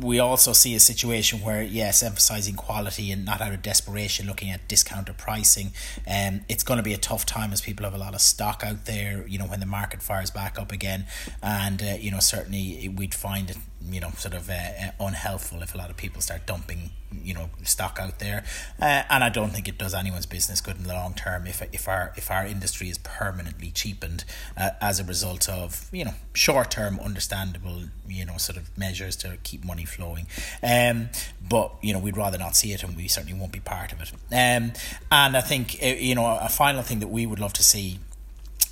we 0.00 0.18
also 0.18 0.52
see 0.52 0.74
a 0.74 0.80
situation 0.80 1.40
where 1.40 1.62
yes 1.62 2.02
emphasizing 2.02 2.56
quality 2.56 3.12
and 3.12 3.24
not 3.24 3.40
out 3.40 3.52
of 3.52 3.62
desperation 3.62 4.26
looking 4.26 4.50
at 4.50 4.66
discounter 4.66 5.12
pricing 5.12 5.70
um, 6.10 6.40
it's 6.48 6.64
going 6.64 6.78
to 6.78 6.82
be 6.82 6.92
a 6.92 6.98
tough 6.98 7.24
time 7.24 7.52
as 7.52 7.60
people 7.60 7.84
have 7.84 7.94
a 7.94 7.98
lot 7.98 8.12
of 8.12 8.20
stock 8.20 8.64
out 8.66 8.86
there 8.86 9.24
you 9.28 9.38
know 9.38 9.46
when 9.46 9.60
the 9.60 9.66
market 9.66 10.02
fires 10.02 10.32
back 10.32 10.58
up 10.58 10.72
again 10.72 11.06
and 11.44 11.80
uh, 11.80 11.96
you 12.00 12.10
know 12.10 12.18
certainly 12.18 12.92
we'd 12.96 13.14
find 13.14 13.50
it 13.50 13.56
you 13.88 14.00
know 14.00 14.10
sort 14.16 14.34
of 14.34 14.48
uh, 14.50 14.52
uh, 14.52 14.90
unhelpful 15.04 15.62
if 15.62 15.74
a 15.74 15.78
lot 15.78 15.90
of 15.90 15.96
people 15.96 16.20
start 16.20 16.46
dumping 16.46 16.90
you 17.22 17.34
know 17.34 17.50
stock 17.62 17.98
out 18.00 18.18
there. 18.18 18.44
Uh, 18.80 19.02
and 19.08 19.22
I 19.22 19.28
don't 19.28 19.50
think 19.50 19.68
it 19.68 19.78
does 19.78 19.94
anyone's 19.94 20.26
business 20.26 20.60
good 20.60 20.76
in 20.76 20.84
the 20.84 20.94
long 20.94 21.14
term 21.14 21.46
if 21.46 21.62
if 21.72 21.88
our 21.88 22.12
if 22.16 22.30
our 22.30 22.46
industry 22.46 22.88
is 22.88 22.98
permanently 22.98 23.70
cheapened 23.70 24.24
uh, 24.56 24.70
as 24.80 25.00
a 25.00 25.04
result 25.04 25.48
of 25.48 25.88
you 25.92 26.04
know 26.04 26.14
short 26.32 26.70
term 26.70 26.98
understandable 27.00 27.84
you 28.08 28.24
know 28.24 28.36
sort 28.36 28.56
of 28.56 28.76
measures 28.76 29.16
to 29.16 29.36
keep 29.42 29.64
money 29.64 29.84
flowing. 29.84 30.26
Um 30.62 31.10
but 31.48 31.72
you 31.82 31.92
know 31.92 31.98
we'd 31.98 32.16
rather 32.16 32.38
not 32.38 32.56
see 32.56 32.72
it 32.72 32.82
and 32.82 32.96
we 32.96 33.08
certainly 33.08 33.38
won't 33.38 33.52
be 33.52 33.60
part 33.60 33.92
of 33.92 34.00
it. 34.00 34.12
Um 34.32 34.72
and 35.10 35.36
I 35.36 35.40
think 35.40 35.78
uh, 35.82 35.86
you 35.86 36.14
know 36.14 36.38
a 36.40 36.48
final 36.48 36.82
thing 36.82 37.00
that 37.00 37.08
we 37.08 37.26
would 37.26 37.38
love 37.38 37.52
to 37.54 37.62
see 37.62 38.00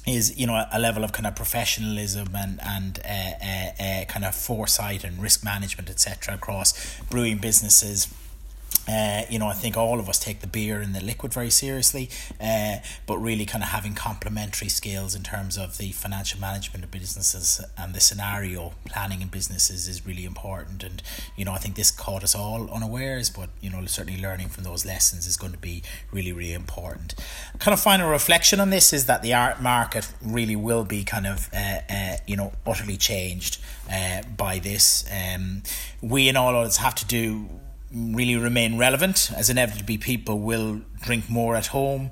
is 0.06 0.38
you 0.38 0.46
know 0.46 0.64
a 0.72 0.78
level 0.78 1.02
of 1.02 1.12
kind 1.12 1.26
of 1.26 1.34
professionalism 1.34 2.28
and 2.34 2.60
and 2.62 3.00
uh, 3.04 3.08
uh, 3.08 3.82
uh, 3.82 4.04
kind 4.04 4.24
of 4.24 4.34
foresight 4.34 5.04
and 5.04 5.22
risk 5.22 5.44
management 5.44 5.88
etc 5.88 6.34
across 6.34 7.00
brewing 7.10 7.38
businesses 7.38 8.12
uh, 8.88 9.22
you 9.30 9.38
know, 9.38 9.46
I 9.46 9.54
think 9.54 9.76
all 9.76 9.98
of 9.98 10.08
us 10.08 10.18
take 10.18 10.40
the 10.40 10.46
beer 10.46 10.80
and 10.80 10.94
the 10.94 11.02
liquid 11.02 11.32
very 11.32 11.50
seriously, 11.50 12.10
uh, 12.40 12.76
but 13.06 13.18
really 13.18 13.46
kind 13.46 13.64
of 13.64 13.70
having 13.70 13.94
complementary 13.94 14.68
skills 14.68 15.14
in 15.14 15.22
terms 15.22 15.56
of 15.56 15.78
the 15.78 15.92
financial 15.92 16.40
management 16.40 16.84
of 16.84 16.90
businesses 16.90 17.60
and 17.78 17.94
the 17.94 18.00
scenario 18.00 18.72
planning 18.84 19.22
in 19.22 19.28
businesses 19.28 19.88
is 19.88 20.06
really 20.06 20.24
important. 20.24 20.84
And, 20.84 21.02
you 21.36 21.44
know, 21.44 21.52
I 21.52 21.58
think 21.58 21.76
this 21.76 21.90
caught 21.90 22.22
us 22.22 22.34
all 22.34 22.70
unawares, 22.70 23.30
but, 23.30 23.50
you 23.60 23.70
know, 23.70 23.84
certainly 23.86 24.20
learning 24.20 24.48
from 24.48 24.64
those 24.64 24.84
lessons 24.84 25.26
is 25.26 25.36
going 25.36 25.52
to 25.52 25.58
be 25.58 25.82
really, 26.12 26.32
really 26.32 26.52
important. 26.52 27.14
Kind 27.58 27.72
of 27.72 27.80
final 27.80 28.10
reflection 28.10 28.60
on 28.60 28.70
this 28.70 28.92
is 28.92 29.06
that 29.06 29.22
the 29.22 29.32
art 29.32 29.62
market 29.62 30.12
really 30.22 30.56
will 30.56 30.84
be 30.84 31.04
kind 31.04 31.26
of, 31.26 31.48
uh, 31.54 31.80
uh 31.88 32.16
you 32.26 32.36
know, 32.36 32.52
utterly 32.66 32.96
changed 32.96 33.58
uh, 33.90 34.22
by 34.36 34.58
this. 34.58 35.04
Um, 35.10 35.62
we 36.02 36.28
in 36.28 36.36
all 36.36 36.54
odds 36.54 36.78
have 36.78 36.94
to 36.96 37.06
do 37.06 37.48
really 37.94 38.36
remain 38.36 38.76
relevant, 38.76 39.30
as 39.36 39.48
inevitably 39.48 39.98
people 39.98 40.38
will 40.40 40.80
drink 41.00 41.30
more 41.30 41.56
at 41.56 41.66
home, 41.66 42.10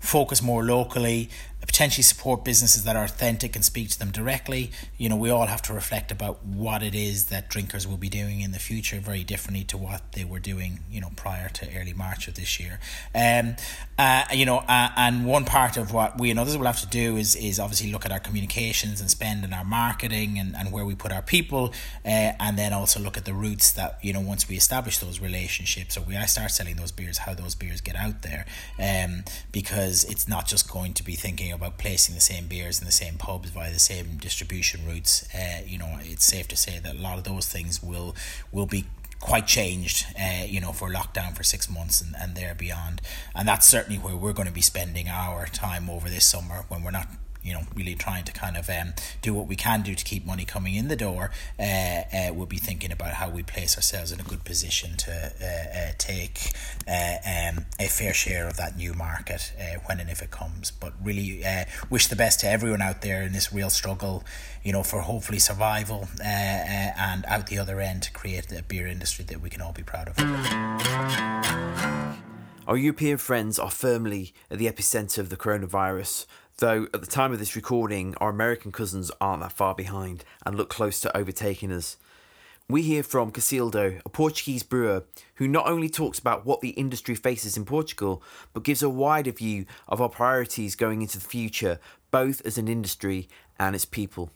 focus 0.00 0.42
more 0.42 0.64
locally, 0.64 1.30
potentially 1.66 2.02
support 2.02 2.44
businesses 2.44 2.84
that 2.84 2.96
are 2.96 3.04
authentic 3.04 3.54
and 3.54 3.64
speak 3.64 3.90
to 3.90 3.98
them 3.98 4.10
directly. 4.10 4.70
You 4.96 5.08
know, 5.08 5.16
we 5.16 5.30
all 5.30 5.46
have 5.46 5.62
to 5.62 5.72
reflect 5.72 6.10
about 6.10 6.44
what 6.44 6.82
it 6.82 6.94
is 6.94 7.26
that 7.26 7.48
drinkers 7.48 7.86
will 7.86 7.96
be 7.96 8.08
doing 8.08 8.40
in 8.40 8.52
the 8.52 8.58
future, 8.58 8.98
very 8.98 9.24
differently 9.24 9.64
to 9.64 9.76
what 9.76 10.12
they 10.12 10.24
were 10.24 10.38
doing, 10.38 10.80
you 10.90 11.00
know, 11.00 11.10
prior 11.16 11.48
to 11.48 11.68
early 11.78 11.92
March 11.92 12.28
of 12.28 12.34
this 12.34 12.58
year. 12.58 12.80
Um, 13.14 13.56
uh, 13.98 14.24
you 14.32 14.46
know, 14.46 14.58
uh, 14.58 14.88
and 14.96 15.26
one 15.26 15.44
part 15.44 15.76
of 15.76 15.92
what 15.92 16.18
we 16.18 16.30
and 16.30 16.38
others 16.40 16.56
will 16.56 16.66
have 16.66 16.80
to 16.80 16.86
do 16.86 17.16
is 17.16 17.36
is 17.36 17.60
obviously 17.60 17.92
look 17.92 18.06
at 18.06 18.12
our 18.12 18.18
communications 18.18 19.00
and 19.00 19.10
spend 19.10 19.44
in 19.44 19.52
our 19.52 19.64
marketing 19.64 20.38
and, 20.38 20.56
and 20.56 20.72
where 20.72 20.84
we 20.84 20.94
put 20.94 21.12
our 21.12 21.22
people, 21.22 21.72
uh, 22.04 22.32
and 22.40 22.58
then 22.58 22.72
also 22.72 22.98
look 23.00 23.16
at 23.16 23.26
the 23.26 23.34
routes 23.34 23.72
that 23.72 23.98
you 24.02 24.12
know 24.12 24.20
once 24.20 24.48
we 24.48 24.56
establish 24.56 24.98
those 24.98 25.20
relationships 25.20 25.96
or 25.96 26.00
we 26.00 26.16
I 26.16 26.26
start 26.26 26.50
selling 26.50 26.76
those 26.76 26.92
beers, 26.92 27.18
how 27.18 27.34
those 27.34 27.54
beers 27.54 27.80
get 27.80 27.96
out 27.96 28.22
there, 28.22 28.46
um, 28.78 29.24
because 29.52 30.04
it's 30.04 30.26
not 30.26 30.46
just 30.46 30.70
going 30.70 30.94
to 30.94 31.04
be 31.04 31.14
thinking 31.14 31.52
placing 31.68 32.14
the 32.14 32.20
same 32.20 32.46
beers 32.46 32.80
in 32.80 32.86
the 32.86 32.92
same 32.92 33.16
pubs 33.18 33.50
via 33.50 33.72
the 33.72 33.78
same 33.78 34.16
distribution 34.16 34.86
routes. 34.86 35.28
Uh, 35.34 35.60
you 35.66 35.78
know, 35.78 35.98
it's 36.00 36.24
safe 36.24 36.48
to 36.48 36.56
say 36.56 36.78
that 36.78 36.94
a 36.94 36.98
lot 36.98 37.18
of 37.18 37.24
those 37.24 37.46
things 37.46 37.82
will 37.82 38.14
will 38.50 38.66
be 38.66 38.86
quite 39.20 39.46
changed, 39.46 40.06
uh, 40.18 40.44
you 40.46 40.60
know, 40.60 40.72
for 40.72 40.88
lockdown 40.88 41.36
for 41.36 41.42
six 41.42 41.68
months 41.68 42.00
and, 42.00 42.14
and 42.18 42.34
there 42.34 42.54
beyond. 42.54 43.02
And 43.34 43.46
that's 43.46 43.66
certainly 43.66 43.98
where 43.98 44.16
we're 44.16 44.32
going 44.32 44.48
to 44.48 44.54
be 44.54 44.62
spending 44.62 45.08
our 45.08 45.46
time 45.46 45.90
over 45.90 46.08
this 46.08 46.24
summer 46.24 46.64
when 46.68 46.82
we're 46.82 46.90
not 46.90 47.08
you 47.42 47.52
know, 47.52 47.62
really 47.74 47.94
trying 47.94 48.24
to 48.24 48.32
kind 48.32 48.56
of 48.56 48.68
um, 48.68 48.92
do 49.22 49.32
what 49.34 49.46
we 49.46 49.56
can 49.56 49.82
do 49.82 49.94
to 49.94 50.04
keep 50.04 50.26
money 50.26 50.44
coming 50.44 50.74
in 50.74 50.88
the 50.88 50.96
door, 50.96 51.30
uh, 51.58 51.62
uh, 51.62 52.30
we'll 52.32 52.46
be 52.46 52.58
thinking 52.58 52.92
about 52.92 53.14
how 53.14 53.28
we 53.28 53.42
place 53.42 53.76
ourselves 53.76 54.12
in 54.12 54.20
a 54.20 54.22
good 54.22 54.44
position 54.44 54.96
to 54.96 55.10
uh, 55.12 55.78
uh 55.78 55.92
take 55.98 56.52
uh, 56.86 57.16
um, 57.26 57.66
a 57.78 57.86
fair 57.86 58.12
share 58.12 58.46
of 58.46 58.56
that 58.56 58.76
new 58.76 58.92
market 58.94 59.52
uh, 59.58 59.78
when 59.86 60.00
and 60.00 60.10
if 60.10 60.22
it 60.22 60.30
comes. 60.30 60.70
But 60.70 60.92
really 61.02 61.42
wish 61.88 62.08
the 62.08 62.16
best 62.16 62.40
to 62.40 62.48
everyone 62.48 62.82
out 62.82 63.02
there 63.02 63.22
in 63.22 63.32
this 63.32 63.52
real 63.52 63.70
struggle, 63.70 64.24
you 64.62 64.72
know, 64.72 64.82
for 64.82 65.00
hopefully 65.00 65.38
survival 65.38 66.08
and 66.22 67.24
out 67.26 67.46
the 67.46 67.58
other 67.58 67.80
end 67.80 68.02
to 68.02 68.12
create 68.12 68.52
a 68.52 68.62
beer 68.62 68.86
industry 68.86 69.24
that 69.26 69.40
we 69.40 69.50
can 69.50 69.60
all 69.62 69.72
be 69.72 69.82
proud 69.82 70.08
of. 70.08 70.16
Our 72.70 72.76
European 72.76 73.18
friends 73.18 73.58
are 73.58 73.70
firmly 73.70 74.32
at 74.48 74.58
the 74.58 74.66
epicenter 74.66 75.18
of 75.18 75.28
the 75.28 75.36
coronavirus, 75.36 76.26
though 76.60 76.86
at 76.94 77.00
the 77.00 77.06
time 77.06 77.32
of 77.32 77.38
this 77.38 77.56
recording, 77.56 78.14
our 78.18 78.28
American 78.28 78.70
cousins 78.70 79.10
aren't 79.20 79.42
that 79.42 79.52
far 79.52 79.74
behind 79.74 80.24
and 80.46 80.56
look 80.56 80.68
close 80.68 81.00
to 81.00 81.16
overtaking 81.16 81.72
us. 81.72 81.96
We 82.68 82.82
hear 82.82 83.02
from 83.02 83.32
Cacildo, 83.32 84.00
a 84.04 84.08
Portuguese 84.08 84.62
brewer, 84.62 85.04
who 85.36 85.48
not 85.48 85.66
only 85.66 85.88
talks 85.88 86.20
about 86.20 86.46
what 86.46 86.60
the 86.60 86.68
industry 86.70 87.16
faces 87.16 87.56
in 87.56 87.64
Portugal, 87.64 88.22
but 88.52 88.62
gives 88.62 88.82
a 88.82 88.88
wider 88.88 89.32
view 89.32 89.64
of 89.88 90.00
our 90.00 90.08
priorities 90.08 90.76
going 90.76 91.02
into 91.02 91.18
the 91.18 91.24
future, 91.24 91.80
both 92.10 92.44
as 92.46 92.58
an 92.58 92.68
industry 92.68 93.28
and 93.58 93.74
its 93.74 93.84
people. 93.84 94.30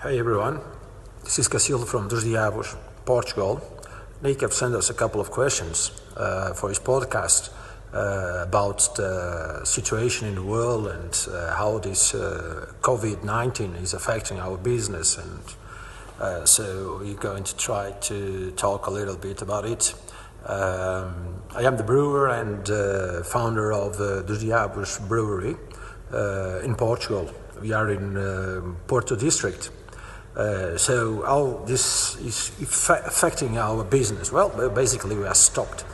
Hey 0.00 0.18
everyone, 0.18 0.60
this 1.22 1.38
is 1.38 1.48
Cacildo 1.48 1.86
from 1.86 2.08
Dos 2.08 2.24
Diabos, 2.24 2.76
Portugal. 3.04 3.60
Nick 4.22 4.40
have 4.40 4.54
sent 4.54 4.74
us 4.74 4.88
a 4.88 4.94
couple 4.94 5.20
of 5.20 5.30
questions 5.30 5.90
uh, 6.16 6.54
for 6.54 6.68
his 6.68 6.78
podcast 6.78 7.50
about 7.94 8.96
the 8.96 9.60
situation 9.64 10.26
in 10.26 10.34
the 10.34 10.42
world 10.42 10.86
and 10.88 11.28
uh, 11.30 11.54
how 11.54 11.78
this 11.78 12.14
uh, 12.14 12.72
COVID 12.80 13.22
19 13.22 13.76
is 13.76 13.94
affecting 13.94 14.40
our 14.40 14.56
business. 14.56 15.16
And 15.16 15.42
uh, 16.20 16.44
so 16.44 16.98
we're 17.00 17.14
going 17.14 17.44
to 17.44 17.56
try 17.56 17.92
to 17.92 18.50
talk 18.52 18.86
a 18.86 18.90
little 18.90 19.16
bit 19.16 19.42
about 19.42 19.64
it. 19.64 19.94
Um, 20.46 21.42
I 21.54 21.62
am 21.62 21.76
the 21.76 21.84
brewer 21.84 22.28
and 22.28 22.68
uh, 22.68 23.22
founder 23.22 23.72
of 23.72 23.96
the 23.96 24.22
Diabos 24.40 24.98
Brewery 24.98 25.56
in 26.64 26.74
Portugal. 26.74 27.30
We 27.60 27.72
are 27.72 27.90
in 27.90 28.76
Porto 28.86 29.16
District. 29.16 29.70
Uh, 30.36 30.76
so 30.76 31.22
how 31.22 31.62
this 31.64 32.16
is 32.16 32.50
affecting 32.90 33.56
our 33.56 33.84
business? 33.84 34.32
Well, 34.32 34.70
basically 34.70 35.16
we 35.16 35.26
are 35.26 35.34
stopped. 35.34 35.84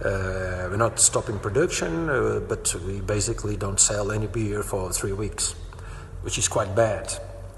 Uh, 0.00 0.66
we're 0.70 0.76
not 0.78 0.98
stopping 0.98 1.38
production, 1.38 2.08
uh, 2.08 2.40
but 2.48 2.74
we 2.86 3.00
basically 3.02 3.54
don't 3.54 3.78
sell 3.78 4.10
any 4.10 4.26
beer 4.26 4.62
for 4.62 4.90
three 4.90 5.12
weeks, 5.12 5.54
which 6.22 6.38
is 6.38 6.48
quite 6.48 6.74
bad. 6.74 7.12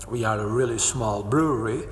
We 0.09 0.25
are 0.25 0.41
a 0.41 0.47
really 0.47 0.79
small 0.79 1.23
brewery. 1.23 1.87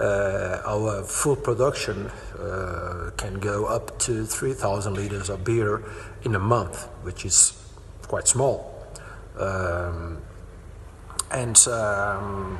Uh, 0.00 0.62
our 0.64 1.02
full 1.02 1.34
production 1.34 2.06
uh, 2.38 3.10
can 3.16 3.40
go 3.40 3.64
up 3.66 3.98
to 4.00 4.24
3,000 4.24 4.94
liters 4.94 5.28
of 5.28 5.42
beer 5.42 5.82
in 6.22 6.36
a 6.36 6.38
month, 6.38 6.84
which 7.02 7.24
is 7.24 7.54
quite 8.02 8.28
small. 8.28 8.86
Um, 9.36 10.22
and 11.32 11.58
um, 11.66 12.58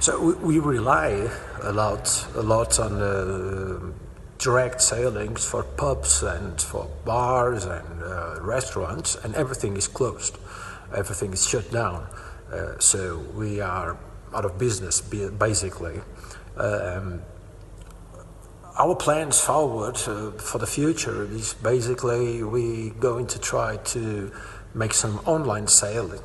so 0.00 0.20
we, 0.20 0.34
we, 0.34 0.58
rely 0.58 1.30
a 1.62 1.72
lot, 1.72 2.26
a 2.34 2.42
lot 2.42 2.78
on 2.78 2.98
the 2.98 3.92
direct 4.38 4.80
sailings 4.80 5.44
for 5.44 5.64
pubs 5.64 6.22
and 6.22 6.60
for 6.60 6.88
bars 7.04 7.64
and 7.64 8.02
uh, 8.02 8.40
restaurants, 8.40 9.16
and 9.16 9.34
everything 9.34 9.76
is 9.76 9.88
closed. 9.88 10.38
Everything 10.94 11.32
is 11.32 11.46
shut 11.46 11.70
down. 11.70 12.06
Uh, 12.52 12.78
so 12.78 13.18
we 13.34 13.60
are 13.60 13.98
out 14.34 14.44
of 14.44 14.58
business, 14.58 15.00
basically. 15.00 16.00
Um, 16.56 17.22
our 18.78 18.94
plans 18.94 19.40
forward 19.40 19.96
uh, 20.06 20.30
for 20.32 20.58
the 20.58 20.66
future 20.66 21.24
is 21.24 21.54
basically 21.54 22.42
we're 22.44 22.90
going 22.94 23.26
to 23.26 23.38
try 23.40 23.76
to 23.76 24.32
make 24.72 24.94
some 24.94 25.18
online 25.26 25.66
selling. 25.66 26.20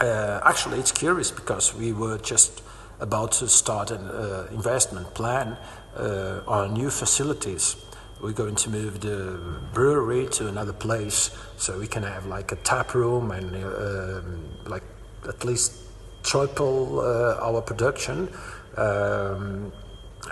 Uh, 0.00 0.40
actually, 0.44 0.80
it's 0.80 0.90
curious 0.90 1.30
because 1.30 1.72
we 1.72 1.92
were 1.92 2.18
just 2.18 2.63
about 3.00 3.32
to 3.32 3.48
start 3.48 3.90
an 3.90 4.06
uh, 4.08 4.46
investment 4.50 5.12
plan 5.14 5.56
uh, 5.96 6.40
on 6.46 6.74
new 6.74 6.90
facilities. 6.90 7.76
We're 8.20 8.32
going 8.32 8.56
to 8.56 8.70
move 8.70 9.00
the 9.00 9.38
brewery 9.72 10.28
to 10.32 10.48
another 10.48 10.72
place 10.72 11.30
so 11.56 11.78
we 11.78 11.86
can 11.86 12.02
have 12.02 12.26
like 12.26 12.52
a 12.52 12.56
tap 12.56 12.94
room 12.94 13.30
and 13.30 13.54
uh, 13.56 14.20
like 14.68 14.84
at 15.28 15.44
least 15.44 15.74
triple 16.22 17.00
uh, 17.00 17.38
our 17.40 17.60
production. 17.60 18.28
Um, 18.76 19.72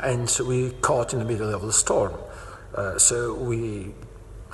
and 0.03 0.39
we 0.47 0.71
caught 0.81 1.13
in 1.13 1.19
the 1.19 1.25
middle 1.25 1.55
of 1.55 1.63
the 1.63 1.73
storm. 1.73 2.15
Uh, 2.75 2.99
so 2.99 3.35
we 3.35 3.95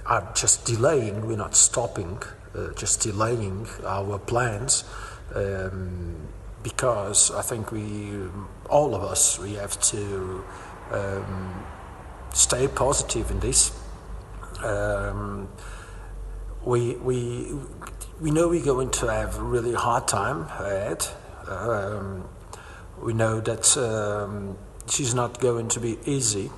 are 0.06 0.32
just 0.34 0.64
delaying, 0.64 1.26
we're 1.26 1.36
not 1.36 1.54
stopping, 1.54 2.20
uh, 2.54 2.72
just 2.74 3.02
delaying 3.02 3.66
our 3.84 4.18
plans 4.18 4.84
um, 5.34 6.28
because 6.62 7.30
I 7.30 7.42
think 7.42 7.72
we, 7.72 8.12
all 8.68 8.94
of 8.94 9.02
us, 9.02 9.38
we 9.38 9.54
have 9.54 9.80
to 9.92 10.44
um, 10.90 11.64
stay 12.32 12.68
positive 12.68 13.30
in 13.30 13.40
this. 13.40 13.72
Um, 14.62 15.48
we, 16.64 16.96
we, 16.96 17.52
we 18.20 18.30
know 18.30 18.48
we're 18.48 18.64
going 18.64 18.90
to 18.90 19.06
have 19.06 19.38
a 19.38 19.42
really 19.42 19.74
hard 19.74 20.08
time 20.08 20.42
ahead. 20.42 21.06
Um, 21.46 22.28
we 23.00 23.12
know 23.12 23.40
that 23.40 23.76
um, 23.76 24.58
this 24.86 25.00
is 25.00 25.14
not 25.14 25.40
going 25.40 25.68
to 25.68 25.80
be 25.80 25.98
easy. 26.04 26.50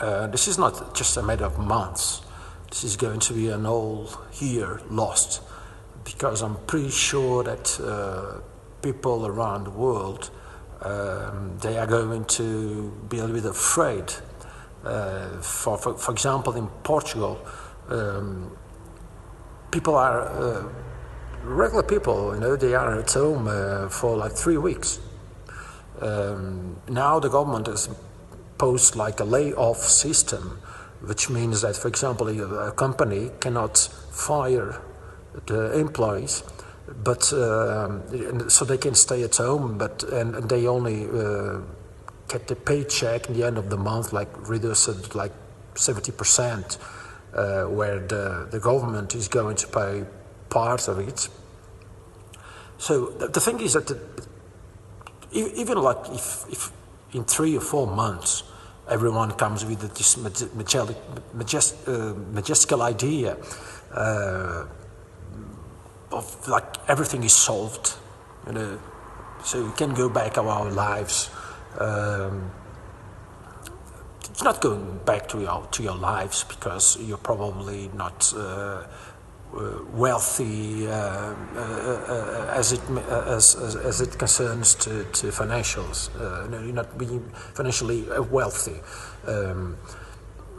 Uh, 0.00 0.26
this 0.28 0.48
is 0.48 0.58
not 0.58 0.94
just 0.94 1.16
a 1.16 1.22
matter 1.22 1.44
of 1.44 1.58
months. 1.58 2.22
This 2.70 2.84
is 2.84 2.96
going 2.96 3.20
to 3.20 3.34
be 3.34 3.48
an 3.48 3.64
whole 3.64 4.10
year 4.40 4.80
lost 4.88 5.42
because 6.04 6.42
I'm 6.42 6.56
pretty 6.66 6.90
sure 6.90 7.44
that 7.44 7.78
uh, 7.80 8.40
people 8.82 9.26
around 9.26 9.64
the 9.64 9.70
world 9.70 10.30
um, 10.84 11.56
they 11.58 11.78
are 11.78 11.86
going 11.86 12.24
to 12.24 12.90
be 13.08 13.18
a 13.18 13.20
little 13.24 13.36
bit 13.36 13.50
afraid. 13.50 14.12
Uh, 14.84 15.40
for, 15.40 15.78
for, 15.78 15.96
for 15.96 16.12
example, 16.12 16.54
in 16.54 16.66
Portugal, 16.82 17.38
um, 17.88 18.56
people 19.70 19.94
are 19.94 20.22
uh, 20.22 20.64
regular 21.44 21.84
people. 21.84 22.34
You 22.34 22.40
know, 22.40 22.56
they 22.56 22.74
are 22.74 22.98
at 22.98 23.12
home 23.12 23.46
uh, 23.46 23.88
for 23.88 24.16
like 24.16 24.32
three 24.32 24.56
weeks. 24.56 24.98
Um, 26.00 26.80
now 26.88 27.20
the 27.20 27.28
government 27.28 27.68
has 27.68 27.88
posed 28.58 28.96
like 28.96 29.20
a 29.20 29.24
layoff 29.24 29.78
system, 29.78 30.60
which 31.00 31.30
means 31.30 31.62
that, 31.62 31.76
for 31.76 31.86
example, 31.86 32.28
a, 32.28 32.68
a 32.68 32.72
company 32.72 33.30
cannot 33.38 33.78
fire 34.10 34.80
the 35.46 35.78
employees, 35.78 36.42
but 37.04 37.32
um, 37.32 38.48
so 38.48 38.64
they 38.64 38.78
can 38.78 38.94
stay 38.94 39.22
at 39.22 39.36
home, 39.36 39.78
but 39.78 40.02
and, 40.04 40.34
and 40.34 40.48
they 40.48 40.66
only 40.66 41.04
uh, 41.04 41.60
get 42.28 42.46
the 42.46 42.56
paycheck 42.56 43.28
in 43.28 43.34
the 43.34 43.46
end 43.46 43.58
of 43.58 43.70
the 43.70 43.76
month, 43.76 44.12
like 44.12 44.28
reduced 44.48 45.14
like 45.14 45.32
seventy 45.74 46.12
percent, 46.12 46.78
uh, 47.34 47.64
where 47.64 48.00
the 48.00 48.48
the 48.50 48.58
government 48.58 49.14
is 49.14 49.28
going 49.28 49.56
to 49.56 49.66
pay 49.68 50.04
part 50.48 50.88
of 50.88 50.98
it. 50.98 51.28
So 52.78 53.06
the, 53.06 53.28
the 53.28 53.40
thing 53.40 53.60
is 53.60 53.72
that 53.74 53.86
the, 53.86 53.98
even 55.32 55.78
like 55.78 56.08
if, 56.10 56.44
if 56.50 56.70
in 57.12 57.24
three 57.24 57.56
or 57.56 57.60
four 57.60 57.86
months 57.86 58.42
everyone 58.88 59.30
comes 59.32 59.64
with 59.64 59.80
this 59.80 60.16
majestic, 60.16 60.96
majest, 61.34 61.74
uh, 61.86 62.14
majestical 62.32 62.82
idea 62.82 63.36
uh, 63.94 64.64
of 66.12 66.48
like 66.48 66.64
everything 66.88 67.24
is 67.24 67.34
solved, 67.34 67.94
you 68.46 68.52
know, 68.52 68.78
so 69.44 69.64
we 69.64 69.72
can 69.72 69.94
go 69.94 70.08
back 70.08 70.34
to 70.34 70.42
our 70.42 70.70
lives. 70.70 71.30
Um, 71.78 72.50
it's 74.30 74.42
not 74.42 74.60
going 74.60 75.00
back 75.04 75.28
to 75.28 75.40
your 75.40 75.66
to 75.72 75.82
your 75.82 75.96
lives 75.96 76.44
because 76.44 76.96
you're 77.00 77.18
probably 77.18 77.90
not. 77.94 78.32
Uh, 78.36 78.86
uh, 79.54 79.84
wealthy 79.92 80.86
uh, 80.86 80.90
uh, 80.90 82.54
as 82.56 82.72
it 82.72 82.80
as, 83.10 83.54
as, 83.54 83.76
as, 83.76 84.00
it 84.00 84.18
concerns 84.18 84.74
to, 84.74 85.04
to 85.12 85.26
financials. 85.26 86.08
no, 86.48 86.58
you're 86.62 86.72
not 86.72 86.96
being 86.96 87.20
financially 87.52 88.06
wealthy. 88.30 88.80
Um, 89.26 89.76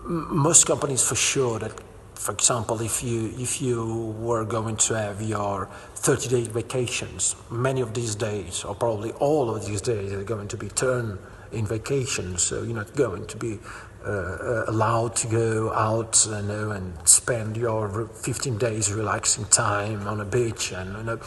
most 0.06 0.68
companies, 0.68 1.04
for 1.04 1.16
sure, 1.16 1.58
that 1.58 1.74
for 2.16 2.32
example, 2.32 2.82
if 2.82 3.03
you 3.03 3.34
if 3.38 3.61
you 3.61 4.16
were 4.20 4.45
going 4.45 4.78
to 4.78 4.93
have 4.95 5.22
your 5.22 5.70
30-day 5.95 6.43
vacations, 6.43 7.36
many 7.49 7.82
of 7.82 7.93
these 7.93 8.16
days, 8.16 8.64
or 8.64 8.76
probably 8.76 9.11
all 9.14 9.53
of 9.53 9.66
these 9.66 9.82
days, 9.82 10.11
are 10.14 10.24
going 10.24 10.47
to 10.47 10.57
be 10.57 10.70
turned 10.70 11.18
in 11.51 11.66
vacations. 11.66 12.43
So 12.43 12.64
you're 12.64 12.76
not 12.76 12.95
going 12.95 13.28
to 13.28 13.38
be 13.38 13.59
uh, 14.05 14.66
allowed 14.68 15.16
to 15.16 15.28
go 15.28 15.72
out 15.74 16.26
you 16.26 16.41
know, 16.41 16.72
and 16.72 16.93
spend 17.07 17.55
your 17.55 18.07
15 18.07 18.57
days 18.57 18.91
relaxing 18.91 19.45
time 19.45 20.07
on 20.07 20.20
a 20.20 20.26
beach 20.26 20.72
and 20.74 20.97
you 20.97 21.03
know, 21.03 21.20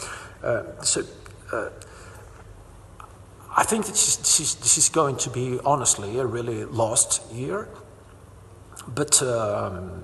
uh, 0.43 0.81
so 0.83 1.01
uh, 1.51 1.69
I 3.55 3.63
think 3.63 3.87
this 3.87 4.07
is, 4.07 4.17
this 4.17 4.39
is, 4.39 4.55
this 4.55 4.77
is 4.77 4.89
going 4.89 5.17
to 5.17 5.29
be 5.31 5.59
honestly 5.65 6.19
a 6.19 6.25
really 6.25 6.65
lost 6.65 7.31
year 7.31 7.67
but 8.87 9.21
um, 9.23 10.03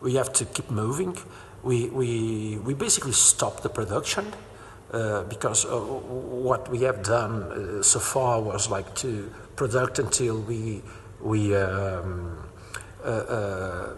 we 0.00 0.14
have 0.14 0.32
to 0.32 0.44
keep 0.44 0.70
moving 0.70 1.16
we, 1.62 1.88
we, 1.88 2.58
we 2.58 2.74
basically 2.74 3.12
stopped 3.12 3.62
the 3.62 3.68
production 3.68 4.32
uh, 4.92 5.24
because 5.24 5.64
uh, 5.64 5.78
what 5.78 6.70
we 6.70 6.82
have 6.82 7.02
done 7.02 7.42
uh, 7.42 7.82
so 7.82 7.98
far 7.98 8.40
was 8.40 8.70
like 8.70 8.94
to 8.96 9.30
product 9.56 9.98
until 9.98 10.40
we 10.40 10.82
we 11.20 11.54
um, 11.54 12.38
uh, 13.04 13.08
uh, 13.08 13.94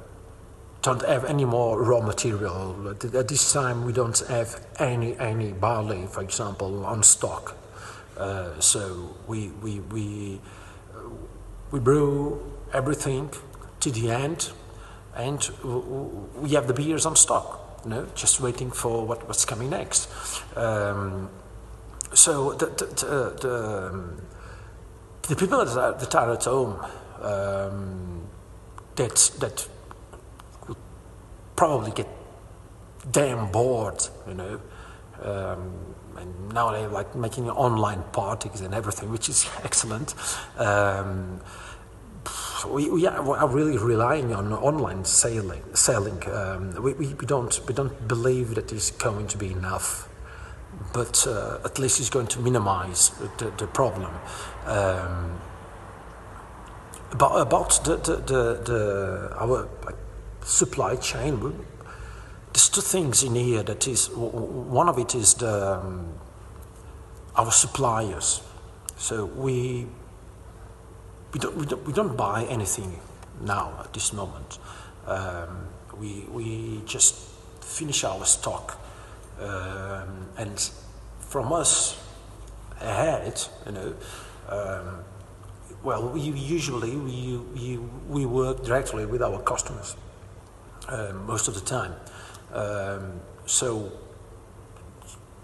don't 0.81 1.05
have 1.07 1.27
any 1.27 1.45
more 1.45 1.83
raw 1.83 2.01
material. 2.01 2.89
At 2.89 3.29
this 3.29 3.53
time, 3.53 3.85
we 3.85 3.93
don't 3.93 4.19
have 4.29 4.67
any 4.79 5.19
any 5.19 5.53
barley, 5.53 6.07
for 6.07 6.23
example, 6.23 6.85
on 6.87 7.03
stock. 7.03 7.57
Uh, 8.17 8.59
so 8.59 9.15
we 9.29 9.49
we 9.63 9.81
we 9.81 10.41
we 11.71 11.79
brew 11.79 12.41
everything 12.73 13.31
to 13.81 13.91
the 13.91 14.11
end, 14.11 14.51
and 15.21 15.49
we 16.43 16.51
have 16.51 16.67
the 16.67 16.75
beers 16.75 17.07
on 17.07 17.17
stock. 17.17 17.81
You 17.85 17.91
know, 17.91 18.07
just 18.15 18.41
waiting 18.41 18.71
for 18.71 19.07
what, 19.07 19.27
what's 19.27 19.45
coming 19.45 19.71
next. 19.71 20.09
Um, 20.57 21.31
so 22.13 22.53
the 22.53 22.67
the, 22.67 22.87
the, 23.41 24.21
the, 25.29 25.37
people 25.37 25.65
that 25.65 25.77
are, 25.77 25.95
that 25.99 26.15
are 26.15 26.33
at 26.33 26.45
home 26.45 26.79
um, 27.23 28.29
that 28.97 29.31
that 29.41 29.69
would 30.69 30.77
probably 31.57 31.93
get 31.93 32.09
damn 33.11 33.51
bored, 33.51 34.03
you 34.27 34.35
know. 34.35 34.61
Um, 35.23 35.95
and 36.17 36.53
now 36.53 36.71
they're 36.73 36.89
like 36.89 37.15
making 37.15 37.49
online 37.51 38.03
parties 38.13 38.61
and 38.61 38.75
everything, 38.75 39.11
which 39.11 39.29
is 39.29 39.49
excellent. 39.65 40.15
Um, 40.59 41.41
we, 42.69 42.91
we 42.91 43.07
are 43.07 43.49
really 43.49 43.79
relying 43.79 44.35
on 44.35 44.53
online 44.53 45.05
selling. 45.05 45.63
Selling. 45.75 46.29
Um, 46.29 46.83
we, 46.83 46.93
we, 46.95 47.15
we, 47.15 47.27
don't 47.27 47.61
we 47.67 47.75
don't 47.75 48.09
believe 48.09 48.55
that 48.57 48.73
is 48.73 48.91
going 48.91 49.29
to 49.29 49.39
be 49.39 49.53
enough, 49.53 50.09
but 50.93 51.27
uh, 51.27 51.59
at 51.65 51.79
least 51.79 52.01
it's 52.01 52.11
going 52.11 52.27
to 52.29 52.41
minimize 52.41 53.11
the, 53.39 53.53
the 53.57 53.67
problem. 53.67 54.13
Um, 54.67 55.41
about, 57.13 57.85
the, 57.85 57.97
the, 57.97 58.17
the, 58.17 58.63
the 58.65 59.37
our 59.37 59.69
supply 60.45 60.97
chain, 60.97 61.65
there's 62.53 62.69
two 62.69 62.81
things 62.81 63.23
in 63.23 63.35
here 63.35 63.63
that 63.63 63.87
is, 63.87 64.11
one 64.11 64.89
of 64.89 64.99
it 64.99 65.15
is 65.15 65.35
the, 65.35 65.79
um, 65.79 66.15
our 67.37 67.53
suppliers. 67.53 68.43
So 68.97 69.25
we, 69.25 69.87
we, 71.33 71.41
don't, 71.41 71.57
we, 71.57 71.67
don't, 71.67 71.87
we 71.87 71.93
don't 71.93 72.17
buy 72.17 72.45
anything 72.45 73.01
now 73.41 73.73
at 73.85 73.93
this 73.93 74.13
moment. 74.13 74.59
Um, 75.07 75.69
we, 75.99 76.27
we 76.31 76.83
just 76.87 77.15
finish 77.61 78.05
our 78.05 78.25
stock. 78.25 78.79
Um, 79.41 80.29
and 80.37 80.71
from 81.21 81.53
us 81.53 82.03
ahead, 82.81 83.43
you 83.67 83.73
know, 83.73 83.95
um, 84.49 85.05
well, 85.83 86.09
we 86.09 86.21
usually 86.21 86.97
we, 86.97 87.37
we, 87.55 87.79
we 88.09 88.27
work 88.27 88.65
directly 88.65 89.07
with 89.07 89.23
our 89.23 89.41
customers 89.41 89.97
uh, 90.89 91.13
most 91.27 91.49
of 91.49 91.55
the 91.55 91.61
time. 91.61 91.95
Um, 92.53 93.21
so 93.47 93.91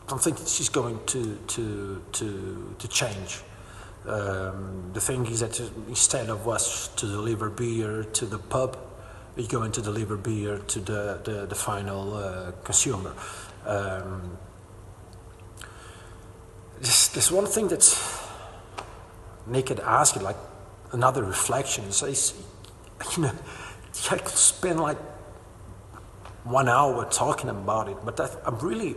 I 0.06 0.10
don't 0.10 0.22
think 0.22 0.38
this 0.38 0.60
is 0.60 0.68
going 0.68 0.98
to 1.06 1.36
to 1.36 2.02
to, 2.12 2.74
to 2.78 2.88
change. 2.88 3.40
Um, 4.06 4.90
the 4.92 5.00
thing 5.00 5.26
is 5.26 5.40
that 5.40 5.58
instead 5.88 6.30
of 6.30 6.48
us 6.48 6.88
to 6.96 7.06
deliver 7.06 7.50
beer 7.50 8.04
to 8.04 8.26
the 8.26 8.38
pub, 8.38 8.78
we're 9.36 9.48
going 9.48 9.72
to 9.72 9.82
deliver 9.82 10.16
beer 10.16 10.58
to 10.58 10.80
the, 10.80 11.20
the, 11.24 11.46
the 11.46 11.54
final 11.54 12.14
uh, 12.14 12.52
consumer. 12.64 13.12
Um, 13.66 14.38
there's, 16.80 17.08
there's 17.08 17.32
one 17.32 17.46
thing 17.46 17.68
that 17.68 17.82
had 19.68 19.80
asked, 19.80 20.22
like 20.22 20.36
another 20.92 21.24
reflection. 21.24 21.90
So 21.90 22.06
he's, 22.06 22.32
you 23.16 23.24
know, 23.24 23.32
I 24.10 24.18
could 24.18 24.28
spend 24.28 24.80
like 24.80 24.98
one 26.44 26.68
hour 26.68 27.04
talking 27.10 27.50
about 27.50 27.88
it, 27.88 27.96
but 28.04 28.20
I 28.20 28.50
really 28.62 28.94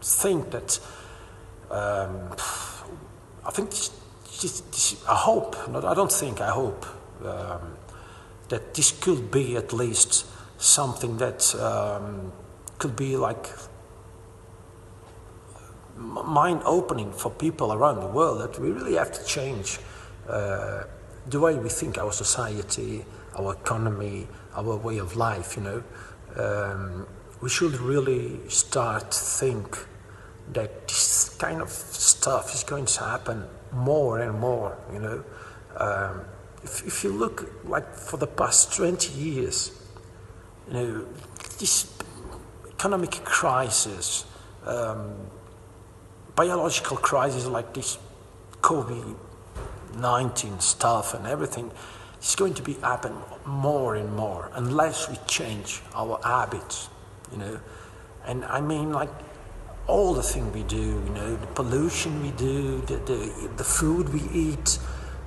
think 0.00 0.50
that 0.50 0.80
um, 1.70 2.34
I 3.46 3.50
think 3.50 3.70
I 5.08 5.14
hope, 5.14 5.56
not, 5.70 5.84
I 5.84 5.94
don't 5.94 6.12
think, 6.12 6.40
I 6.40 6.50
hope 6.50 6.86
um, 7.24 7.76
that 8.48 8.74
this 8.74 8.92
could 8.92 9.30
be 9.30 9.56
at 9.56 9.72
least 9.72 10.26
something 10.58 11.18
that 11.18 11.54
um, 11.56 12.32
could 12.78 12.96
be 12.96 13.16
like 13.16 13.48
mind 15.96 16.62
opening 16.64 17.12
for 17.12 17.30
people 17.30 17.72
around 17.72 18.00
the 18.00 18.06
world 18.06 18.40
that 18.40 18.58
we 18.58 18.70
really 18.70 18.94
have 18.94 19.12
to 19.12 19.24
change 19.24 19.78
uh, 20.28 20.84
the 21.26 21.40
way 21.40 21.56
we 21.56 21.68
think 21.68 21.98
our 21.98 22.12
society, 22.12 23.04
our 23.36 23.54
economy, 23.54 24.26
our 24.54 24.76
way 24.76 24.98
of 24.98 25.16
life, 25.16 25.56
you 25.56 25.62
know. 25.62 25.82
Um, 26.36 27.06
we 27.40 27.48
should 27.48 27.76
really 27.76 28.40
start 28.48 29.14
think 29.14 29.78
that 30.52 30.88
this 30.88 31.36
kind 31.38 31.60
of 31.60 31.70
stuff 31.70 32.54
is 32.54 32.62
going 32.62 32.86
to 32.86 33.04
happen 33.04 33.44
more 33.72 34.20
and 34.20 34.38
more, 34.38 34.76
you 34.92 35.00
know. 35.00 35.24
Um, 35.76 36.24
if, 36.62 36.86
if 36.86 37.04
you 37.04 37.10
look 37.10 37.50
like 37.64 37.94
for 37.94 38.16
the 38.16 38.26
past 38.26 38.74
20 38.74 39.12
years, 39.12 39.72
you 40.68 40.74
know, 40.74 41.06
this 41.58 41.92
economic 42.68 43.12
crisis, 43.24 44.24
um, 44.66 45.14
biological 46.34 46.96
crisis 46.96 47.46
like 47.46 47.74
this 47.74 47.98
COVID 48.60 49.16
19 49.96 50.60
stuff 50.60 51.14
and 51.14 51.26
everything 51.26 51.70
is 52.20 52.34
going 52.34 52.54
to 52.54 52.62
be 52.62 52.74
happen 52.74 53.14
more 53.44 53.94
and 53.96 54.14
more 54.14 54.50
unless 54.54 55.08
we 55.08 55.16
change 55.26 55.82
our 55.94 56.18
habits, 56.24 56.88
you 57.30 57.38
know. 57.38 57.60
And 58.26 58.44
I 58.46 58.60
mean, 58.60 58.92
like 58.92 59.10
all 59.86 60.14
the 60.14 60.22
things 60.22 60.52
we 60.54 60.62
do, 60.62 60.76
you 60.76 61.12
know, 61.14 61.36
the 61.36 61.46
pollution 61.48 62.22
we 62.22 62.30
do, 62.32 62.80
the, 62.82 62.96
the, 62.96 63.50
the 63.56 63.64
food 63.64 64.12
we 64.12 64.22
eat, 64.32 64.78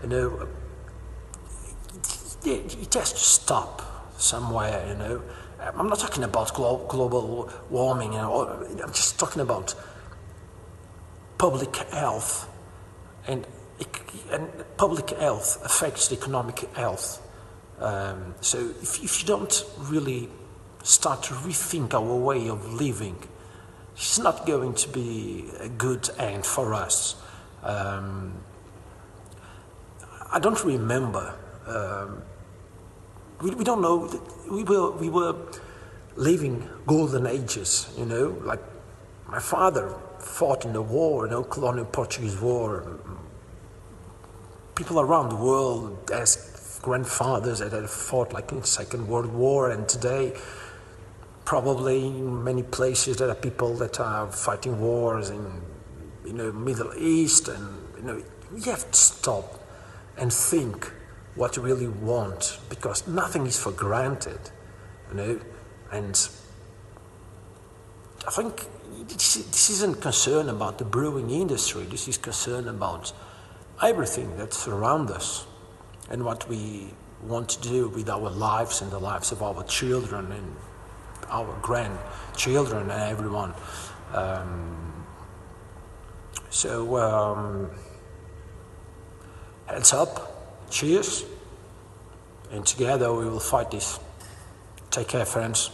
you 0.03 0.09
know, 0.09 0.47
it, 2.43 2.93
has 2.93 3.13
to 3.13 3.19
stop 3.19 3.81
somewhere, 4.17 4.85
you 4.87 4.95
know. 4.95 5.21
I'm 5.59 5.87
not 5.87 5.99
talking 5.99 6.23
about 6.23 6.53
glo- 6.53 6.85
global 6.87 7.51
warming, 7.69 8.13
you 8.13 8.19
know, 8.19 8.65
I'm 8.83 8.93
just 8.93 9.19
talking 9.19 9.41
about 9.41 9.75
public 11.37 11.75
health. 11.75 12.49
And, 13.27 13.45
and 14.31 14.49
public 14.77 15.11
health 15.11 15.61
affects 15.63 16.11
economic 16.11 16.59
health. 16.75 17.21
Um, 17.79 18.33
so 18.41 18.57
if, 18.81 19.03
if 19.03 19.21
you 19.21 19.27
don't 19.27 19.63
really 19.79 20.29
start 20.83 21.23
to 21.23 21.33
rethink 21.33 21.93
our 21.93 22.15
way 22.15 22.49
of 22.49 22.73
living, 22.73 23.17
it's 23.97 24.19
not 24.19 24.45
going 24.45 24.75
to 24.75 24.89
be 24.89 25.45
a 25.59 25.69
good 25.69 26.07
end 26.19 26.45
for 26.45 26.75
us. 26.75 27.15
Um, 27.63 28.33
I 30.31 30.39
don't 30.39 30.63
remember. 30.63 31.33
Um, 31.65 32.21
we, 33.41 33.55
we 33.55 33.63
don't 33.63 33.81
know. 33.81 34.07
We 34.49 34.63
were 34.63 34.91
we 34.91 35.09
were 35.09 35.35
living 36.15 36.69
golden 36.85 37.25
ages. 37.25 37.91
You 37.97 38.05
know, 38.05 38.37
like 38.43 38.61
my 39.27 39.39
father 39.39 39.95
fought 40.19 40.63
in 40.63 40.73
the 40.73 40.81
war, 40.81 41.25
you 41.25 41.31
know, 41.31 41.43
colonial 41.43 41.85
Portuguese 41.85 42.39
war. 42.39 42.99
People 44.75 44.99
around 44.99 45.29
the 45.29 45.35
world 45.35 46.11
as 46.11 46.79
grandfathers 46.83 47.59
that 47.59 47.71
had 47.71 47.89
fought 47.89 48.31
like 48.31 48.51
in 48.51 48.61
Second 48.63 49.07
World 49.07 49.33
War, 49.33 49.71
and 49.71 49.89
today 49.89 50.33
probably 51.47 52.07
in 52.07 52.43
many 52.43 52.61
places 52.61 53.15
there 53.15 53.29
are 53.29 53.41
people 53.49 53.73
that 53.73 54.01
are 54.01 54.29
fighting 54.29 54.77
wars 54.81 55.29
in 55.29 55.61
you 56.25 56.33
know 56.33 56.51
Middle 56.51 56.91
East 56.97 57.47
and 57.47 57.65
you 57.95 58.03
know 58.03 58.21
we 58.53 58.61
have 58.63 58.83
to 58.91 58.97
stop 58.97 59.47
and 60.17 60.33
think 60.33 60.91
what 61.35 61.55
you 61.55 61.61
really 61.61 61.87
want 61.87 62.59
because 62.67 63.07
nothing 63.07 63.47
is 63.47 63.57
for 63.57 63.71
granted 63.71 64.41
you 65.09 65.15
know 65.15 65.39
and 65.93 66.29
I 68.27 68.31
think 68.31 68.65
this, 69.07 69.35
this 69.35 69.69
isn't 69.69 70.01
concern 70.01 70.49
about 70.49 70.79
the 70.79 70.83
brewing 70.83 71.29
industry. 71.29 71.83
This 71.83 72.09
is 72.09 72.17
concern 72.17 72.67
about 72.67 73.13
everything 73.81 74.35
that 74.35 74.53
surrounds 74.53 75.11
us 75.13 75.47
and 76.09 76.25
what 76.25 76.49
we 76.49 76.89
want 77.23 77.47
to 77.49 77.61
do 77.61 77.87
with 77.87 78.09
our 78.09 78.29
lives 78.29 78.81
and 78.81 78.91
the 78.91 78.99
lives 78.99 79.31
of 79.31 79.41
our 79.41 79.63
children 79.63 80.33
and 80.33 80.55
our 81.29 81.57
grandchildren 81.61 82.89
and 82.89 83.11
everyone. 83.11 83.53
Um, 84.13 85.05
so, 86.49 86.97
um, 86.97 87.69
heads 89.65 89.93
up, 89.93 90.69
cheers, 90.69 91.25
and 92.51 92.65
together 92.65 93.13
we 93.13 93.25
will 93.25 93.39
fight 93.39 93.71
this. 93.71 93.99
Take 94.89 95.09
care, 95.09 95.25
friends. 95.25 95.71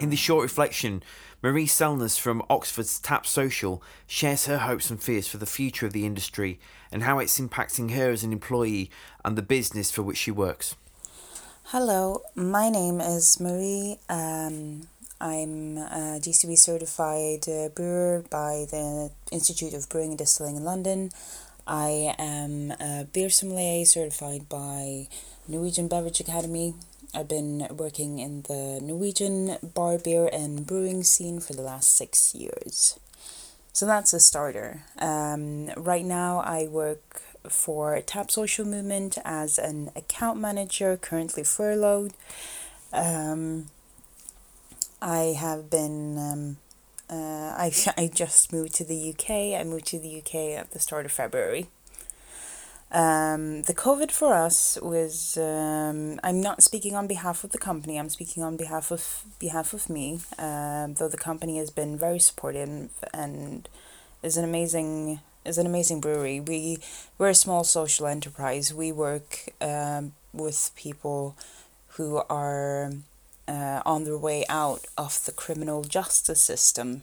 In 0.00 0.10
the 0.10 0.16
short 0.16 0.42
reflection, 0.42 1.02
Marie 1.42 1.66
Selners 1.66 2.18
from 2.18 2.42
Oxford's 2.48 2.98
Tap 2.98 3.26
Social 3.26 3.82
shares 4.06 4.46
her 4.46 4.58
hopes 4.58 4.90
and 4.90 5.02
fears 5.02 5.28
for 5.28 5.38
the 5.38 5.46
future 5.46 5.86
of 5.86 5.92
the 5.92 6.06
industry 6.06 6.58
and 6.90 7.02
how 7.02 7.18
it's 7.18 7.38
impacting 7.38 7.92
her 7.92 8.10
as 8.10 8.24
an 8.24 8.32
employee 8.32 8.90
and 9.24 9.36
the 9.36 9.42
business 9.42 9.90
for 9.90 10.02
which 10.02 10.18
she 10.18 10.30
works. 10.30 10.76
Hello, 11.72 12.22
my 12.34 12.70
name 12.70 12.98
is 12.98 13.38
Marie. 13.38 13.98
Um, 14.08 14.88
I'm 15.20 15.76
a 15.76 16.18
GCB 16.18 16.56
certified 16.56 17.46
uh, 17.46 17.68
brewer 17.68 18.24
by 18.30 18.64
the 18.70 19.10
Institute 19.30 19.74
of 19.74 19.86
Brewing 19.90 20.12
and 20.12 20.18
Distilling 20.18 20.56
in 20.56 20.64
London. 20.64 21.10
I 21.66 22.14
am 22.18 22.70
a 22.80 23.06
beer 23.12 23.28
sommelier 23.28 23.84
certified 23.84 24.48
by 24.48 25.08
Norwegian 25.46 25.88
Beverage 25.88 26.20
Academy. 26.20 26.72
I've 27.12 27.28
been 27.28 27.66
working 27.76 28.18
in 28.18 28.44
the 28.48 28.80
Norwegian 28.82 29.58
bar, 29.62 29.98
beer, 29.98 30.30
and 30.32 30.66
brewing 30.66 31.02
scene 31.02 31.38
for 31.38 31.52
the 31.52 31.60
last 31.60 31.94
six 31.94 32.34
years. 32.34 32.98
So 33.74 33.84
that's 33.84 34.14
a 34.14 34.20
starter. 34.20 34.84
Um, 34.98 35.68
right 35.76 36.06
now, 36.06 36.38
I 36.38 36.66
work 36.66 37.20
for 37.52 38.00
Tap 38.00 38.30
Social 38.30 38.64
Movement 38.64 39.18
as 39.24 39.58
an 39.58 39.90
account 39.96 40.38
manager, 40.40 40.96
currently 40.96 41.44
furloughed. 41.44 42.14
Um, 42.92 43.66
I 45.00 45.36
have 45.38 45.70
been. 45.70 46.18
Um, 46.18 46.56
uh, 47.10 47.54
I 47.56 47.72
I 47.96 48.10
just 48.12 48.52
moved 48.52 48.74
to 48.76 48.84
the 48.84 49.10
UK. 49.10 49.60
I 49.60 49.64
moved 49.64 49.86
to 49.86 49.98
the 49.98 50.18
UK 50.18 50.58
at 50.58 50.70
the 50.72 50.78
start 50.78 51.06
of 51.06 51.12
February. 51.12 51.66
Um, 52.90 53.62
the 53.62 53.74
COVID 53.74 54.10
for 54.10 54.34
us 54.34 54.78
was. 54.80 55.36
Um, 55.36 56.18
I'm 56.22 56.40
not 56.40 56.62
speaking 56.62 56.94
on 56.94 57.06
behalf 57.06 57.44
of 57.44 57.50
the 57.50 57.58
company. 57.58 57.98
I'm 57.98 58.08
speaking 58.08 58.42
on 58.42 58.56
behalf 58.56 58.90
of 58.90 59.24
behalf 59.38 59.74
of 59.74 59.88
me. 59.90 60.20
Um, 60.38 60.94
though 60.94 61.08
the 61.08 61.18
company 61.18 61.58
has 61.58 61.70
been 61.70 61.98
very 61.98 62.18
supportive 62.18 62.90
and 63.12 63.68
is 64.22 64.36
an 64.36 64.44
amazing 64.44 65.20
is 65.48 65.58
an 65.58 65.66
amazing 65.66 66.00
brewery. 66.00 66.40
We 66.40 66.78
we're 67.16 67.30
a 67.30 67.34
small 67.34 67.64
social 67.64 68.06
enterprise. 68.06 68.72
We 68.72 68.92
work 68.92 69.48
um, 69.60 70.12
with 70.32 70.70
people 70.76 71.36
who 71.96 72.22
are 72.28 72.92
uh, 73.48 73.80
on 73.86 74.04
their 74.04 74.18
way 74.18 74.44
out 74.48 74.86
of 74.96 75.24
the 75.24 75.32
criminal 75.32 75.82
justice 75.82 76.42
system. 76.42 77.02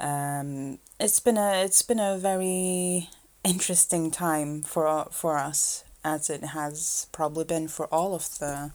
Um, 0.00 0.78
it's 0.98 1.20
been 1.20 1.38
a 1.38 1.64
it's 1.64 1.82
been 1.82 2.00
a 2.00 2.18
very 2.18 3.08
interesting 3.44 4.10
time 4.10 4.62
for 4.62 5.06
for 5.12 5.38
us, 5.38 5.84
as 6.04 6.28
it 6.28 6.42
has 6.44 7.06
probably 7.12 7.44
been 7.44 7.68
for 7.68 7.86
all 7.94 8.14
of 8.14 8.38
the 8.38 8.72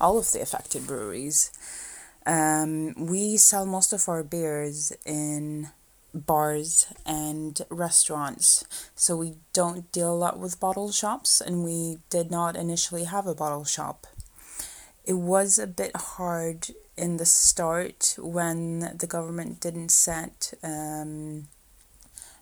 all 0.00 0.18
of 0.18 0.30
the 0.32 0.40
affected 0.40 0.86
breweries. 0.86 1.50
Um, 2.24 2.94
we 3.06 3.36
sell 3.38 3.66
most 3.66 3.92
of 3.92 4.08
our 4.08 4.22
beers 4.22 4.92
in 5.04 5.70
bars 6.14 6.92
and 7.04 7.60
restaurants. 7.70 8.64
So 8.94 9.16
we 9.16 9.34
don't 9.52 9.90
deal 9.92 10.12
a 10.12 10.16
lot 10.16 10.38
with 10.38 10.60
bottle 10.60 10.90
shops, 10.90 11.40
and 11.40 11.64
we 11.64 11.98
did 12.10 12.30
not 12.30 12.56
initially 12.56 13.04
have 13.04 13.26
a 13.26 13.34
bottle 13.34 13.64
shop. 13.64 14.06
It 15.04 15.14
was 15.14 15.58
a 15.58 15.66
bit 15.66 15.96
hard 15.96 16.68
in 16.96 17.16
the 17.16 17.24
start 17.24 18.16
when 18.18 18.96
the 18.96 19.06
government 19.06 19.60
didn't 19.60 19.90
set 19.90 20.52
um, 20.62 21.48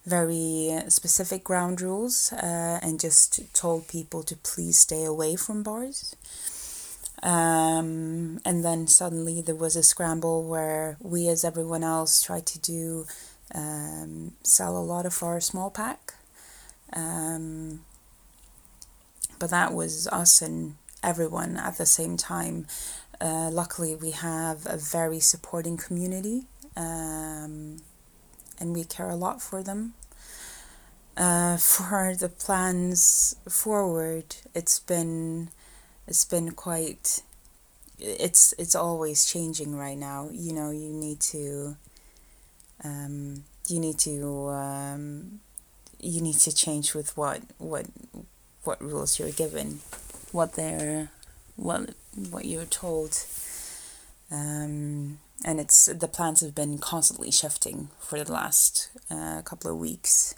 very 0.04 0.80
specific 0.88 1.44
ground 1.44 1.80
rules 1.80 2.32
uh, 2.32 2.78
and 2.82 2.98
just 2.98 3.52
told 3.54 3.88
people 3.88 4.22
to 4.22 4.36
please 4.36 4.78
stay 4.78 5.04
away 5.04 5.36
from 5.36 5.62
bars. 5.62 6.16
Um, 7.22 8.40
and 8.44 8.64
then 8.64 8.86
suddenly 8.86 9.40
there 9.40 9.54
was 9.54 9.74
a 9.74 9.82
scramble 9.82 10.44
where 10.44 10.96
we, 11.00 11.28
as 11.28 11.44
everyone 11.44 11.82
else, 11.82 12.22
tried 12.22 12.46
to 12.46 12.58
do 12.60 13.06
um, 13.54 14.32
sell 14.42 14.76
a 14.76 14.80
lot 14.82 15.06
of 15.06 15.22
our 15.22 15.40
small 15.40 15.70
pack. 15.70 16.14
Um, 16.92 17.80
but 19.38 19.50
that 19.50 19.74
was 19.74 20.08
us 20.08 20.40
and 20.40 20.76
everyone 21.02 21.56
at 21.56 21.78
the 21.78 21.86
same 21.86 22.16
time. 22.16 22.66
Uh, 23.20 23.50
luckily, 23.50 23.94
we 23.94 24.10
have 24.10 24.66
a 24.66 24.76
very 24.76 25.20
supporting 25.20 25.76
community, 25.76 26.44
um, 26.76 27.78
and 28.60 28.74
we 28.74 28.84
care 28.84 29.08
a 29.08 29.16
lot 29.16 29.40
for 29.40 29.62
them. 29.62 29.94
Uh, 31.16 31.56
for 31.74 32.14
the 32.14 32.28
plans 32.28 33.36
forward, 33.48 34.36
it's 34.54 34.80
been 34.80 35.48
it's 36.06 36.24
been 36.24 36.52
quite 36.52 37.22
it's 37.98 38.54
it's 38.58 38.74
always 38.74 39.24
changing 39.24 39.74
right 39.74 39.96
now 39.96 40.28
you 40.32 40.52
know 40.52 40.70
you 40.70 40.92
need 40.92 41.18
to 41.20 41.76
um, 42.84 43.44
you 43.68 43.80
need 43.80 43.98
to 44.00 44.48
um, 44.48 45.40
you 45.98 46.20
need 46.20 46.36
to 46.36 46.54
change 46.54 46.94
with 46.94 47.16
what 47.16 47.40
what 47.58 47.86
what 48.64 48.80
rules 48.82 49.18
you're 49.18 49.30
given 49.30 49.80
what 50.32 50.52
they're 50.52 51.10
what 51.56 51.90
what 52.30 52.44
you're 52.44 52.66
told. 52.66 53.18
Um, 54.30 55.18
and 55.44 55.60
it's 55.60 55.86
the 55.86 56.08
plans 56.08 56.40
have 56.40 56.54
been 56.54 56.78
constantly 56.78 57.30
shifting 57.30 57.88
for 57.98 58.22
the 58.22 58.32
last 58.32 58.90
uh, 59.10 59.42
couple 59.42 59.70
of 59.70 59.78
weeks. 59.78 60.34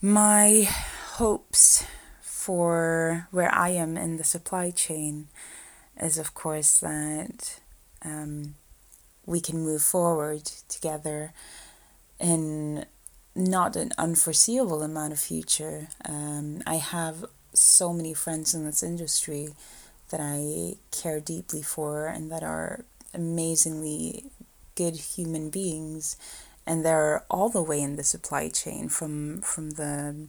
My 0.00 0.68
hopes 1.14 1.84
for 2.22 3.28
where 3.30 3.52
I 3.54 3.70
am 3.70 3.96
in 3.96 4.16
the 4.16 4.24
supply 4.24 4.70
chain 4.70 5.28
is, 6.00 6.18
of 6.18 6.34
course, 6.34 6.78
that 6.80 7.60
um, 8.04 8.54
we 9.28 9.40
can 9.40 9.62
move 9.62 9.82
forward 9.82 10.42
together 10.68 11.32
in 12.18 12.86
not 13.36 13.76
an 13.76 13.92
unforeseeable 13.98 14.82
amount 14.82 15.12
of 15.12 15.20
future. 15.20 15.88
Um, 16.04 16.62
I 16.66 16.76
have 16.76 17.26
so 17.52 17.92
many 17.92 18.14
friends 18.14 18.54
in 18.54 18.64
this 18.64 18.82
industry 18.82 19.50
that 20.08 20.20
I 20.20 20.76
care 20.90 21.20
deeply 21.20 21.60
for 21.60 22.06
and 22.06 22.32
that 22.32 22.42
are 22.42 22.86
amazingly 23.12 24.24
good 24.74 24.96
human 24.96 25.50
beings 25.50 26.16
and 26.66 26.82
they're 26.82 27.22
all 27.30 27.50
the 27.50 27.62
way 27.62 27.80
in 27.80 27.96
the 27.96 28.04
supply 28.04 28.48
chain 28.48 28.88
from 28.88 29.40
from 29.42 29.72
the 29.72 30.28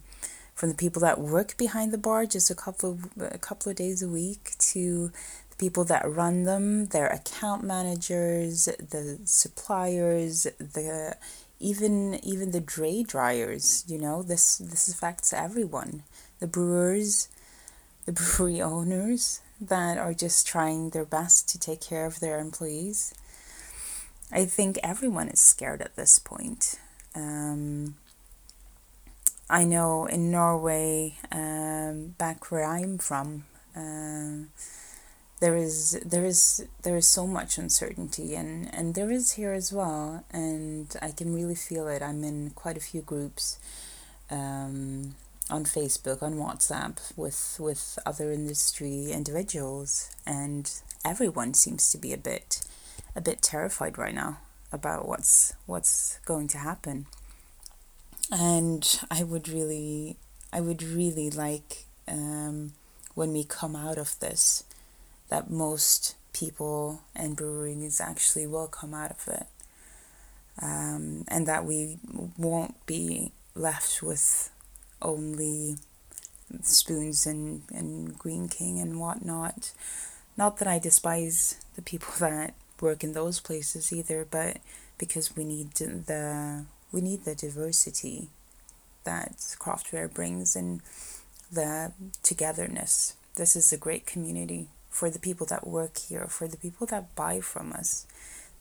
from 0.56 0.70
the 0.70 0.76
people 0.76 1.02
that 1.02 1.20
work 1.20 1.56
behind 1.58 1.94
the 1.94 1.98
bar 1.98 2.26
just 2.26 2.50
a 2.50 2.56
couple 2.56 2.92
of 2.92 3.34
a 3.34 3.38
couple 3.38 3.70
of 3.70 3.76
days 3.76 4.02
a 4.02 4.08
week 4.08 4.54
to 4.58 5.12
people 5.60 5.84
that 5.86 6.10
run 6.10 6.44
them, 6.44 6.88
their 6.88 7.08
account 7.08 7.64
managers, 7.64 8.66
the 8.66 9.20
suppliers, 9.26 10.44
the 10.58 11.16
even 11.60 12.16
even 12.24 12.52
the 12.52 12.62
dray 12.62 13.04
drivers. 13.04 13.84
You 13.88 14.00
know 14.00 14.24
this 14.24 14.58
this 14.58 14.88
affects 14.88 15.34
everyone. 15.34 16.04
The 16.40 16.48
brewers, 16.48 17.28
the 18.06 18.14
brewery 18.38 18.62
owners 18.62 19.42
that 19.62 19.98
are 19.98 20.14
just 20.14 20.48
trying 20.48 20.92
their 20.92 21.06
best 21.06 21.50
to 21.50 21.60
take 21.60 21.82
care 21.82 22.06
of 22.06 22.20
their 22.20 22.40
employees. 22.40 23.14
I 24.32 24.46
think 24.46 24.80
everyone 24.84 25.28
is 25.28 25.42
scared 25.42 25.82
at 25.82 25.96
this 25.96 26.18
point. 26.20 26.80
Um, 27.16 27.96
I 29.50 29.66
know 29.66 30.06
in 30.06 30.30
Norway, 30.32 31.18
um, 31.32 32.14
back 32.20 32.52
where 32.52 32.64
I'm 32.64 33.00
from, 33.00 33.46
um, 33.76 34.50
there 35.40 35.56
is 35.56 36.00
there 36.06 36.26
is 36.26 36.66
there 36.84 36.98
is 36.98 37.08
so 37.08 37.26
much 37.26 37.58
uncertainty, 37.58 38.36
and 38.36 38.74
and 38.74 38.96
there 38.96 39.12
is 39.12 39.34
here 39.34 39.54
as 39.54 39.72
well, 39.72 40.24
and 40.32 40.94
I 41.02 41.12
can 41.12 41.34
really 41.34 41.56
feel 41.56 41.88
it. 41.88 42.02
I'm 42.02 42.24
in 42.24 42.52
quite 42.52 42.78
a 42.78 42.82
few 42.82 43.02
groups, 43.02 43.58
um, 44.30 45.16
on 45.50 45.64
Facebook, 45.66 46.22
on 46.22 46.36
WhatsApp, 46.36 46.98
with 47.16 47.58
with 47.60 47.98
other 48.06 48.32
industry 48.32 49.12
individuals, 49.12 50.10
and 50.26 50.72
everyone 51.06 51.54
seems 51.54 51.90
to 51.92 51.98
be 51.98 52.14
a 52.14 52.18
bit, 52.18 52.62
a 53.16 53.22
bit 53.22 53.42
terrified 53.42 53.98
right 53.98 54.14
now 54.14 54.40
about 54.72 55.08
what's 55.08 55.54
what's 55.66 56.20
going 56.26 56.48
to 56.50 56.58
happen. 56.58 57.06
And 58.32 59.00
I 59.10 59.24
would 59.24 59.50
really, 59.50 60.18
I 60.54 60.62
would 60.62 60.84
really 60.84 61.30
like 61.32 61.86
um, 62.08 62.74
when 63.16 63.34
we 63.34 63.44
come 63.44 63.76
out 63.76 63.98
of 63.98 64.20
this, 64.20 64.64
that 65.30 65.50
most 65.50 66.16
people 66.34 67.02
and 67.16 67.36
breweries 67.36 68.02
actually 68.02 68.48
will 68.48 68.68
come 68.68 68.94
out 68.94 69.12
of 69.12 69.28
it, 69.28 69.48
um, 70.62 71.24
and 71.28 71.48
that 71.48 71.66
we 71.66 71.98
won't 72.38 72.86
be 72.86 73.32
left 73.56 74.02
with 74.02 74.50
only 75.02 75.78
spoons 76.62 77.26
and, 77.26 77.64
and 77.74 78.18
Greene 78.18 78.50
King 78.50 78.80
and 78.80 79.00
whatnot. 79.00 79.72
Not 80.38 80.58
that 80.58 80.68
I 80.68 80.80
despise 80.80 81.58
the 81.76 81.82
people 81.82 82.14
that 82.20 82.54
work 82.82 83.04
in 83.04 83.14
those 83.14 83.40
places 83.40 83.92
either, 83.94 84.26
but 84.30 84.58
because 84.98 85.36
we 85.36 85.44
need 85.44 85.72
the 85.76 86.66
we 86.92 87.02
need 87.02 87.24
the 87.24 87.36
diversity 87.36 88.30
that 89.04 89.56
craft 89.60 89.88
fair 89.88 90.08
brings 90.08 90.56
and 90.56 90.82
the 91.52 91.94
togetherness. 92.24 93.16
This 93.36 93.56
is 93.56 93.72
a 93.72 93.78
great 93.78 94.06
community 94.08 94.68
for 95.00 95.10
the 95.10 95.18
people 95.18 95.48
that 95.48 95.66
work 95.66 95.98
here, 95.98 96.28
for 96.28 96.46
the 96.46 96.58
people 96.58 96.86
that 96.86 97.16
buy 97.16 97.40
from 97.40 97.72
us, 97.72 98.06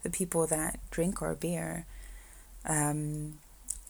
the 0.05 0.11
people 0.11 0.47
that 0.47 0.79
drink 0.89 1.21
our 1.21 1.35
beer. 1.35 1.85
Um, 2.65 3.41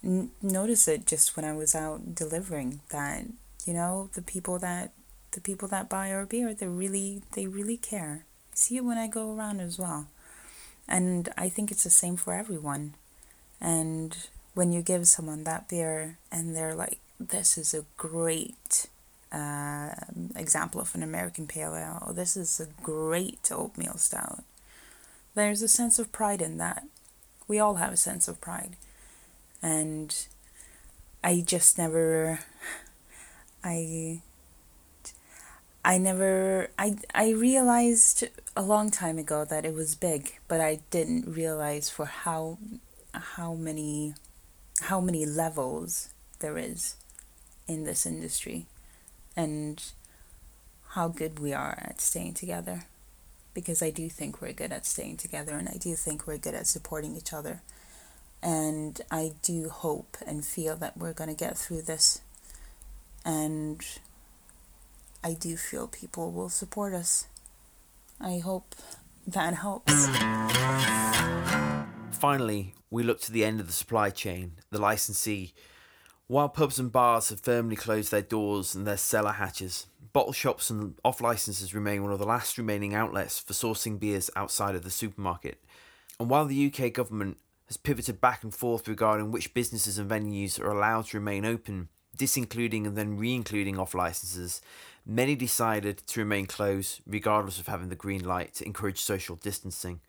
n- 0.02 0.30
notice 0.40 0.88
it 0.88 1.04
just 1.04 1.36
when 1.36 1.44
I 1.44 1.52
was 1.52 1.74
out 1.74 2.14
delivering 2.14 2.80
that 2.88 3.24
you 3.66 3.74
know 3.74 4.08
the 4.14 4.22
people 4.22 4.58
that 4.60 4.92
the 5.32 5.42
people 5.42 5.68
that 5.68 5.90
buy 5.90 6.10
our 6.10 6.24
beer 6.24 6.54
they 6.54 6.66
really 6.66 7.20
they 7.32 7.46
really 7.46 7.76
care. 7.76 8.24
See 8.54 8.78
it 8.78 8.84
when 8.84 8.96
I 8.96 9.08
go 9.08 9.36
around 9.36 9.60
as 9.60 9.78
well, 9.78 10.06
and 10.88 11.28
I 11.36 11.50
think 11.50 11.70
it's 11.70 11.84
the 11.84 11.90
same 11.90 12.16
for 12.16 12.32
everyone. 12.32 12.94
And 13.60 14.16
when 14.54 14.72
you 14.72 14.80
give 14.80 15.06
someone 15.06 15.44
that 15.44 15.68
beer 15.68 16.16
and 16.32 16.56
they're 16.56 16.74
like, 16.74 16.98
this 17.20 17.58
is 17.58 17.74
a 17.74 17.84
great 17.98 18.86
uh, 19.32 19.90
example 20.36 20.80
of 20.80 20.94
an 20.94 21.02
American 21.02 21.46
pale 21.46 21.74
ale, 21.74 22.02
or 22.06 22.12
this 22.12 22.36
is 22.36 22.60
a 22.60 22.82
great 22.82 23.50
oatmeal 23.52 23.96
stout, 23.96 24.44
there's 25.34 25.62
a 25.62 25.68
sense 25.68 25.98
of 25.98 26.12
pride 26.12 26.42
in 26.42 26.58
that. 26.58 26.84
We 27.46 27.58
all 27.58 27.76
have 27.76 27.92
a 27.92 27.96
sense 27.96 28.28
of 28.28 28.40
pride. 28.40 28.76
And 29.62 30.14
I 31.22 31.42
just 31.46 31.78
never, 31.78 32.40
I 33.64 34.22
I 35.84 35.98
never 35.98 36.68
I 36.78 36.96
I 37.14 37.30
realized 37.30 38.28
a 38.56 38.62
long 38.62 38.90
time 38.90 39.18
ago 39.18 39.44
that 39.44 39.64
it 39.64 39.74
was 39.74 39.94
big, 39.94 40.38
but 40.46 40.60
I 40.60 40.80
didn't 40.90 41.26
realize 41.26 41.88
for 41.88 42.04
how 42.04 42.58
how 43.12 43.54
many 43.54 44.14
how 44.82 45.00
many 45.00 45.24
levels 45.24 46.10
there 46.40 46.58
is 46.58 46.96
in 47.66 47.84
this 47.84 48.06
industry 48.06 48.66
and 49.38 49.92
how 50.90 51.06
good 51.06 51.38
we 51.38 51.52
are 51.52 51.78
at 51.80 52.00
staying 52.00 52.34
together. 52.34 52.86
Because 53.54 53.80
I 53.80 53.90
do 53.90 54.08
think 54.08 54.42
we're 54.42 54.52
good 54.52 54.72
at 54.72 54.84
staying 54.84 55.16
together 55.16 55.52
and 55.56 55.68
I 55.68 55.76
do 55.78 55.94
think 55.94 56.26
we're 56.26 56.38
good 56.38 56.54
at 56.54 56.66
supporting 56.66 57.16
each 57.16 57.32
other. 57.32 57.62
And 58.42 59.00
I 59.12 59.32
do 59.42 59.68
hope 59.68 60.16
and 60.26 60.44
feel 60.44 60.74
that 60.76 60.96
we're 60.96 61.12
going 61.12 61.30
to 61.30 61.36
get 61.36 61.56
through 61.56 61.82
this. 61.82 62.20
And 63.24 63.80
I 65.22 65.34
do 65.34 65.56
feel 65.56 65.86
people 65.86 66.32
will 66.32 66.48
support 66.48 66.92
us. 66.92 67.28
I 68.20 68.38
hope 68.38 68.74
that 69.24 69.54
helps. 69.54 70.08
Finally, 72.10 72.74
we 72.90 73.04
look 73.04 73.20
to 73.20 73.32
the 73.32 73.44
end 73.44 73.60
of 73.60 73.68
the 73.68 73.72
supply 73.72 74.10
chain, 74.10 74.52
the 74.70 74.80
licensee. 74.80 75.54
While 76.28 76.50
pubs 76.50 76.78
and 76.78 76.92
bars 76.92 77.30
have 77.30 77.40
firmly 77.40 77.74
closed 77.74 78.10
their 78.10 78.20
doors 78.20 78.74
and 78.74 78.86
their 78.86 78.98
cellar 78.98 79.32
hatches, 79.32 79.86
bottle 80.12 80.34
shops 80.34 80.68
and 80.68 80.94
off 81.02 81.22
licenses 81.22 81.72
remain 81.74 82.02
one 82.02 82.12
of 82.12 82.18
the 82.18 82.26
last 82.26 82.58
remaining 82.58 82.94
outlets 82.94 83.40
for 83.40 83.54
sourcing 83.54 83.98
beers 83.98 84.28
outside 84.36 84.74
of 84.74 84.84
the 84.84 84.90
supermarket. 84.90 85.64
And 86.20 86.28
while 86.28 86.44
the 86.44 86.66
UK 86.66 86.92
government 86.92 87.38
has 87.68 87.78
pivoted 87.78 88.20
back 88.20 88.44
and 88.44 88.54
forth 88.54 88.86
regarding 88.88 89.32
which 89.32 89.54
businesses 89.54 89.96
and 89.96 90.10
venues 90.10 90.60
are 90.60 90.70
allowed 90.70 91.06
to 91.06 91.16
remain 91.16 91.46
open, 91.46 91.88
disincluding 92.18 92.86
and 92.86 92.94
then 92.94 93.16
re 93.16 93.34
including 93.34 93.78
off 93.78 93.94
licenses, 93.94 94.60
many 95.06 95.34
decided 95.34 95.96
to 96.08 96.20
remain 96.20 96.44
closed 96.44 97.00
regardless 97.06 97.58
of 97.58 97.68
having 97.68 97.88
the 97.88 97.96
green 97.96 98.22
light 98.22 98.52
to 98.56 98.66
encourage 98.66 99.00
social 99.00 99.36
distancing. 99.36 100.00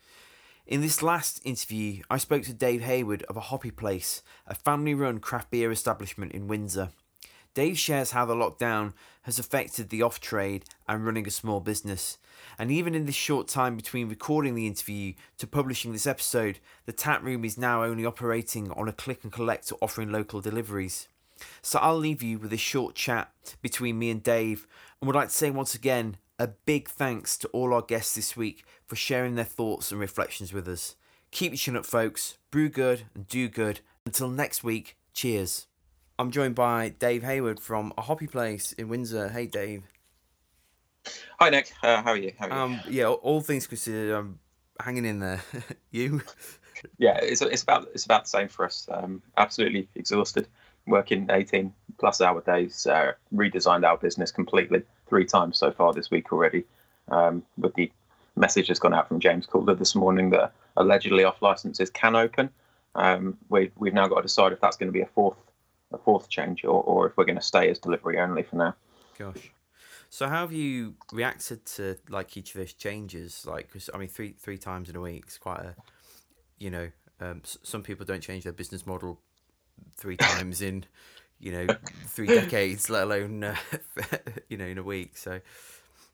In 0.70 0.82
this 0.82 1.02
last 1.02 1.42
interview, 1.44 2.04
I 2.12 2.18
spoke 2.20 2.44
to 2.44 2.54
Dave 2.54 2.84
Hayward 2.84 3.24
of 3.24 3.36
a 3.36 3.40
Hoppy 3.40 3.72
Place, 3.72 4.22
a 4.46 4.54
family 4.54 4.94
run 4.94 5.18
craft 5.18 5.50
beer 5.50 5.72
establishment 5.72 6.32
in 6.34 6.48
Windsor. 6.48 6.90
Dave 7.56 7.80
shares 7.80 8.12
how 8.12 8.24
the 8.24 8.36
lockdown 8.36 8.94
has 9.24 9.40
affected 9.40 9.90
the 9.90 10.04
off 10.04 10.22
trade 10.22 10.66
and 10.88 11.04
running 11.04 11.26
a 11.26 11.32
small 11.32 11.60
business. 11.60 12.20
And 12.60 12.70
even 12.70 12.94
in 12.94 13.08
this 13.08 13.16
short 13.16 13.48
time 13.48 13.78
between 13.78 14.10
recording 14.10 14.54
the 14.54 14.68
interview 14.68 15.14
to 15.40 15.48
publishing 15.48 15.92
this 15.92 16.06
episode, 16.06 16.60
the 16.86 16.94
tap 16.94 17.24
room 17.24 17.44
is 17.44 17.58
now 17.58 17.84
only 17.84 18.06
operating 18.06 18.72
on 18.74 18.88
a 18.88 18.94
click 18.94 19.24
and 19.24 19.34
collect 19.34 19.72
or 19.72 19.80
offering 19.82 20.12
local 20.12 20.40
deliveries. 20.40 21.08
So 21.64 21.80
I'll 21.80 21.98
leave 21.98 22.22
you 22.22 22.38
with 22.38 22.54
a 22.54 22.58
short 22.58 22.94
chat 22.94 23.32
between 23.64 23.98
me 23.98 24.12
and 24.12 24.22
Dave 24.22 24.68
and 25.02 25.08
would 25.08 25.16
like 25.16 25.30
to 25.30 25.34
say 25.34 25.50
once 25.50 25.74
again 25.74 26.18
a 26.38 26.48
big 26.48 26.88
thanks 26.88 27.38
to 27.38 27.48
all 27.50 27.74
our 27.74 27.82
guests 27.82 28.16
this 28.16 28.38
week 28.38 28.64
for 28.90 28.96
sharing 28.96 29.36
their 29.36 29.46
thoughts 29.46 29.92
and 29.92 30.02
reflections 30.02 30.52
with 30.52 30.68
us. 30.68 30.96
Keep 31.30 31.52
your 31.52 31.58
chin 31.58 31.78
up, 31.78 31.86
folks. 31.86 32.40
Brew 32.50 32.70
good 32.70 33.04
and 33.14 33.28
do 33.28 33.48
good. 33.48 33.82
Until 34.04 34.30
next 34.30 34.64
week, 34.64 34.98
cheers. 35.14 35.68
I'm 36.18 36.32
joined 36.32 36.56
by 36.56 36.90
Dave 36.90 37.22
Hayward 37.22 37.60
from 37.60 37.94
a 37.98 38.02
Hoppy 38.02 38.26
Place 38.26 38.74
in 38.74 38.90
Windsor. 38.90 39.30
Hey, 39.30 39.46
Dave. 39.46 39.84
Hi, 41.40 41.52
Nick. 41.52 41.72
Uh, 41.84 42.02
how 42.02 42.12
are 42.12 42.18
you? 42.18 42.34
How 42.40 42.48
are 42.48 42.50
you? 42.50 42.56
Um, 42.56 42.80
yeah, 42.90 43.08
all 43.08 43.42
things 43.42 43.68
considered, 43.68 44.18
I'm 44.18 44.40
hanging 44.80 45.06
in 45.06 45.20
there. 45.20 45.42
you? 45.92 46.24
Yeah, 46.98 47.20
it's, 47.22 47.42
it's 47.42 47.62
about 47.62 47.90
it's 47.94 48.06
about 48.06 48.24
the 48.24 48.30
same 48.30 48.48
for 48.48 48.66
us. 48.66 48.88
Um, 48.90 49.22
absolutely 49.38 49.88
exhausted, 49.96 50.48
working 50.88 51.28
18 51.30 51.74
plus 52.00 52.22
hour 52.22 52.42
days. 52.42 52.88
Uh, 52.88 53.12
redesigned 53.34 53.86
our 53.86 53.98
business 53.98 54.32
completely 54.32 54.82
three 55.08 55.26
times 55.26 55.60
so 55.60 55.72
far 55.72 55.94
this 55.94 56.10
week 56.10 56.34
already. 56.34 56.64
Um, 57.10 57.44
with 57.58 57.76
the 57.76 57.92
message 58.40 58.68
that's 58.68 58.80
gone 58.80 58.94
out 58.94 59.08
from 59.08 59.20
James 59.20 59.46
Calder 59.46 59.76
this 59.76 59.96
morning 59.96 60.30
that 60.32 60.54
allegedly 60.78 61.24
off 61.24 61.42
licenses 61.42 61.90
can 61.90 62.16
open. 62.16 62.50
Um, 62.96 63.38
we, 63.50 63.72
we've 63.78 63.94
now 63.94 64.08
got 64.08 64.18
to 64.18 64.22
decide 64.24 64.54
if 64.54 64.62
that's 64.62 64.78
going 64.78 64.88
to 64.88 64.94
be 64.94 65.02
a 65.02 65.06
fourth 65.08 65.38
a 65.92 65.98
fourth 65.98 66.30
change 66.30 66.64
or, 66.64 66.84
or 66.84 67.08
if 67.08 67.18
we're 67.18 67.26
going 67.26 67.36
to 67.36 67.42
stay 67.42 67.68
as 67.70 67.80
delivery 67.80 68.20
only 68.20 68.44
for 68.44 68.58
now. 68.58 68.76
Gosh. 69.18 69.52
So 70.12 70.28
how 70.28 70.42
have 70.42 70.54
you 70.54 70.96
reacted 71.12 71.66
to 71.68 71.98
like 72.10 72.36
each 72.38 72.54
of 72.54 72.60
those 72.60 72.74
changes? 72.74 73.46
Like, 73.46 73.72
cause, 73.72 73.90
I 73.94 73.98
mean, 73.98 74.08
three 74.08 74.34
three 74.34 74.58
times 74.58 74.90
in 74.90 74.96
a 74.96 75.02
week 75.02 75.26
is 75.28 75.38
quite 75.38 75.60
a, 75.60 75.76
you 76.58 76.70
know, 76.70 76.90
um, 77.20 77.42
s- 77.44 77.58
some 77.64 77.84
people 77.84 78.06
don't 78.06 78.22
change 78.22 78.44
their 78.44 78.54
business 78.54 78.86
model 78.86 79.20
three 79.96 80.18
times 80.18 80.62
in, 80.62 80.86
you 81.40 81.52
know, 81.52 81.76
three 82.08 82.28
decades, 82.28 82.90
let 82.90 83.04
alone, 83.04 83.44
uh, 83.44 83.56
you 84.50 84.58
know, 84.58 84.66
in 84.66 84.78
a 84.78 84.84
week. 84.84 85.18
So 85.18 85.42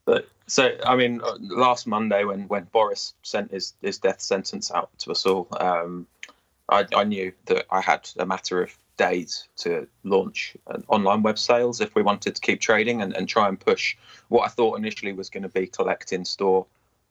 But 0.06 0.30
so, 0.48 0.72
I 0.86 0.96
mean, 0.96 1.22
uh, 1.24 1.38
last 1.40 1.88
Monday 1.88 2.24
when, 2.24 2.48
when 2.48 2.66
Boris 2.66 3.14
sent 3.24 3.52
his, 3.52 3.74
his 3.82 3.98
death 3.98 4.22
sentence 4.22 4.72
out 4.72 4.90
to 5.00 5.12
us 5.12 5.26
all, 5.26 5.48
um, 5.60 6.08
I, 6.70 6.86
I 6.96 7.04
knew 7.04 7.32
that 7.46 7.66
I 7.72 7.82
had 7.82 8.10
a 8.18 8.26
matter 8.26 8.62
of 8.62 8.78
days 8.98 9.48
to 9.58 9.88
launch 10.04 10.56
online 10.88 11.22
web 11.22 11.38
sales 11.38 11.82
if 11.82 11.96
we 11.96 12.02
wanted 12.02 12.36
to 12.36 12.42
keep 12.42 12.62
trading 12.62 13.02
and, 13.02 13.16
and 13.16 13.28
try 13.28 13.50
and 13.50 13.60
push 13.60 13.98
what 14.30 14.46
I 14.46 14.48
thought 14.48 14.78
initially 14.78 15.12
was 15.12 15.30
going 15.30 15.44
to 15.44 15.50
be 15.50 15.68
collect 15.68 16.14
in 16.14 16.24
store 16.24 16.66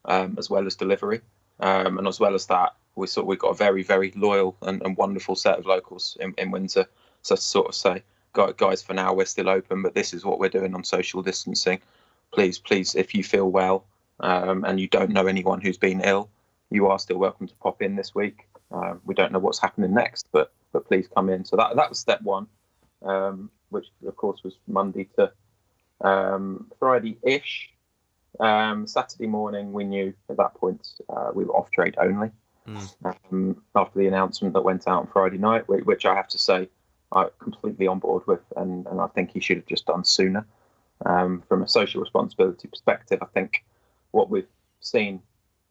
um, 0.07 0.37
as 0.39 0.49
well 0.49 0.67
as 0.67 0.77
delivery. 0.77 1.21
Um, 1.61 1.99
and 1.99 2.09
as 2.09 2.19
well 2.19 2.35
as 2.35 2.47
that, 2.47 2.75
we 2.97 3.07
sort 3.07 3.27
we 3.27 3.37
got 3.37 3.49
a 3.49 3.55
very, 3.55 3.83
very 3.83 4.13
loyal 4.17 4.57
and, 4.63 4.83
and 4.83 4.97
wonderful 4.97 5.37
set 5.37 5.59
of 5.59 5.67
locals 5.67 6.17
in, 6.21 6.35
in 6.39 6.51
Windsor. 6.51 6.87
So 7.23 7.37
to 7.37 7.41
sort 7.41 7.69
of 7.69 7.75
say, 7.75 8.03
guys, 8.57 8.83
for 8.83 8.95
now 8.95 9.13
we're 9.15 9.25
still 9.25 9.49
open, 9.49 9.83
but 9.83 9.95
this 9.95 10.13
is 10.15 10.25
what 10.25 10.39
we're 10.39 10.49
doing 10.49 10.75
on 10.75 10.85
social 10.85 11.23
distancing. 11.23 11.81
Please, 12.35 12.59
please, 12.59 12.95
if 12.95 13.15
you 13.15 13.23
feel 13.23 13.49
well 13.51 13.87
um, 14.21 14.65
and 14.65 14.81
you 14.81 14.89
don't 14.89 15.11
know 15.11 15.27
anyone 15.27 15.61
who's 15.61 15.79
been 15.79 16.01
ill, 16.01 16.29
you 16.71 16.89
are 16.89 16.99
still 16.99 17.19
welcome 17.19 17.47
to 17.47 17.55
pop 17.57 17.81
in 17.81 17.95
this 17.95 18.15
week. 18.15 18.49
Uh, 18.73 18.95
we 19.05 19.15
don't 19.15 19.33
know 19.33 19.39
what's 19.39 19.61
happening 19.61 19.95
next, 19.95 20.27
but 20.33 20.53
but 20.73 20.87
please 20.89 21.07
come 21.15 21.29
in. 21.29 21.45
So 21.45 21.57
that 21.57 21.77
that 21.77 21.89
was 21.89 21.99
step 21.99 22.21
one, 22.23 22.49
um, 23.03 23.51
which 23.71 23.87
of 24.07 24.17
course 24.17 24.43
was 24.43 24.55
Monday 24.67 25.09
to 25.17 25.31
um, 26.01 26.71
Friday 26.81 27.19
ish. 27.23 27.71
Um, 28.41 28.89
Saturday 28.89 29.29
morning, 29.29 29.73
we 29.73 29.85
knew 29.85 30.13
at 30.29 30.37
that 30.39 30.55
point 30.55 30.89
uh, 31.09 31.31
we 31.33 31.45
were 31.45 31.55
off 31.55 31.71
trade 31.71 31.95
only. 31.99 32.31
Um, 33.31 33.63
after 33.77 33.99
the 34.01 34.09
announcement 34.09 34.55
that 34.55 34.63
went 34.63 34.89
out 34.89 35.03
on 35.03 35.07
Friday 35.07 35.39
night, 35.39 35.65
whi- 35.69 35.85
which 35.85 36.05
I 36.05 36.15
have 36.17 36.29
to 36.29 36.39
say 36.39 36.69
I'm 37.13 37.29
completely 37.39 37.87
on 37.87 38.01
board 38.01 38.27
with, 38.27 38.41
and, 38.57 38.87
and 38.87 39.01
I 39.01 39.07
think 39.09 39.31
he 39.31 39.39
should 39.39 39.59
have 39.59 39.67
just 39.67 39.87
done 39.87 40.03
sooner. 40.03 40.45
Um, 41.05 41.43
from 41.49 41.63
a 41.63 41.69
social 41.69 42.01
responsibility 42.01 42.67
perspective, 42.69 43.19
I 43.21 43.27
think 43.27 43.65
what 44.13 44.31
we've 44.31 44.49
seen 44.81 45.21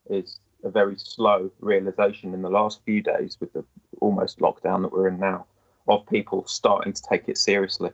is 0.08 0.38
a 0.62 0.70
very 0.70 0.96
slow 0.96 1.50
realization 1.60 2.34
in 2.34 2.42
the 2.42 2.50
last 2.50 2.80
few 2.84 3.02
days 3.02 3.36
with 3.40 3.52
the 3.52 3.64
almost 4.00 4.38
lockdown 4.38 4.82
that 4.82 4.92
we're 4.92 5.08
in 5.08 5.18
now 5.18 5.46
of 5.88 6.06
people 6.06 6.46
starting 6.46 6.92
to 6.92 7.02
take 7.02 7.28
it 7.28 7.36
seriously. 7.36 7.90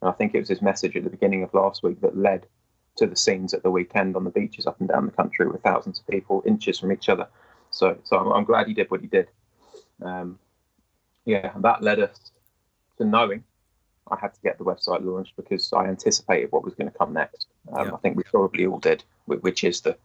And 0.00 0.08
I 0.10 0.12
think 0.12 0.34
it 0.34 0.40
was 0.40 0.48
his 0.48 0.62
message 0.62 0.96
at 0.96 1.04
the 1.04 1.10
beginning 1.10 1.42
of 1.42 1.54
last 1.54 1.82
week 1.82 2.00
that 2.00 2.16
led 2.16 2.46
to 2.96 3.06
the 3.06 3.16
scenes 3.16 3.54
at 3.54 3.62
the 3.62 3.70
weekend 3.70 4.16
on 4.16 4.24
the 4.24 4.30
beaches 4.30 4.66
up 4.66 4.78
and 4.80 4.88
down 4.88 5.06
the 5.06 5.12
country 5.12 5.46
with 5.46 5.62
thousands 5.62 6.00
of 6.00 6.06
people 6.08 6.42
inches 6.44 6.78
from 6.78 6.92
each 6.92 7.08
other. 7.08 7.26
So, 7.70 7.96
so 8.04 8.18
I'm, 8.18 8.32
I'm 8.32 8.44
glad 8.44 8.66
he 8.66 8.74
did 8.74 8.90
what 8.90 9.00
he 9.00 9.06
did. 9.06 9.28
Um, 10.02 10.38
yeah, 11.24 11.52
that 11.56 11.82
led 11.82 12.00
us 12.00 12.32
to 12.98 13.04
knowing 13.04 13.44
I 14.12 14.18
had 14.20 14.34
to 14.34 14.40
get 14.42 14.58
the 14.58 14.64
website 14.64 15.04
launched 15.04 15.34
because 15.36 15.72
I 15.72 15.86
anticipated 15.86 16.52
what 16.52 16.64
was 16.64 16.74
going 16.74 16.90
to 16.90 16.98
come 16.98 17.12
next. 17.12 17.46
Um, 17.72 17.86
Yeah. 17.86 17.94
I 17.94 17.96
think 17.98 18.16
we 18.16 18.22
probably 18.24 18.66
all 18.66 18.78
did, 18.78 19.02
which 19.26 19.64
is 19.64 19.80
the 19.80 19.96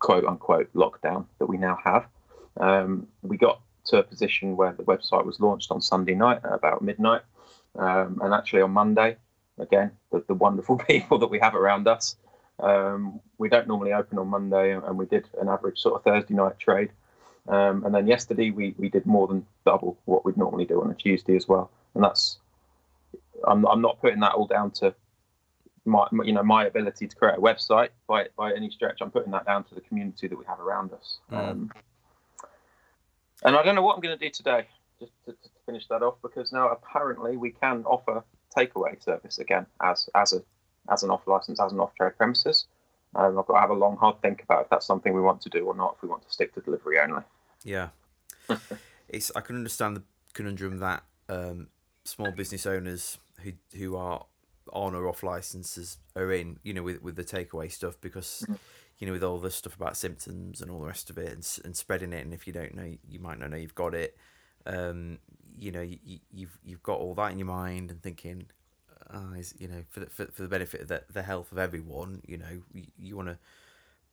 quote 0.00 0.24
unquote 0.24 0.72
lockdown 0.74 1.26
that 1.38 1.46
we 1.46 1.56
now 1.56 1.78
have. 1.84 2.06
Um, 2.58 3.06
we 3.22 3.36
got 3.36 3.60
to 3.86 3.98
a 3.98 4.02
position 4.02 4.56
where 4.56 4.72
the 4.72 4.82
website 4.82 5.24
was 5.24 5.40
launched 5.40 5.70
on 5.70 5.80
Sunday 5.80 6.14
night 6.14 6.40
at 6.44 6.52
about 6.52 6.82
midnight. 6.82 7.22
Um, 7.76 8.20
and 8.22 8.32
actually 8.34 8.62
on 8.62 8.70
Monday, 8.70 9.16
again, 9.58 9.92
the, 10.10 10.24
the 10.26 10.34
wonderful 10.34 10.76
people 10.88 11.18
that 11.18 11.28
we 11.28 11.38
have 11.40 11.54
around 11.54 11.86
us, 11.88 12.16
um, 12.60 13.20
we 13.38 13.48
don't 13.48 13.66
normally 13.66 13.92
open 13.92 14.18
on 14.18 14.28
Monday, 14.28 14.72
and 14.72 14.96
we 14.96 15.06
did 15.06 15.28
an 15.40 15.48
average 15.48 15.80
sort 15.80 15.96
of 15.96 16.04
Thursday 16.04 16.34
night 16.34 16.58
trade. 16.58 16.90
Um, 17.48 17.84
and 17.84 17.94
then 17.94 18.06
yesterday, 18.06 18.50
we, 18.50 18.74
we 18.78 18.88
did 18.88 19.06
more 19.06 19.26
than 19.26 19.44
double 19.66 19.98
what 20.04 20.24
we'd 20.24 20.36
normally 20.36 20.64
do 20.64 20.80
on 20.80 20.90
a 20.90 20.94
Tuesday 20.94 21.36
as 21.36 21.46
well. 21.48 21.70
And 21.94 22.02
that's, 22.02 22.38
I'm, 23.46 23.66
I'm 23.66 23.80
not 23.80 24.00
putting 24.00 24.20
that 24.20 24.32
all 24.32 24.46
down 24.46 24.70
to 24.72 24.94
my, 25.84 26.06
you 26.24 26.32
know, 26.32 26.42
my 26.42 26.64
ability 26.66 27.06
to 27.08 27.16
create 27.16 27.36
a 27.36 27.40
website 27.40 27.90
by, 28.06 28.26
by 28.36 28.52
any 28.54 28.70
stretch. 28.70 28.98
I'm 29.00 29.10
putting 29.10 29.32
that 29.32 29.44
down 29.44 29.64
to 29.64 29.74
the 29.74 29.80
community 29.82 30.28
that 30.28 30.38
we 30.38 30.44
have 30.46 30.60
around 30.60 30.92
us. 30.92 31.18
Mm. 31.30 31.50
Um, 31.50 31.72
and 33.42 33.56
I 33.56 33.62
don't 33.62 33.74
know 33.74 33.82
what 33.82 33.94
I'm 33.94 34.00
going 34.00 34.18
to 34.18 34.24
do 34.24 34.30
today, 34.30 34.66
just 34.98 35.12
to, 35.26 35.32
to 35.32 35.48
finish 35.66 35.86
that 35.88 36.02
off, 36.02 36.14
because 36.22 36.52
now 36.52 36.68
apparently 36.68 37.36
we 37.36 37.50
can 37.50 37.84
offer 37.84 38.24
takeaway 38.56 39.02
service 39.02 39.38
again 39.38 39.66
as 39.82 40.08
as 40.14 40.32
a 40.32 40.42
as 40.90 41.02
an 41.02 41.10
off 41.10 41.26
license, 41.26 41.60
as 41.60 41.72
an 41.72 41.80
off 41.80 41.94
trade 41.94 42.16
premises. 42.16 42.66
Um, 43.16 43.38
I've 43.38 43.46
got 43.46 43.54
to 43.54 43.60
have 43.60 43.70
a 43.70 43.74
long, 43.74 43.96
hard 43.96 44.20
think 44.22 44.42
about 44.42 44.62
if 44.62 44.70
that's 44.70 44.86
something 44.86 45.12
we 45.14 45.20
want 45.20 45.40
to 45.42 45.48
do 45.48 45.66
or 45.66 45.74
not. 45.74 45.94
If 45.96 46.02
we 46.02 46.08
want 46.08 46.24
to 46.24 46.32
stick 46.32 46.54
to 46.54 46.60
delivery 46.60 46.98
only. 46.98 47.22
Yeah, 47.64 47.88
it's 49.08 49.30
I 49.36 49.40
can 49.40 49.56
understand 49.56 49.96
the 49.96 50.02
conundrum 50.32 50.78
that 50.78 51.04
um, 51.28 51.68
small 52.04 52.30
business 52.32 52.66
owners 52.66 53.18
who 53.44 53.52
who 53.78 53.96
are 53.96 54.26
on 54.72 54.94
or 54.94 55.08
off 55.08 55.22
licenses 55.22 55.98
are 56.16 56.32
in, 56.32 56.58
you 56.62 56.72
know, 56.72 56.82
with 56.82 57.02
with 57.02 57.16
the 57.16 57.24
takeaway 57.24 57.70
stuff 57.70 57.96
because 58.00 58.44
you 58.98 59.06
know 59.06 59.12
with 59.12 59.22
all 59.24 59.38
the 59.38 59.50
stuff 59.50 59.76
about 59.76 59.96
symptoms 59.96 60.60
and 60.60 60.70
all 60.70 60.80
the 60.80 60.86
rest 60.86 61.10
of 61.10 61.18
it 61.18 61.32
and, 61.32 61.58
and 61.64 61.76
spreading 61.76 62.12
it, 62.12 62.24
and 62.24 62.34
if 62.34 62.46
you 62.46 62.52
don't 62.52 62.74
know, 62.74 62.96
you 63.08 63.20
might 63.20 63.38
not 63.38 63.50
know 63.50 63.56
you've 63.56 63.74
got 63.74 63.94
it. 63.94 64.16
Um, 64.66 65.18
you 65.56 65.70
know, 65.70 65.82
you, 65.82 66.18
you've 66.32 66.58
you've 66.64 66.82
got 66.82 66.98
all 66.98 67.14
that 67.14 67.32
in 67.32 67.38
your 67.38 67.46
mind 67.46 67.90
and 67.90 68.02
thinking, 68.02 68.46
ah, 69.12 69.34
is 69.34 69.54
you 69.58 69.68
know, 69.68 69.84
for 69.90 70.00
the, 70.00 70.06
for, 70.06 70.26
for 70.26 70.42
the 70.42 70.48
benefit 70.48 70.80
of 70.80 70.88
the, 70.88 71.02
the 71.12 71.22
health 71.22 71.52
of 71.52 71.58
everyone, 71.58 72.22
you 72.26 72.38
know, 72.38 72.62
you, 72.72 72.86
you 72.98 73.16
want 73.16 73.28
to 73.28 73.38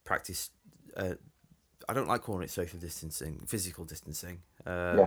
practice 0.04 0.50
uh, 0.96 1.14
I 1.88 1.94
don't 1.94 2.08
like 2.08 2.22
calling 2.22 2.42
it 2.42 2.50
social 2.50 2.78
distancing, 2.78 3.40
physical 3.46 3.84
distancing. 3.84 4.42
Um, 4.66 4.98
Yeah. 4.98 5.06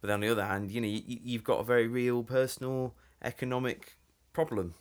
But 0.00 0.10
on 0.10 0.20
the 0.20 0.28
other 0.28 0.44
hand, 0.44 0.70
you 0.70 0.80
know, 0.80 0.86
you, 0.86 1.02
you've 1.06 1.44
got 1.44 1.60
a 1.60 1.64
very 1.64 1.86
real 1.86 2.22
personal 2.22 2.94
economic 3.22 3.96
problem. 4.32 4.74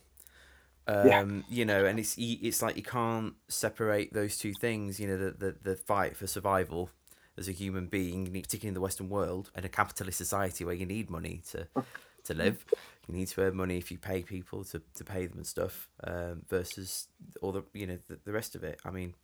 Um, 0.88 1.08
Yeah. 1.08 1.26
You 1.50 1.66
know, 1.66 1.86
and 1.86 2.00
it's 2.00 2.16
it's 2.18 2.62
like 2.62 2.76
you 2.76 2.84
can't 2.84 3.36
separate 3.48 4.14
those 4.14 4.38
two 4.38 4.54
things. 4.54 5.00
You 5.00 5.08
know, 5.08 5.18
the 5.18 5.32
the, 5.32 5.56
the 5.64 5.76
fight 5.76 6.18
for 6.18 6.28
survival 6.28 6.90
as 7.38 7.48
a 7.48 7.52
human 7.52 7.88
being, 7.88 8.26
particularly 8.26 8.70
in 8.70 8.74
the 8.74 8.82
Western 8.82 9.10
world, 9.10 9.52
and 9.56 9.66
a 9.66 9.70
capitalist 9.70 10.18
society 10.18 10.66
where 10.66 10.76
you 10.76 10.86
need 10.86 11.10
money 11.10 11.42
to 11.52 11.68
to 12.26 12.34
live. 12.34 12.66
You 13.08 13.16
need 13.16 13.28
to 13.30 13.42
earn 13.42 13.56
money 13.56 13.78
if 13.78 13.92
you 13.92 13.98
pay 13.98 14.22
people 14.22 14.64
to, 14.66 14.82
to 14.96 15.04
pay 15.04 15.26
them 15.26 15.38
and 15.38 15.48
stuff. 15.48 15.90
Um, 16.04 16.44
versus 16.48 17.08
all 17.42 17.52
the 17.52 17.64
you 17.74 17.88
know 17.88 18.00
the, 18.08 18.20
the 18.26 18.32
rest 18.32 18.56
of 18.56 18.64
it. 18.64 18.80
I 18.86 18.92
mean, 18.92 19.16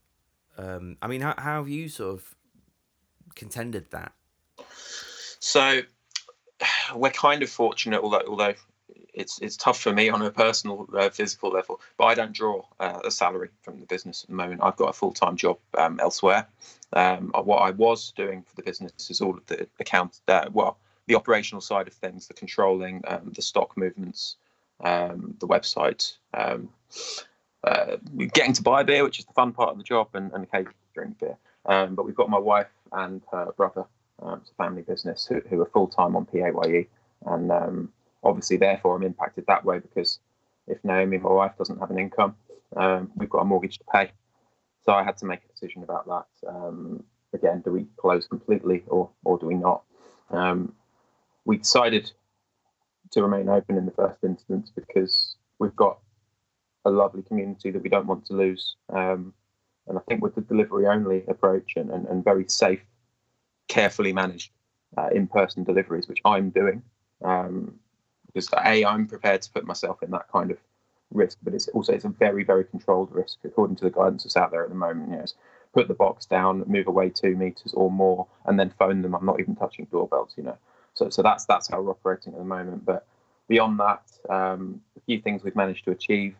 um, 0.57 0.97
I 1.01 1.07
mean, 1.07 1.22
how, 1.22 1.36
how 1.38 1.59
have 1.59 1.70
you 1.70 1.89
sort 1.89 2.16
of 2.16 2.36
contended 3.36 3.91
that? 3.91 4.13
So 5.39 5.82
we're 6.95 7.11
kind 7.11 7.43
of 7.43 7.49
fortunate, 7.49 8.01
although 8.01 8.24
although 8.28 8.55
it's 9.14 9.40
it's 9.42 9.58
tough 9.58 9.80
for 9.80 9.94
me 9.94 10.10
on 10.10 10.22
a 10.22 10.32
personal 10.32 10.88
uh, 10.98 11.10
physical 11.10 11.50
level. 11.50 11.82
But 11.98 12.06
I 12.06 12.16
don't 12.16 12.34
draw 12.34 12.64
uh, 12.80 13.00
a 13.04 13.12
salary 13.12 13.50
from 13.62 13.80
the 13.80 13.86
business 13.86 14.24
at 14.24 14.30
the 14.30 14.36
moment. 14.36 14.62
I've 14.64 14.76
got 14.76 14.90
a 14.90 14.94
full 14.94 15.14
time 15.14 15.36
job 15.36 15.58
um, 15.78 16.00
elsewhere, 16.00 16.48
Um, 16.94 17.32
what 17.34 17.58
I 17.58 17.72
was 17.72 18.14
doing 18.16 18.44
for 18.44 18.56
the 18.56 18.64
business 18.64 19.10
is 19.10 19.22
all 19.22 19.38
of 19.38 19.46
the 19.48 19.68
account, 19.80 20.22
uh, 20.28 20.50
well, 20.52 20.78
the 21.08 21.16
operational 21.16 21.62
side 21.62 21.88
of 21.88 21.94
things, 21.94 22.28
the 22.28 22.34
controlling, 22.34 23.04
um, 23.08 23.32
the 23.36 23.42
stock 23.42 23.76
movements, 23.76 24.38
um, 24.84 25.36
the 25.40 25.48
website, 25.48 26.18
um, 26.34 26.70
uh, 27.64 27.98
getting 28.34 28.54
to 28.54 28.64
buy 28.64 28.84
beer, 28.84 29.04
which 29.04 29.20
is 29.20 29.26
the 29.26 29.34
fun 29.34 29.52
part 29.52 29.72
of 29.72 29.78
the 29.78 29.84
job, 29.84 30.08
and, 30.14 30.32
and 30.32 30.44
occasionally 30.44 30.76
drink 30.94 31.20
beer. 31.20 31.38
Um, 31.66 31.96
but 31.96 32.06
we've 32.06 32.16
got 32.16 32.30
my 32.30 32.40
wife 32.40 32.72
and 32.92 33.22
her 33.32 33.52
brother, 33.58 33.86
it's 34.24 34.52
a 34.52 34.54
family 34.56 34.84
business, 34.84 35.26
who, 35.26 35.42
who 35.50 35.62
are 35.62 35.66
full 35.66 35.88
time 35.88 36.16
on 36.16 36.26
PAYE. 36.26 36.88
And 37.26 37.52
obviously, 38.26 38.57
therefore, 38.57 38.95
I'm 38.95 39.03
impacted 39.03 39.45
that 39.47 39.63
way 39.63 39.80
because 39.80 40.19
if 40.67 40.84
Naomi, 40.84 41.19
my 41.19 41.32
wife, 41.32 41.53
doesn't 41.57 41.80
have 41.80 41.91
an 41.91 41.99
income, 41.99 42.36
um, 42.76 43.11
we've 43.15 43.30
got 43.30 43.39
a 43.41 43.45
mortgage 43.45 43.78
to 43.78 43.84
pay. 43.93 44.11
So 44.84 44.91
I 44.93 45.03
had 45.03 45.17
to 45.17 45.26
make 45.26 45.41
a 45.43 45.47
decision 45.53 45.84
about 45.84 46.07
that. 46.07 46.49
Um, 46.49 47.03
again, 47.34 47.61
do 47.63 47.71
we 47.71 47.86
close 47.97 48.28
completely 48.28 48.84
or, 48.88 49.09
or 49.23 49.38
do 49.38 49.45
we 49.45 49.55
not? 49.55 49.84
Um, 50.32 50.73
we 51.45 51.57
decided 51.57 52.11
to 53.11 53.21
remain 53.21 53.47
open 53.47 53.78
in 53.78 53.86
the 53.86 53.91
first 53.91 54.23
instance 54.23 54.71
because 54.76 55.36
we've 55.59 55.76
got 55.76 55.99
a 56.86 56.89
lovely 56.89 57.21
community 57.23 57.71
that 57.71 57.82
we 57.82 57.89
don't 57.89 58.07
want 58.07 58.26
to 58.26 58.34
lose. 58.34 58.76
Um, 58.89 59.34
and 59.88 59.97
I 59.97 60.01
think 60.07 60.23
with 60.23 60.36
the 60.36 60.41
delivery 60.41 60.88
only 60.88 61.23
approach 61.28 61.73
and, 61.76 61.91
and, 61.91 62.07
and 62.07 62.23
very 62.23 62.45
safe, 62.47 62.82
carefully 63.67 64.13
managed 64.13 64.51
uh, 64.97 65.09
in 65.13 65.28
person 65.28 65.63
deliveries, 65.63 66.07
which 66.07 66.19
I'm 66.26 66.49
doing, 66.49 66.82
um, 67.23 67.76
because 68.36 68.50
A, 68.66 68.84
I'm 68.84 69.08
prepared 69.08 69.42
to 69.44 69.52
put 69.52 69.66
myself 69.66 70.04
in 70.04 70.12
that 70.12 70.28
kind 70.30 70.52
of 70.52 70.58
risk, 71.10 71.38
but 71.42 71.54
it's 71.54 71.70
also 71.70 71.94
it's 71.94 72.04
a 72.04 72.10
very, 72.10 72.44
very 72.44 72.66
controlled 72.66 73.10
risk 73.12 73.38
according 73.46 73.78
to 73.78 73.86
the 73.86 73.90
guidance 73.90 74.24
that's 74.24 74.36
out 74.36 74.52
there 74.52 74.64
at 74.64 74.70
the 74.70 74.76
moment. 74.76 75.10
You 75.10 75.18
know, 75.18 75.26
put 75.74 75.88
the 75.88 75.94
box 75.94 76.26
down, 76.26 76.64
move 76.68 76.88
away 76.88 77.10
two 77.10 77.36
meters 77.36 77.74
or 77.74 77.90
more, 77.90 78.28
and 78.46 78.60
then 78.60 78.74
phone 78.78 79.02
them. 79.02 79.16
I'm 79.16 79.26
not 79.26 79.40
even 79.40 79.56
touching 79.56 79.88
doorbells, 79.90 80.34
you 80.36 80.44
know. 80.44 80.58
So, 80.94 81.10
so 81.10 81.22
that's 81.22 81.46
that's 81.46 81.70
how 81.70 81.82
we're 81.82 81.92
operating 81.92 82.34
at 82.34 82.40
the 82.40 82.46
moment. 82.46 82.86
But 82.86 83.08
beyond 83.48 83.80
that, 83.80 84.04
um, 84.30 84.82
a 84.98 85.02
few 85.06 85.22
things 85.22 85.44
we've 85.44 85.56
managed 85.56 85.86
to 85.86 85.92
achieve. 85.92 86.36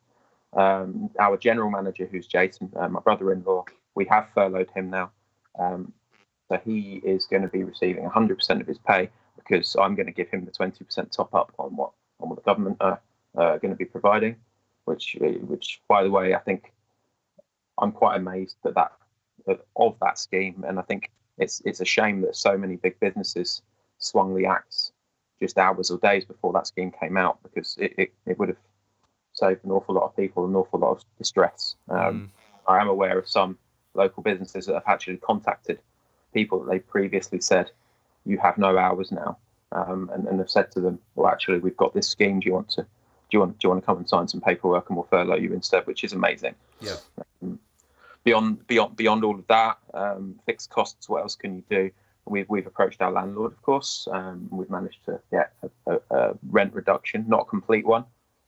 Um, 0.54 1.10
our 1.20 1.38
general 1.38 1.70
manager, 1.70 2.08
who's 2.10 2.28
Jason, 2.28 2.72
uh, 2.78 2.88
my 2.88 3.00
brother-in-law, 3.02 3.66
we 3.96 4.06
have 4.06 4.28
furloughed 4.34 4.70
him 4.74 4.90
now. 4.90 5.12
Um, 5.58 5.94
so 6.50 6.60
he 6.64 7.02
is 7.04 7.26
going 7.26 7.42
to 7.42 7.48
be 7.48 7.64
receiving 7.64 8.08
100% 8.10 8.62
of 8.62 8.68
his 8.68 8.78
pay 8.78 9.10
because 9.38 9.76
I'm 9.80 9.96
going 9.96 10.08
to 10.08 10.12
give 10.12 10.30
him 10.30 10.46
the 10.46 10.52
20% 10.52 11.12
top 11.12 11.34
up 11.34 11.54
on 11.58 11.76
what 11.76 11.92
on 12.20 12.30
what 12.30 12.38
the 12.38 12.44
government 12.44 12.78
are 12.80 13.02
uh, 13.38 13.58
going 13.58 13.72
to 13.72 13.78
be 13.78 13.86
providing. 13.86 14.38
Which, 14.86 15.18
which, 15.20 15.82
by 15.88 16.04
the 16.04 16.12
way, 16.12 16.36
I 16.36 16.40
think 16.40 16.72
I'm 17.80 17.92
quite 17.92 18.18
amazed 18.18 18.58
that 18.64 18.76
that 18.76 18.92
of 19.76 19.96
that 20.02 20.20
scheme, 20.20 20.64
and 20.68 20.80
I 20.80 20.84
think 20.84 21.12
it's 21.38 21.62
it's 21.66 21.82
a 21.82 21.86
shame 21.86 22.22
that 22.22 22.36
so 22.36 22.58
many 22.58 22.76
big 22.76 23.00
businesses 23.00 23.62
swung 23.98 24.36
the 24.36 24.46
axe 24.46 24.92
just 25.40 25.58
hours 25.58 25.92
or 25.92 25.98
days 26.00 26.24
before 26.24 26.54
that 26.54 26.68
scheme 26.68 26.92
came 26.92 27.18
out 27.18 27.42
because 27.44 27.76
it, 27.80 27.94
it, 27.98 28.14
it 28.26 28.40
would 28.40 28.50
have 28.50 28.58
saved 29.34 29.64
an 29.66 29.72
awful 29.72 29.96
lot 29.96 30.04
of 30.04 30.16
people 30.16 30.46
an 30.46 30.56
awful 30.56 30.80
lot 30.80 30.92
of 30.92 31.04
distress. 31.18 31.76
Um, 31.90 31.98
mm. 31.98 32.30
I 32.68 32.80
am 32.80 32.88
aware 32.88 33.20
of 33.20 33.28
some 33.28 33.58
local 33.94 34.24
businesses 34.24 34.66
that 34.66 34.74
have 34.74 34.84
actually 34.88 35.18
contacted 35.18 35.80
people 36.34 36.60
that 36.60 36.72
they 36.72 36.80
previously 36.80 37.40
said, 37.42 37.72
"You 38.26 38.38
have 38.40 38.58
no 38.58 38.78
hours 38.78 39.12
now," 39.12 39.38
um, 39.72 40.10
and, 40.14 40.28
and 40.28 40.40
have 40.40 40.50
said 40.50 40.72
to 40.72 40.82
them, 40.82 41.00
"Well, 41.16 41.28
actually, 41.28 41.60
we've 41.60 41.78
got 41.78 41.94
this 41.94 42.08
scheme. 42.08 42.40
Do 42.40 42.48
you 42.48 42.54
want 42.54 42.70
to? 42.72 42.82
Do 42.82 42.88
you 43.32 43.40
want? 43.40 43.60
Do 43.60 43.66
you 43.66 43.70
want 43.70 43.82
to 43.82 43.86
come 43.86 43.98
and 43.98 44.10
sign 44.10 44.28
some 44.28 44.42
paperwork, 44.42 44.90
and 44.90 44.98
we'll 44.98 45.08
furlough 45.08 45.36
you 45.36 45.54
instead?" 45.54 45.86
Which 45.88 46.04
is 46.04 46.14
amazing. 46.14 46.56
Yeah. 46.82 46.98
Um, 47.42 47.60
beyond 48.24 48.68
beyond 48.68 48.96
beyond 48.96 49.24
all 49.24 49.36
of 49.36 49.48
that, 49.48 49.78
um, 49.94 50.40
fixed 50.46 50.70
costs. 50.70 51.08
What 51.08 51.22
else 51.22 51.36
can 51.36 51.56
you 51.56 51.64
do? 51.70 51.92
We've, 52.28 52.50
we've 52.50 52.66
approached 52.66 53.02
our 53.02 53.12
landlord, 53.12 53.52
of 53.52 53.62
course. 53.62 54.08
Um, 54.12 54.48
we've 54.50 54.70
managed 54.70 55.06
to 55.06 55.20
get 55.32 55.54
a, 55.62 55.94
a, 55.94 56.00
a, 56.10 56.34
rent 56.50 56.74
reduction, 56.74 57.24
not 57.28 57.42
a 57.42 57.46
complete 57.46 57.86
one, 57.86 58.04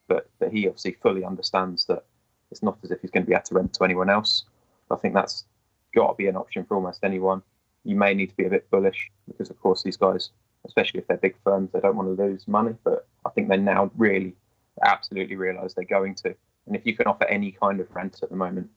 but, 0.07 0.28
but 0.39 0.51
he 0.51 0.67
obviously 0.67 0.93
fully 0.93 1.23
understands 1.23 1.86
that 1.86 2.03
it's 2.49 2.63
not 2.63 2.80
as 2.84 2.89
if 2.89 3.01
he's 3.01 3.11
going 3.11 3.23
to 3.23 3.28
be 3.28 3.36
able 3.36 3.43
to 3.43 3.53
rent 3.53 3.73
to 3.73 3.84
anyone 3.84 4.09
else. 4.09 4.45
I 4.89 4.95
think 4.95 5.13
that's 5.13 5.45
got 5.93 6.07
to 6.07 6.15
be 6.15 6.28
an 6.28 6.36
option 6.36 6.65
for 6.65 6.75
almost 6.75 7.03
anyone. 7.03 7.43
You 7.88 7.95
may 7.95 8.13
need 8.13 8.29
to 8.29 8.35
be 8.35 8.45
a 8.45 8.49
bit 8.49 8.69
bullish 8.69 9.09
because, 9.27 9.49
of 9.49 9.59
course, 9.61 9.83
these 9.83 9.97
guys, 9.97 10.29
especially 10.65 10.99
if 10.99 11.07
they're 11.07 11.17
big 11.17 11.35
firms, 11.43 11.69
they 11.71 11.79
don't 11.79 11.95
want 11.95 12.15
to 12.15 12.23
lose 12.23 12.47
money. 12.47 12.75
But 12.83 13.07
I 13.25 13.29
think 13.29 13.49
they 13.49 13.57
now 13.57 13.91
really, 13.95 14.35
absolutely 14.83 15.35
realise 15.35 15.73
they're 15.73 15.85
going 15.85 16.15
to. 16.15 16.35
And 16.65 16.75
if 16.75 16.85
you 16.85 16.95
can 16.95 17.07
offer 17.07 17.25
any 17.25 17.51
kind 17.51 17.79
of 17.79 17.93
rent 17.95 18.19
at 18.21 18.29
the 18.29 18.35
moment, 18.35 18.69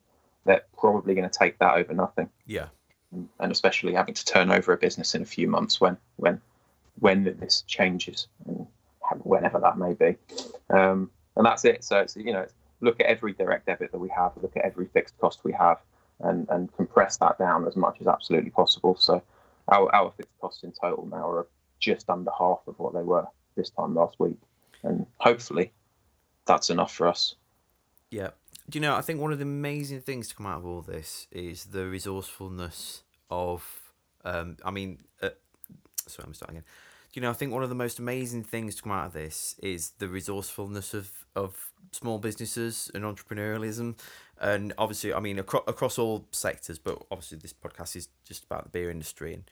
they're 0.44 0.62
probably 0.78 1.14
going 1.14 1.28
to 1.28 1.38
take 1.38 1.58
that 1.58 1.74
over 1.74 1.92
nothing. 1.92 2.30
Yeah 2.46 2.66
and 3.12 3.52
especially 3.52 3.94
having 3.94 4.14
to 4.14 4.24
turn 4.24 4.50
over 4.50 4.72
a 4.72 4.76
business 4.76 5.14
in 5.14 5.22
a 5.22 5.26
few 5.26 5.48
months 5.48 5.80
when 5.80 5.96
when 6.16 6.40
when 6.98 7.24
this 7.40 7.62
changes 7.62 8.28
whenever 9.22 9.58
that 9.58 9.78
may 9.78 9.94
be. 9.94 10.16
Um, 10.68 11.10
and 11.36 11.46
that's 11.46 11.64
it. 11.64 11.82
So 11.84 11.98
it's 12.00 12.16
you 12.16 12.32
know 12.32 12.46
look 12.80 13.00
at 13.00 13.06
every 13.06 13.32
direct 13.32 13.66
debit 13.66 13.92
that 13.92 13.98
we 13.98 14.08
have, 14.10 14.32
look 14.40 14.56
at 14.56 14.64
every 14.64 14.86
fixed 14.86 15.18
cost 15.18 15.44
we 15.44 15.52
have, 15.52 15.78
and 16.22 16.48
and 16.50 16.74
compress 16.76 17.16
that 17.18 17.38
down 17.38 17.66
as 17.66 17.76
much 17.76 17.98
as 18.00 18.06
absolutely 18.06 18.50
possible. 18.50 18.96
So 18.96 19.22
our 19.68 19.94
our 19.94 20.12
fixed 20.16 20.38
costs 20.40 20.62
in 20.62 20.72
total 20.72 21.06
now 21.06 21.28
are 21.28 21.46
just 21.78 22.08
under 22.10 22.30
half 22.38 22.60
of 22.66 22.78
what 22.78 22.94
they 22.94 23.02
were 23.02 23.26
this 23.56 23.70
time 23.70 23.94
last 23.94 24.16
week, 24.18 24.38
and 24.82 25.06
hopefully 25.18 25.72
that's 26.46 26.70
enough 26.70 26.92
for 26.92 27.08
us. 27.08 27.34
Yeah, 28.10 28.30
do 28.68 28.78
you 28.78 28.80
know? 28.80 28.94
I 28.94 29.00
think 29.00 29.20
one 29.20 29.32
of 29.32 29.38
the 29.38 29.44
amazing 29.44 30.00
things 30.00 30.28
to 30.28 30.34
come 30.34 30.46
out 30.46 30.58
of 30.58 30.66
all 30.66 30.82
this 30.82 31.26
is 31.30 31.66
the 31.66 31.86
resourcefulness 31.86 33.02
of. 33.30 33.92
Um, 34.24 34.58
I 34.64 34.70
mean, 34.70 34.98
uh, 35.22 35.30
sorry, 36.06 36.26
I'm 36.26 36.34
starting 36.34 36.58
again. 36.58 36.66
Do 37.12 37.20
you 37.20 37.22
know? 37.22 37.30
I 37.30 37.32
think 37.32 37.52
one 37.52 37.62
of 37.62 37.68
the 37.68 37.74
most 37.74 37.98
amazing 37.98 38.44
things 38.44 38.76
to 38.76 38.82
come 38.82 38.92
out 38.92 39.06
of 39.06 39.12
this 39.12 39.56
is 39.62 39.90
the 39.98 40.08
resourcefulness 40.08 40.94
of 40.94 41.10
of 41.34 41.70
small 41.92 42.18
businesses 42.18 42.90
and 42.94 43.04
entrepreneurialism, 43.04 43.98
and 44.40 44.72
obviously, 44.78 45.12
I 45.12 45.20
mean, 45.20 45.38
across 45.38 45.64
across 45.66 45.98
all 45.98 46.26
sectors. 46.32 46.78
But 46.78 47.02
obviously, 47.10 47.38
this 47.38 47.52
podcast 47.52 47.96
is 47.96 48.08
just 48.24 48.44
about 48.44 48.64
the 48.64 48.70
beer 48.70 48.90
industry 48.90 49.34
and 49.34 49.44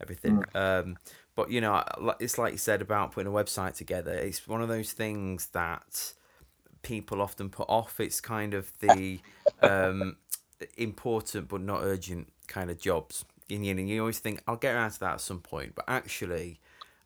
everything. 0.00 0.44
Mm. 0.54 0.80
Um, 0.84 0.98
but 1.34 1.50
you 1.50 1.60
know, 1.60 1.84
it's 2.20 2.38
like 2.38 2.52
you 2.52 2.58
said 2.58 2.82
about 2.82 3.12
putting 3.12 3.32
a 3.32 3.34
website 3.34 3.74
together. 3.74 4.12
It's 4.12 4.46
one 4.48 4.62
of 4.62 4.68
those 4.68 4.92
things 4.92 5.46
that 5.48 6.12
people 6.82 7.22
often 7.22 7.48
put 7.48 7.68
off. 7.68 8.00
It's 8.00 8.20
kind 8.20 8.54
of 8.54 8.72
the 8.80 9.20
um, 9.62 10.16
important 10.76 11.48
but 11.48 11.60
not 11.60 11.82
urgent 11.82 12.32
kind 12.46 12.70
of 12.70 12.78
jobs. 12.78 13.24
And, 13.50 13.66
you 13.66 13.74
know, 13.74 13.82
you 13.82 14.00
always 14.00 14.18
think 14.18 14.42
I'll 14.46 14.56
get 14.56 14.74
around 14.74 14.92
to 14.92 15.00
that 15.00 15.14
at 15.14 15.20
some 15.20 15.40
point, 15.40 15.74
but 15.74 15.84
actually, 15.88 16.60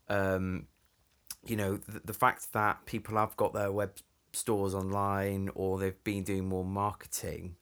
um, 0.09 0.67
you 1.45 1.55
know, 1.55 1.77
the, 1.77 2.01
the 2.05 2.13
fact 2.13 2.53
that 2.53 2.85
people 2.85 3.17
have 3.17 3.35
got 3.37 3.53
their 3.53 3.71
web 3.71 3.91
stores 4.37 4.73
online 4.73 5.49
or 5.55 5.77
they've 5.79 6.03
been 6.03 6.23
doing 6.23 6.47
more 6.47 6.65
marketing 6.65 7.55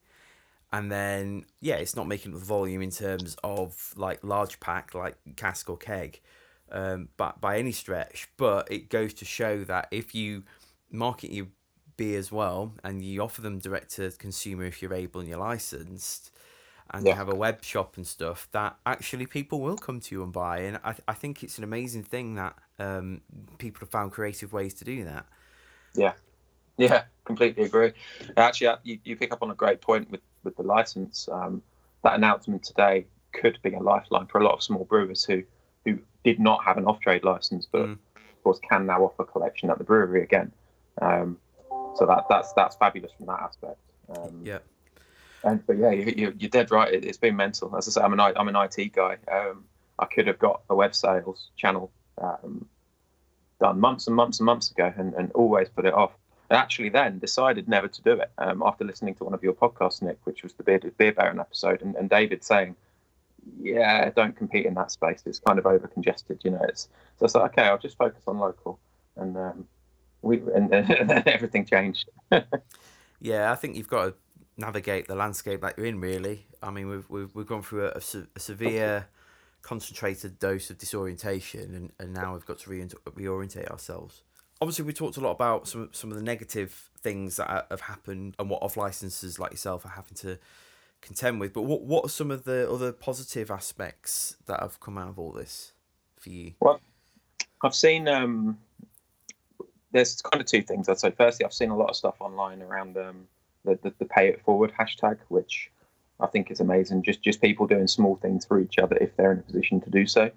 and 0.72 0.92
then 0.92 1.46
yeah 1.62 1.76
it's 1.76 1.96
not 1.96 2.08
making 2.08 2.32
the 2.32 2.38
volume 2.38 2.82
in 2.82 2.92
terms 2.92 3.36
of 3.44 3.94
like 3.96 4.24
large 4.24 4.60
pack 4.60 4.94
like 4.94 5.16
cask 5.36 5.70
or 5.70 5.78
keg 5.78 6.20
um 6.72 7.08
but 7.18 7.40
by 7.40 7.58
any 7.58 7.72
stretch 7.72 8.28
but 8.38 8.70
it 8.72 8.90
goes 8.90 9.14
to 9.14 9.26
show 9.26 9.64
that 9.64 9.88
if 9.92 10.14
you 10.14 10.44
market 10.92 11.32
your 11.32 11.48
beer 11.98 12.20
as 12.20 12.32
well, 12.32 12.74
and 12.84 13.04
you 13.04 13.22
offer 13.22 13.42
them 13.42 13.60
direct 13.60 13.96
to 13.96 14.12
consumer 14.12 14.66
if 14.66 14.82
you're 14.82 14.94
able 14.94 15.22
and 15.22 15.30
you're 15.30 15.40
licensed, 15.40 16.32
and 16.92 17.06
yeah. 17.06 17.14
you 17.14 17.18
have 17.18 17.30
a 17.30 17.36
web 17.36 17.64
shop 17.64 17.98
and 17.98 18.06
stuff, 18.06 18.48
that 18.52 18.76
actually 18.86 19.26
people 19.26 19.62
will 19.62 19.78
come 19.78 20.00
to 20.00 20.16
you 20.16 20.24
and 20.24 20.32
buy. 20.32 20.60
And 20.60 20.80
I, 20.84 20.96
I 21.08 21.14
think 21.14 21.44
it's 21.44 21.58
an 21.58 21.64
amazing 21.64 22.04
thing 22.04 22.36
that 22.36 22.56
um, 22.80 23.22
people 23.58 23.80
have 23.82 23.90
found 23.90 24.12
creative 24.12 24.54
ways 24.54 24.74
to 24.76 24.86
do 24.86 25.04
that. 25.06 25.26
Yeah, 25.94 26.14
yeah, 26.78 27.04
completely 27.26 27.64
agree. 27.64 27.94
Actually, 28.38 28.68
uh, 28.68 28.78
you, 28.84 29.00
you 29.04 29.16
pick 29.16 29.32
up 29.32 29.42
on 29.42 29.52
a 29.52 29.56
great 29.56 29.82
point 29.82 30.10
with, 30.12 30.22
with 30.44 30.56
the 30.58 30.64
license. 30.64 31.30
Um, 31.32 31.62
that 32.04 32.16
announcement 32.16 32.64
today 32.64 33.06
could 33.34 33.60
be 33.64 33.74
a 33.74 33.80
lifeline 33.80 34.28
for 34.28 34.40
a 34.40 34.44
lot 34.44 34.54
of 34.54 34.64
small 34.64 34.86
brewers 34.86 35.24
who, 35.24 35.44
who 35.84 36.00
did 36.24 36.40
not 36.40 36.64
have 36.64 36.78
an 36.78 36.86
off 36.86 37.00
trade 37.00 37.24
license, 37.24 37.68
but 37.72 37.86
mm. 37.86 37.94
of 37.94 38.44
course 38.44 38.60
can 38.70 38.86
now 38.86 39.04
offer 39.04 39.24
collection 39.24 39.70
at 39.70 39.78
the 39.78 39.84
brewery 39.84 40.24
again. 40.24 40.52
Um, 41.02 41.38
so 41.96 42.06
that 42.06 42.26
that's 42.30 42.54
that's 42.54 42.76
fabulous 42.76 43.12
from 43.18 43.28
that 43.28 43.40
aspect. 43.42 43.80
Um, 44.10 44.42
yeah. 44.44 44.60
And 45.44 45.66
but 45.66 45.78
yeah, 45.78 45.92
you, 45.92 46.30
are 46.30 46.32
dead 46.32 46.72
right. 46.72 46.94
It, 46.94 47.04
has 47.06 47.18
been 47.18 47.36
mental. 47.36 47.76
As 47.76 47.88
I 47.88 47.92
say, 47.92 48.02
I'm 48.02 48.14
an 48.14 48.20
I'm 48.20 48.48
an 48.48 48.56
IT 48.56 48.94
guy. 48.94 49.18
Um, 49.32 49.66
I 50.00 50.06
could 50.06 50.28
have 50.28 50.40
got 50.40 50.62
a 50.70 50.76
web 50.76 50.94
sales 50.94 51.50
channel 51.56 51.92
um, 52.18 52.68
done 53.62 53.80
months 53.80 54.08
and 54.08 54.16
months 54.16 54.40
and 54.40 54.46
months 54.46 54.72
ago, 54.72 54.92
and, 54.98 55.14
and 55.14 55.32
always 55.34 55.70
put 55.70 55.86
it 55.86 55.94
off. 55.94 56.12
And 56.50 56.58
actually, 56.58 56.90
then 56.90 57.20
decided 57.20 57.68
never 57.68 57.88
to 57.88 58.02
do 58.02 58.14
it 58.14 58.32
um, 58.38 58.62
after 58.64 58.84
listening 58.84 59.16
to 59.16 59.24
one 59.24 59.34
of 59.34 59.44
your 59.44 59.54
podcasts, 59.54 60.02
Nick, 60.02 60.20
which 60.26 60.44
was 60.44 60.54
the 60.54 60.64
Bearded 60.64 60.96
Beer 60.98 61.12
Baron 61.12 61.40
episode, 61.40 61.82
and, 61.82 61.96
and 61.96 62.10
David 62.10 62.44
saying, 62.44 62.76
"Yeah, 63.60 64.10
don't 64.12 64.36
compete 64.36 64.66
in 64.66 64.76
that 64.76 64.92
space. 64.92 65.24
It's 65.26 65.40
kind 65.40 65.58
of 65.58 65.66
over 65.66 65.88
congested, 65.88 66.42
you 66.44 66.52
know." 66.52 66.64
It's 66.70 66.88
so 67.18 67.26
it's 67.26 67.36
like, 67.36 67.54
okay, 67.54 67.64
I'll 67.64 67.80
just 67.80 67.98
focus 67.98 68.22
on 68.28 68.38
local, 68.38 68.80
and 69.16 69.36
um, 69.36 69.68
we 70.22 70.38
and, 70.54 70.72
and 70.74 71.12
everything 71.28 71.66
changed. 71.66 72.10
yeah, 73.20 73.52
I 73.52 73.56
think 73.56 73.76
you've 73.76 73.88
got 73.88 74.06
to 74.06 74.14
navigate 74.58 75.08
the 75.08 75.16
landscape 75.16 75.62
that 75.62 75.78
you're 75.78 75.88
in. 75.88 76.00
Really, 76.00 76.46
I 76.62 76.70
mean, 76.70 76.90
we've 76.90 77.10
we've, 77.10 77.34
we've 77.34 77.48
gone 77.48 77.64
through 77.64 77.88
a, 77.88 77.94
a, 77.94 78.02
a 78.36 78.40
severe 78.40 79.08
concentrated 79.64 80.38
dose 80.38 80.70
of 80.70 80.78
disorientation, 80.78 81.74
and, 81.74 81.92
and 82.00 82.14
now 82.14 82.34
we've 82.34 82.46
got 82.46 82.60
to 82.60 82.70
re- 82.70 82.88
reorientate 83.16 83.68
ourselves. 83.72 84.22
Obviously, 84.62 84.86
we 84.86 84.94
talked 84.94 85.18
a 85.18 85.22
lot 85.22 85.32
about 85.32 85.68
some 85.68 85.90
some 85.92 86.12
of 86.12 86.18
the 86.18 86.24
negative 86.24 86.90
things 86.98 87.38
that 87.38 87.68
have 87.70 87.82
happened 87.82 88.36
and 88.40 88.50
what 88.50 88.64
off 88.64 88.78
licenses 88.78 89.38
like 89.38 89.52
yourself 89.52 89.86
are 89.86 89.90
having 89.90 90.16
to 90.16 90.40
contend 91.02 91.40
with. 91.40 91.54
But 91.54 91.64
what 91.64 91.82
what 91.82 92.06
are 92.06 92.10
some 92.10 92.32
of 92.32 92.44
the 92.46 92.70
other 92.72 92.92
positive 92.92 93.52
aspects 93.52 94.38
that 94.48 94.60
have 94.60 94.80
come 94.80 94.98
out 94.98 95.10
of 95.10 95.20
all 95.20 95.32
this 95.32 95.74
for 96.18 96.30
you? 96.30 96.54
Well, 96.60 96.80
I've 97.64 97.76
seen 97.76 98.08
um, 98.08 98.58
there's 99.92 100.22
kind 100.22 100.42
of 100.42 100.48
two 100.48 100.62
things 100.62 100.90
I'd 100.90 101.00
say. 101.00 101.12
Firstly, 101.12 101.46
I've 101.46 101.54
seen 101.54 101.70
a 101.70 101.78
lot 101.78 101.90
of 101.90 101.96
stuff 101.96 102.16
online 102.20 102.62
around 102.62 102.98
um, 102.98 103.28
the, 103.64 103.80
the, 103.82 103.94
the 104.00 104.06
pay 104.06 104.28
it 104.30 104.42
forward 104.44 104.74
hashtag, 104.78 105.18
which 105.30 105.72
I 106.20 106.28
think 106.28 106.52
is 106.52 106.60
amazing. 106.60 107.04
Just 107.04 107.22
just 107.22 107.42
people 107.42 107.68
doing 107.68 107.88
small 107.88 108.16
things 108.18 108.46
for 108.46 108.60
each 108.60 108.78
other 108.78 108.98
if 108.98 109.16
they're 109.16 109.32
in 109.32 109.40
a 109.40 109.44
position 109.44 109.80
to 109.82 109.90
do 109.90 110.06
so. 110.06 110.32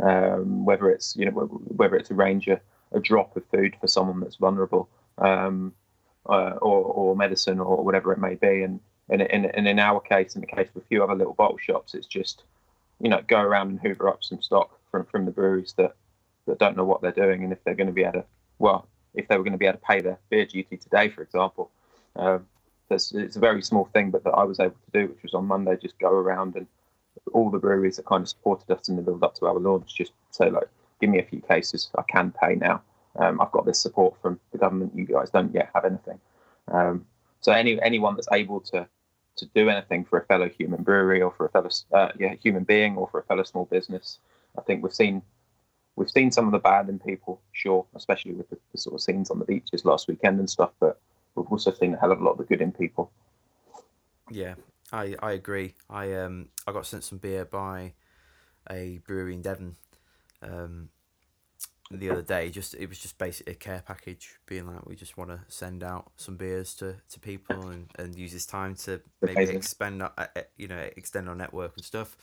Um, 0.00 0.64
whether 0.64 0.90
it's 0.90 1.16
you 1.16 1.26
know 1.26 1.32
whether 1.32 1.96
it's 1.96 2.10
a 2.10 2.14
a, 2.14 2.60
a 2.94 3.00
drop 3.00 3.36
of 3.36 3.44
food 3.46 3.76
for 3.80 3.88
someone 3.88 4.20
that's 4.20 4.36
vulnerable, 4.36 4.88
um, 5.18 5.72
uh, 6.26 6.54
or, 6.60 6.84
or 6.84 7.16
medicine 7.16 7.58
or 7.58 7.82
whatever 7.82 8.12
it 8.12 8.18
may 8.18 8.34
be, 8.34 8.62
and 8.62 8.80
and, 9.08 9.20
and, 9.20 9.68
in 9.68 9.78
our 9.78 10.00
case, 10.00 10.36
in 10.36 10.40
the 10.40 10.46
case 10.46 10.68
of 10.74 10.80
a 10.80 10.86
few 10.86 11.02
other 11.02 11.14
little 11.14 11.34
bottle 11.34 11.58
shops, 11.58 11.94
it's 11.94 12.06
just 12.06 12.44
you 13.00 13.10
know 13.10 13.20
go 13.26 13.40
around 13.40 13.68
and 13.68 13.80
hoover 13.80 14.08
up 14.08 14.22
some 14.22 14.40
stock 14.40 14.78
from 14.90 15.04
from 15.06 15.24
the 15.24 15.30
breweries 15.30 15.74
that 15.76 15.94
that 16.46 16.58
don't 16.58 16.76
know 16.76 16.84
what 16.84 17.02
they're 17.02 17.12
doing, 17.12 17.44
and 17.44 17.52
if 17.52 17.62
they're 17.64 17.74
going 17.74 17.88
to 17.88 17.92
be 17.92 18.02
able 18.02 18.12
to 18.12 18.24
well, 18.58 18.86
if 19.14 19.28
they 19.28 19.36
were 19.36 19.42
going 19.42 19.52
to 19.52 19.58
be 19.58 19.66
able 19.66 19.78
to 19.78 19.84
pay 19.84 20.00
their 20.00 20.18
beer 20.30 20.46
duty 20.46 20.76
today, 20.76 21.08
for 21.08 21.22
example. 21.22 21.70
Um, 22.16 22.46
it's 22.90 23.36
a 23.36 23.40
very 23.40 23.62
small 23.62 23.86
thing, 23.94 24.10
but 24.10 24.22
that 24.24 24.32
I 24.32 24.44
was 24.44 24.60
able 24.60 24.76
to 24.84 25.00
do, 25.00 25.08
which 25.08 25.22
was 25.22 25.32
on 25.32 25.46
Monday, 25.46 25.78
just 25.80 25.98
go 25.98 26.10
around 26.10 26.56
and 26.56 26.66
all 27.32 27.50
the 27.50 27.58
breweries 27.58 27.96
that 27.96 28.06
kind 28.06 28.22
of 28.22 28.28
supported 28.28 28.70
us 28.70 28.88
in 28.88 28.96
the 28.96 29.02
build 29.02 29.22
up 29.22 29.34
to 29.36 29.46
our 29.46 29.58
launch 29.58 29.94
just 29.94 30.12
say 30.30 30.50
like, 30.50 30.68
give 31.02 31.10
me 31.10 31.18
a 31.18 31.24
few 31.24 31.40
cases, 31.40 31.90
I 31.98 32.02
can 32.02 32.32
pay 32.32 32.54
now. 32.54 32.80
Um, 33.16 33.40
I've 33.40 33.50
got 33.50 33.66
this 33.66 33.80
support 33.80 34.14
from 34.22 34.38
the 34.52 34.58
government. 34.58 34.92
You 34.94 35.04
guys 35.04 35.30
don't 35.30 35.52
yet 35.52 35.70
have 35.74 35.84
anything. 35.84 36.18
Um, 36.68 37.04
so 37.40 37.52
any 37.52 37.82
anyone 37.82 38.14
that's 38.14 38.28
able 38.32 38.60
to 38.72 38.86
to 39.36 39.46
do 39.46 39.68
anything 39.68 40.04
for 40.04 40.18
a 40.20 40.24
fellow 40.26 40.48
human 40.48 40.82
brewery 40.82 41.20
or 41.20 41.32
for 41.32 41.46
a 41.46 41.50
fellow 41.50 41.70
uh, 41.92 42.10
yeah, 42.18 42.34
human 42.34 42.64
being 42.64 42.96
or 42.96 43.08
for 43.08 43.20
a 43.20 43.24
fellow 43.24 43.42
small 43.42 43.64
business, 43.64 44.18
I 44.56 44.62
think 44.62 44.82
we've 44.82 44.94
seen 44.94 45.22
we've 45.96 46.10
seen 46.10 46.30
some 46.30 46.46
of 46.46 46.52
the 46.52 46.58
bad 46.60 46.88
in 46.88 47.00
people, 47.00 47.40
sure, 47.50 47.84
especially 47.96 48.32
with 48.32 48.48
the, 48.48 48.58
the 48.70 48.78
sort 48.78 48.94
of 48.94 49.02
scenes 49.02 49.30
on 49.30 49.40
the 49.40 49.44
beaches 49.44 49.84
last 49.84 50.06
weekend 50.06 50.38
and 50.38 50.48
stuff. 50.48 50.70
But 50.78 51.00
we've 51.34 51.50
also 51.50 51.72
seen 51.72 51.94
a 51.94 51.98
hell 51.98 52.12
of 52.12 52.20
a 52.20 52.24
lot 52.24 52.32
of 52.32 52.38
the 52.38 52.44
good 52.44 52.62
in 52.62 52.70
people. 52.70 53.10
Yeah, 54.30 54.54
I 54.92 55.16
I 55.20 55.32
agree. 55.32 55.74
I 55.90 56.14
um 56.14 56.50
I 56.66 56.72
got 56.72 56.86
sent 56.86 57.02
some 57.02 57.18
beer 57.18 57.44
by 57.44 57.94
a 58.70 59.00
brewery 59.04 59.34
in 59.34 59.42
Devon 59.42 59.74
um 60.42 60.88
the 61.98 62.10
other 62.10 62.22
day. 62.22 62.50
Just 62.50 62.74
it 62.74 62.88
was 62.88 62.98
just 62.98 63.18
basically 63.18 63.52
a 63.52 63.56
care 63.56 63.82
package, 63.86 64.36
being 64.46 64.66
like 64.66 64.86
we 64.86 64.96
just 64.96 65.16
want 65.16 65.30
to 65.30 65.40
send 65.48 65.82
out 65.82 66.12
some 66.16 66.36
beers 66.36 66.74
to, 66.74 66.96
to 67.10 67.20
people 67.20 67.68
and, 67.68 67.88
and 67.98 68.16
use 68.16 68.32
this 68.32 68.46
time 68.46 68.74
to 68.76 69.00
maybe 69.20 69.50
expand 69.50 70.02
uh, 70.02 70.10
uh, 70.16 70.26
you 70.56 70.68
know 70.68 70.88
extend 70.96 71.28
our 71.28 71.34
network 71.34 71.76
and 71.76 71.84
stuff. 71.84 72.16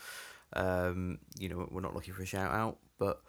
Um, 0.53 1.19
you 1.37 1.49
know 1.49 1.67
we're 1.69 1.81
not 1.81 1.93
looking 1.93 2.13
for 2.13 2.23
a 2.23 2.25
shout 2.25 2.53
out, 2.53 2.77
but 2.97 3.21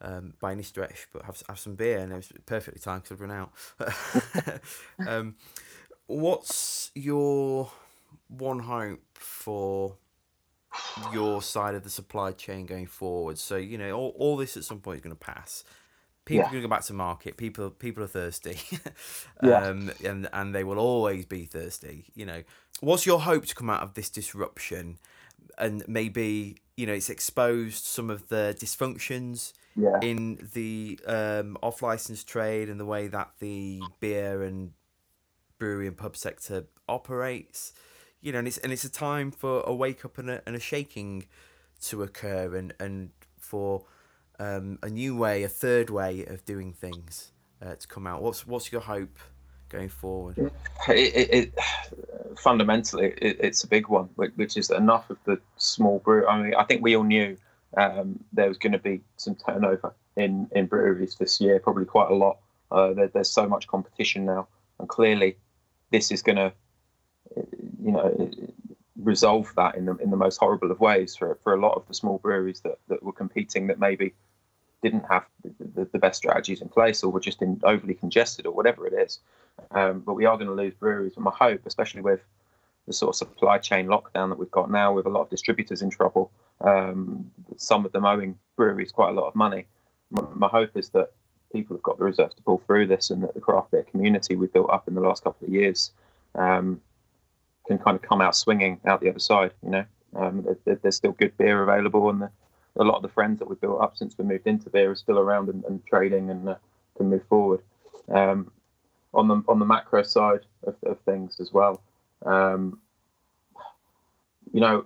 um, 0.00 0.34
by 0.40 0.52
any 0.52 0.62
stretch, 0.62 1.06
but 1.12 1.22
have 1.24 1.42
have 1.48 1.58
some 1.58 1.74
beer, 1.74 1.98
and 1.98 2.12
it 2.12 2.16
was 2.16 2.32
perfectly 2.44 2.80
timed 2.80 3.04
because 3.04 3.16
I've 3.16 3.20
run 3.20 3.30
out. 3.30 4.60
um, 5.06 5.36
what's 6.06 6.90
your 6.94 7.70
one 8.28 8.58
hope 8.60 9.00
for 9.14 9.96
your 11.12 11.42
side 11.42 11.74
of 11.74 11.84
the 11.84 11.90
supply 11.90 12.32
chain 12.32 12.66
going 12.66 12.86
forward? 12.86 13.38
So 13.38 13.56
you 13.56 13.78
know, 13.78 13.92
all, 13.92 14.14
all 14.18 14.36
this 14.36 14.56
at 14.56 14.64
some 14.64 14.80
point 14.80 14.98
is 14.98 15.02
going 15.02 15.16
to 15.16 15.20
pass. 15.20 15.64
People 16.24 16.42
yeah. 16.42 16.48
are 16.48 16.50
going 16.50 16.62
to 16.62 16.68
go 16.68 16.74
back 16.74 16.84
to 16.84 16.92
market. 16.92 17.36
People 17.36 17.70
people 17.70 18.02
are 18.02 18.08
thirsty, 18.08 18.58
um, 19.40 19.90
yeah. 20.00 20.10
and 20.10 20.28
and 20.32 20.54
they 20.54 20.64
will 20.64 20.78
always 20.78 21.24
be 21.24 21.44
thirsty. 21.44 22.06
You 22.14 22.26
know, 22.26 22.42
what's 22.80 23.06
your 23.06 23.20
hope 23.20 23.46
to 23.46 23.54
come 23.54 23.70
out 23.70 23.82
of 23.82 23.94
this 23.94 24.10
disruption? 24.10 24.98
And 25.58 25.84
maybe 25.86 26.56
you 26.76 26.86
know 26.86 26.92
it's 26.92 27.10
exposed 27.10 27.84
some 27.84 28.10
of 28.10 28.28
the 28.28 28.56
dysfunctions 28.58 29.52
yeah. 29.76 29.98
in 30.02 30.48
the 30.54 30.98
um, 31.06 31.56
off 31.62 31.82
license 31.82 32.24
trade 32.24 32.68
and 32.68 32.80
the 32.80 32.86
way 32.86 33.06
that 33.08 33.30
the 33.38 33.82
beer 34.00 34.42
and 34.42 34.72
brewery 35.58 35.86
and 35.86 35.96
pub 35.96 36.16
sector 36.16 36.66
operates. 36.88 37.72
You 38.20 38.32
know, 38.32 38.38
and 38.38 38.48
it's 38.48 38.58
and 38.58 38.72
it's 38.72 38.84
a 38.84 38.90
time 38.90 39.30
for 39.30 39.62
a 39.66 39.74
wake 39.74 40.04
up 40.04 40.18
and 40.18 40.30
a, 40.30 40.42
and 40.46 40.56
a 40.56 40.60
shaking 40.60 41.26
to 41.82 42.02
occur, 42.02 42.56
and 42.56 42.74
and 42.80 43.10
for 43.38 43.84
um, 44.38 44.78
a 44.82 44.88
new 44.88 45.16
way, 45.16 45.42
a 45.42 45.48
third 45.48 45.90
way 45.90 46.24
of 46.24 46.44
doing 46.44 46.72
things 46.72 47.32
uh, 47.62 47.74
to 47.76 47.86
come 47.86 48.06
out. 48.06 48.22
What's 48.22 48.46
what's 48.46 48.72
your 48.72 48.80
hope 48.80 49.18
going 49.68 49.88
forward? 49.88 50.38
It, 50.38 50.52
it, 50.88 51.34
it 51.34 51.58
fundamentally, 52.38 53.14
it, 53.18 53.38
it's 53.40 53.64
a 53.64 53.68
big 53.68 53.88
one, 53.88 54.08
which 54.16 54.56
is 54.56 54.70
enough 54.70 55.10
of 55.10 55.18
the 55.24 55.40
small 55.56 55.98
brew. 55.98 56.26
I 56.26 56.42
mean, 56.42 56.54
I 56.54 56.64
think 56.64 56.82
we 56.82 56.96
all 56.96 57.04
knew 57.04 57.36
um, 57.76 58.20
there 58.32 58.48
was 58.48 58.58
going 58.58 58.72
to 58.72 58.78
be 58.78 59.00
some 59.16 59.34
turnover 59.34 59.94
in, 60.16 60.48
in 60.52 60.66
breweries 60.66 61.16
this 61.16 61.40
year, 61.40 61.58
probably 61.58 61.84
quite 61.84 62.10
a 62.10 62.14
lot. 62.14 62.38
Uh, 62.70 62.92
there, 62.92 63.08
there's 63.08 63.30
so 63.30 63.48
much 63.48 63.66
competition 63.66 64.24
now, 64.24 64.46
and 64.78 64.88
clearly, 64.88 65.36
this 65.90 66.10
is 66.10 66.22
going 66.22 66.36
to, 66.36 66.52
you 67.86 67.92
know, 67.92 68.30
resolve 69.00 69.52
that 69.56 69.76
in 69.76 69.86
the 69.86 69.96
in 69.98 70.10
the 70.10 70.16
most 70.16 70.38
horrible 70.38 70.70
of 70.72 70.80
ways 70.80 71.14
for 71.14 71.38
for 71.44 71.54
a 71.54 71.60
lot 71.60 71.74
of 71.76 71.86
the 71.86 71.94
small 71.94 72.18
breweries 72.18 72.60
that, 72.60 72.78
that 72.88 73.02
were 73.02 73.12
competing 73.12 73.68
that 73.68 73.78
maybe 73.78 74.12
didn't 74.82 75.04
have 75.08 75.24
the, 75.74 75.84
the, 75.92 75.98
best 75.98 76.18
strategies 76.18 76.60
in 76.60 76.68
place 76.68 77.02
or 77.02 77.10
were 77.10 77.20
just 77.20 77.40
in 77.40 77.58
overly 77.64 77.94
congested 77.94 78.44
or 78.44 78.52
whatever 78.52 78.86
it 78.86 78.92
is. 78.92 79.20
Um, 79.70 80.00
but 80.00 80.14
we 80.14 80.26
are 80.26 80.36
going 80.36 80.48
to 80.48 80.54
lose 80.54 80.74
breweries, 80.74 81.14
and 81.16 81.24
my 81.24 81.30
hope, 81.30 81.62
especially 81.64 82.02
with 82.02 82.20
the 82.86 82.92
sort 82.92 83.10
of 83.10 83.16
supply 83.16 83.58
chain 83.58 83.86
lockdown 83.86 84.28
that 84.28 84.38
we've 84.38 84.50
got 84.50 84.70
now, 84.70 84.92
with 84.92 85.06
a 85.06 85.08
lot 85.08 85.22
of 85.22 85.30
distributors 85.30 85.80
in 85.80 85.90
trouble, 85.90 86.30
um, 86.60 87.30
some 87.56 87.86
of 87.86 87.92
them 87.92 88.04
owing 88.04 88.36
breweries 88.54 88.92
quite 88.92 89.10
a 89.10 89.12
lot 89.12 89.26
of 89.26 89.34
money. 89.34 89.66
My, 90.10 90.22
my, 90.34 90.48
hope 90.48 90.76
is 90.76 90.90
that 90.90 91.10
people 91.52 91.74
have 91.74 91.82
got 91.82 91.98
the 91.98 92.04
reserves 92.04 92.34
to 92.34 92.42
pull 92.42 92.58
through 92.66 92.86
this, 92.86 93.10
and 93.10 93.22
that 93.22 93.34
the 93.34 93.40
craft 93.40 93.70
beer 93.70 93.82
community 93.82 94.36
we've 94.36 94.52
built 94.52 94.70
up 94.70 94.86
in 94.88 94.94
the 94.94 95.00
last 95.00 95.24
couple 95.24 95.46
of 95.46 95.52
years 95.52 95.90
um, 96.34 96.80
can 97.66 97.78
kind 97.78 97.96
of 97.96 98.02
come 98.02 98.20
out 98.20 98.36
swinging 98.36 98.80
out 98.86 99.00
the 99.00 99.10
other 99.10 99.18
side. 99.18 99.52
You 99.62 99.70
know, 99.70 99.84
um, 100.14 100.46
there, 100.64 100.78
there's 100.82 100.96
still 100.96 101.12
good 101.12 101.36
beer 101.36 101.62
available, 101.62 102.10
and 102.10 102.22
the, 102.22 102.30
a 102.76 102.84
lot 102.84 102.96
of 102.96 103.02
the 103.02 103.08
friends 103.08 103.38
that 103.38 103.48
we've 103.48 103.60
built 103.60 103.80
up 103.80 103.96
since 103.96 104.16
we 104.18 104.24
moved 104.24 104.46
into 104.46 104.70
beer 104.70 104.90
are 104.90 104.96
still 104.96 105.18
around 105.18 105.48
and, 105.48 105.64
and 105.64 105.84
trading 105.86 106.30
and 106.30 106.48
uh, 106.48 106.56
can 106.96 107.10
move 107.10 107.26
forward. 107.28 107.60
Um, 108.08 108.50
on 109.14 109.28
the 109.28 109.42
on 109.48 109.58
the 109.58 109.64
macro 109.64 110.02
side 110.02 110.40
of, 110.64 110.76
of 110.84 111.00
things 111.00 111.40
as 111.40 111.52
well, 111.52 111.80
um, 112.24 112.78
you 114.52 114.60
know 114.60 114.84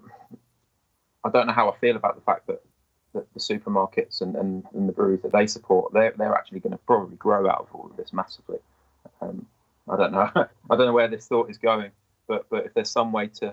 I 1.24 1.30
don't 1.30 1.46
know 1.46 1.52
how 1.52 1.70
I 1.70 1.76
feel 1.78 1.96
about 1.96 2.16
the 2.16 2.22
fact 2.22 2.46
that, 2.46 2.62
the 3.12 3.40
supermarkets 3.40 4.20
and, 4.22 4.36
and, 4.36 4.62
and 4.72 4.88
the 4.88 4.92
breweries 4.92 5.22
that 5.22 5.32
they 5.32 5.48
support, 5.48 5.92
they're, 5.92 6.14
they're 6.16 6.32
actually 6.32 6.60
going 6.60 6.70
to 6.70 6.78
probably 6.78 7.16
grow 7.16 7.50
out 7.50 7.58
of 7.58 7.66
all 7.74 7.90
of 7.90 7.96
this 7.96 8.12
massively. 8.12 8.58
Um, 9.20 9.46
I 9.88 9.96
don't 9.96 10.12
know. 10.12 10.30
I 10.36 10.76
don't 10.76 10.86
know 10.86 10.92
where 10.92 11.08
this 11.08 11.26
thought 11.26 11.50
is 11.50 11.58
going, 11.58 11.90
but 12.30 12.48
but 12.48 12.64
if 12.64 12.74
there's 12.74 12.88
some 12.88 13.10
way 13.12 13.26
to, 13.26 13.52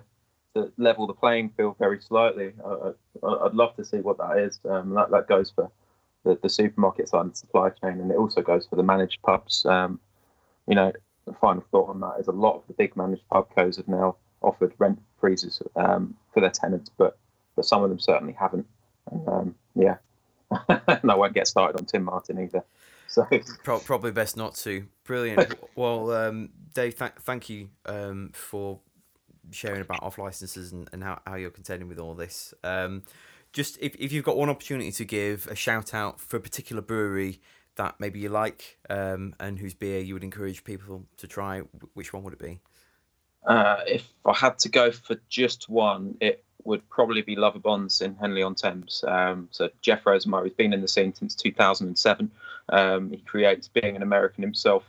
to 0.53 0.71
level 0.77 1.07
the 1.07 1.13
playing 1.13 1.49
field 1.57 1.75
very 1.79 1.99
slightly, 1.99 2.53
I, 2.63 2.91
would 3.23 3.55
love 3.55 3.75
to 3.77 3.83
see 3.83 3.97
what 3.97 4.19
that 4.19 4.37
is. 4.37 4.59
Um, 4.69 4.91
that, 4.93 5.09
that 5.09 5.27
goes 5.27 5.49
for 5.49 5.71
the, 6.23 6.37
the 6.43 6.47
supermarket 6.47 7.09
side 7.09 7.25
and 7.25 7.35
supply 7.35 7.69
chain, 7.71 7.99
and 7.99 8.11
it 8.11 8.17
also 8.17 8.41
goes 8.41 8.67
for 8.67 8.75
the 8.75 8.83
managed 8.83 9.19
pubs. 9.23 9.65
Um, 9.65 9.99
you 10.67 10.75
know, 10.75 10.93
the 11.25 11.33
final 11.33 11.63
thought 11.71 11.89
on 11.89 11.99
that 12.01 12.17
is 12.19 12.27
a 12.27 12.31
lot 12.31 12.57
of 12.57 12.67
the 12.67 12.73
big 12.73 12.95
managed 12.95 13.27
pub 13.29 13.47
codes 13.55 13.77
have 13.77 13.87
now 13.87 14.15
offered 14.43 14.73
rent 14.77 15.01
freezes 15.19 15.59
um, 15.75 16.15
for 16.31 16.39
their 16.39 16.51
tenants, 16.51 16.91
but 16.97 17.17
but 17.55 17.65
some 17.65 17.83
of 17.83 17.89
them 17.89 17.99
certainly 17.99 18.33
haven't. 18.33 18.67
And, 19.11 19.27
um, 19.27 19.55
yeah, 19.73 19.97
and 20.69 21.11
I 21.11 21.15
won't 21.15 21.33
get 21.33 21.47
started 21.47 21.79
on 21.79 21.85
Tim 21.85 22.03
Martin 22.03 22.39
either. 22.39 22.63
So 23.17 23.27
Pro- 23.63 23.79
probably 23.79 24.11
best 24.11 24.37
not 24.37 24.53
to. 24.57 24.85
Brilliant. 25.03 25.55
well, 25.75 26.11
um, 26.11 26.49
Dave, 26.75 26.99
th- 26.99 27.13
thank 27.21 27.49
you 27.49 27.69
um, 27.87 28.29
for 28.33 28.79
sharing 29.49 29.81
about 29.81 30.03
off 30.03 30.19
licenses 30.19 30.71
and, 30.71 30.87
and 30.93 31.03
how, 31.03 31.19
how 31.25 31.33
you're 31.33 31.49
contending 31.49 31.89
with 31.89 31.97
all 31.97 32.13
this. 32.13 32.53
Um, 32.63 33.01
just 33.53 33.79
if, 33.81 33.95
if 33.95 34.11
you've 34.11 34.23
got 34.23 34.37
one 34.37 34.49
opportunity 34.49 34.91
to 34.91 35.03
give 35.03 35.47
a 35.47 35.55
shout 35.55 35.95
out 35.95 36.19
for 36.19 36.37
a 36.37 36.39
particular 36.39 36.81
brewery 36.81 37.41
that 37.77 37.95
maybe 37.99 38.19
you 38.19 38.29
like 38.29 38.77
um, 38.87 39.33
and 39.39 39.57
whose 39.57 39.73
beer 39.73 39.99
you 39.99 40.13
would 40.13 40.23
encourage 40.23 40.63
people 40.63 41.05
to 41.17 41.27
try, 41.27 41.61
which 41.95 42.13
one 42.13 42.21
would 42.21 42.33
it 42.33 42.39
be? 42.39 42.59
Uh, 43.47 43.77
if 43.87 44.07
I 44.25 44.33
had 44.33 44.59
to 44.59 44.69
go 44.69 44.91
for 44.91 45.15
just 45.27 45.69
one, 45.69 46.17
it 46.21 46.43
would 46.65 46.87
probably 46.89 47.21
be 47.23 47.35
Lovibonds 47.35 48.01
in 48.01 48.13
Henley 48.15 48.43
on 48.43 48.53
Thames. 48.53 49.03
Um, 49.07 49.47
so 49.51 49.69
Jeff 49.81 50.03
Rosenmeier 50.03 50.43
has 50.43 50.53
been 50.53 50.73
in 50.73 50.81
the 50.81 50.87
scene 50.87 51.15
since 51.15 51.33
2007. 51.33 52.29
Um, 52.69 53.11
he 53.11 53.17
creates, 53.17 53.67
being 53.67 53.95
an 53.95 54.01
American 54.01 54.43
himself, 54.43 54.83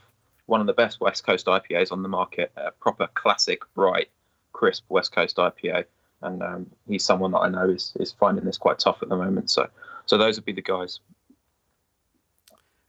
one 0.46 0.60
of 0.60 0.66
the 0.66 0.72
best 0.72 1.00
West 1.00 1.24
Coast 1.24 1.46
IPAs 1.46 1.92
on 1.92 2.02
the 2.02 2.08
market. 2.08 2.50
A 2.56 2.70
proper 2.70 3.08
classic, 3.14 3.62
bright, 3.74 4.08
crisp 4.52 4.84
West 4.88 5.12
Coast 5.12 5.36
IPA, 5.36 5.84
and 6.22 6.42
um, 6.42 6.66
he's 6.86 7.04
someone 7.04 7.32
that 7.32 7.38
I 7.38 7.48
know 7.48 7.68
is 7.68 7.92
is 8.00 8.12
finding 8.12 8.44
this 8.44 8.56
quite 8.56 8.78
tough 8.78 8.98
at 9.02 9.08
the 9.08 9.16
moment. 9.16 9.50
So 9.50 9.68
so 10.06 10.18
those 10.18 10.36
would 10.36 10.44
be 10.44 10.52
the 10.52 10.62
guys. 10.62 11.00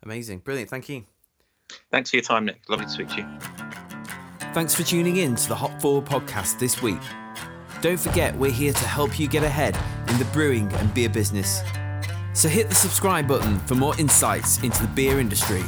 Amazing, 0.04 0.40
brilliant. 0.40 0.70
Thank 0.70 0.90
you. 0.90 1.06
Thanks 1.92 2.10
for 2.10 2.16
your 2.16 2.24
time, 2.24 2.46
Nick. 2.46 2.62
Lovely 2.70 2.86
to 2.86 2.92
speak 2.92 3.10
to 3.10 3.18
you. 3.18 3.28
Thanks 4.54 4.74
for 4.74 4.84
tuning 4.84 5.18
in 5.18 5.36
to 5.36 5.50
the 5.50 5.56
Hop 5.56 5.80
Forward 5.82 6.06
podcast 6.06 6.58
this 6.58 6.82
week. 6.82 7.02
Don't 7.82 8.00
forget, 8.00 8.36
we're 8.36 8.52
here 8.52 8.74
to 8.74 8.86
help 8.86 9.20
you 9.20 9.28
get 9.28 9.44
ahead 9.44 9.78
in 10.10 10.18
the 10.18 10.26
brewing 10.26 10.72
and 10.74 10.94
beer 10.94 11.10
business. 11.10 11.62
So 12.34 12.48
hit 12.48 12.70
the 12.70 12.76
subscribe 12.76 13.28
button 13.28 13.60
for 13.60 13.76
more 13.76 13.98
insights 14.00 14.62
into 14.64 14.82
the 14.82 14.88
beer 14.90 15.20
industry. 15.20 15.64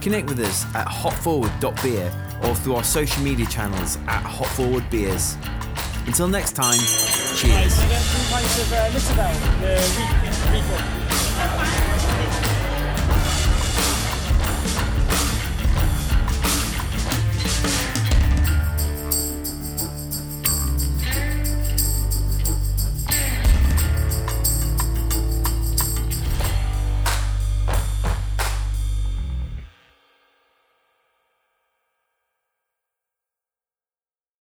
Connect 0.00 0.28
with 0.28 0.40
us 0.40 0.64
at 0.74 0.86
hopforward.beer 0.86 2.12
or 2.44 2.54
through 2.54 2.76
our 2.76 2.84
social 2.84 3.22
media 3.22 3.46
channels 3.46 3.96
at 4.06 4.22
hopforwardbeers. 4.22 5.36
Until 6.06 6.28
next 6.28 6.52
time, 6.52 6.78
cheers. 7.36 7.76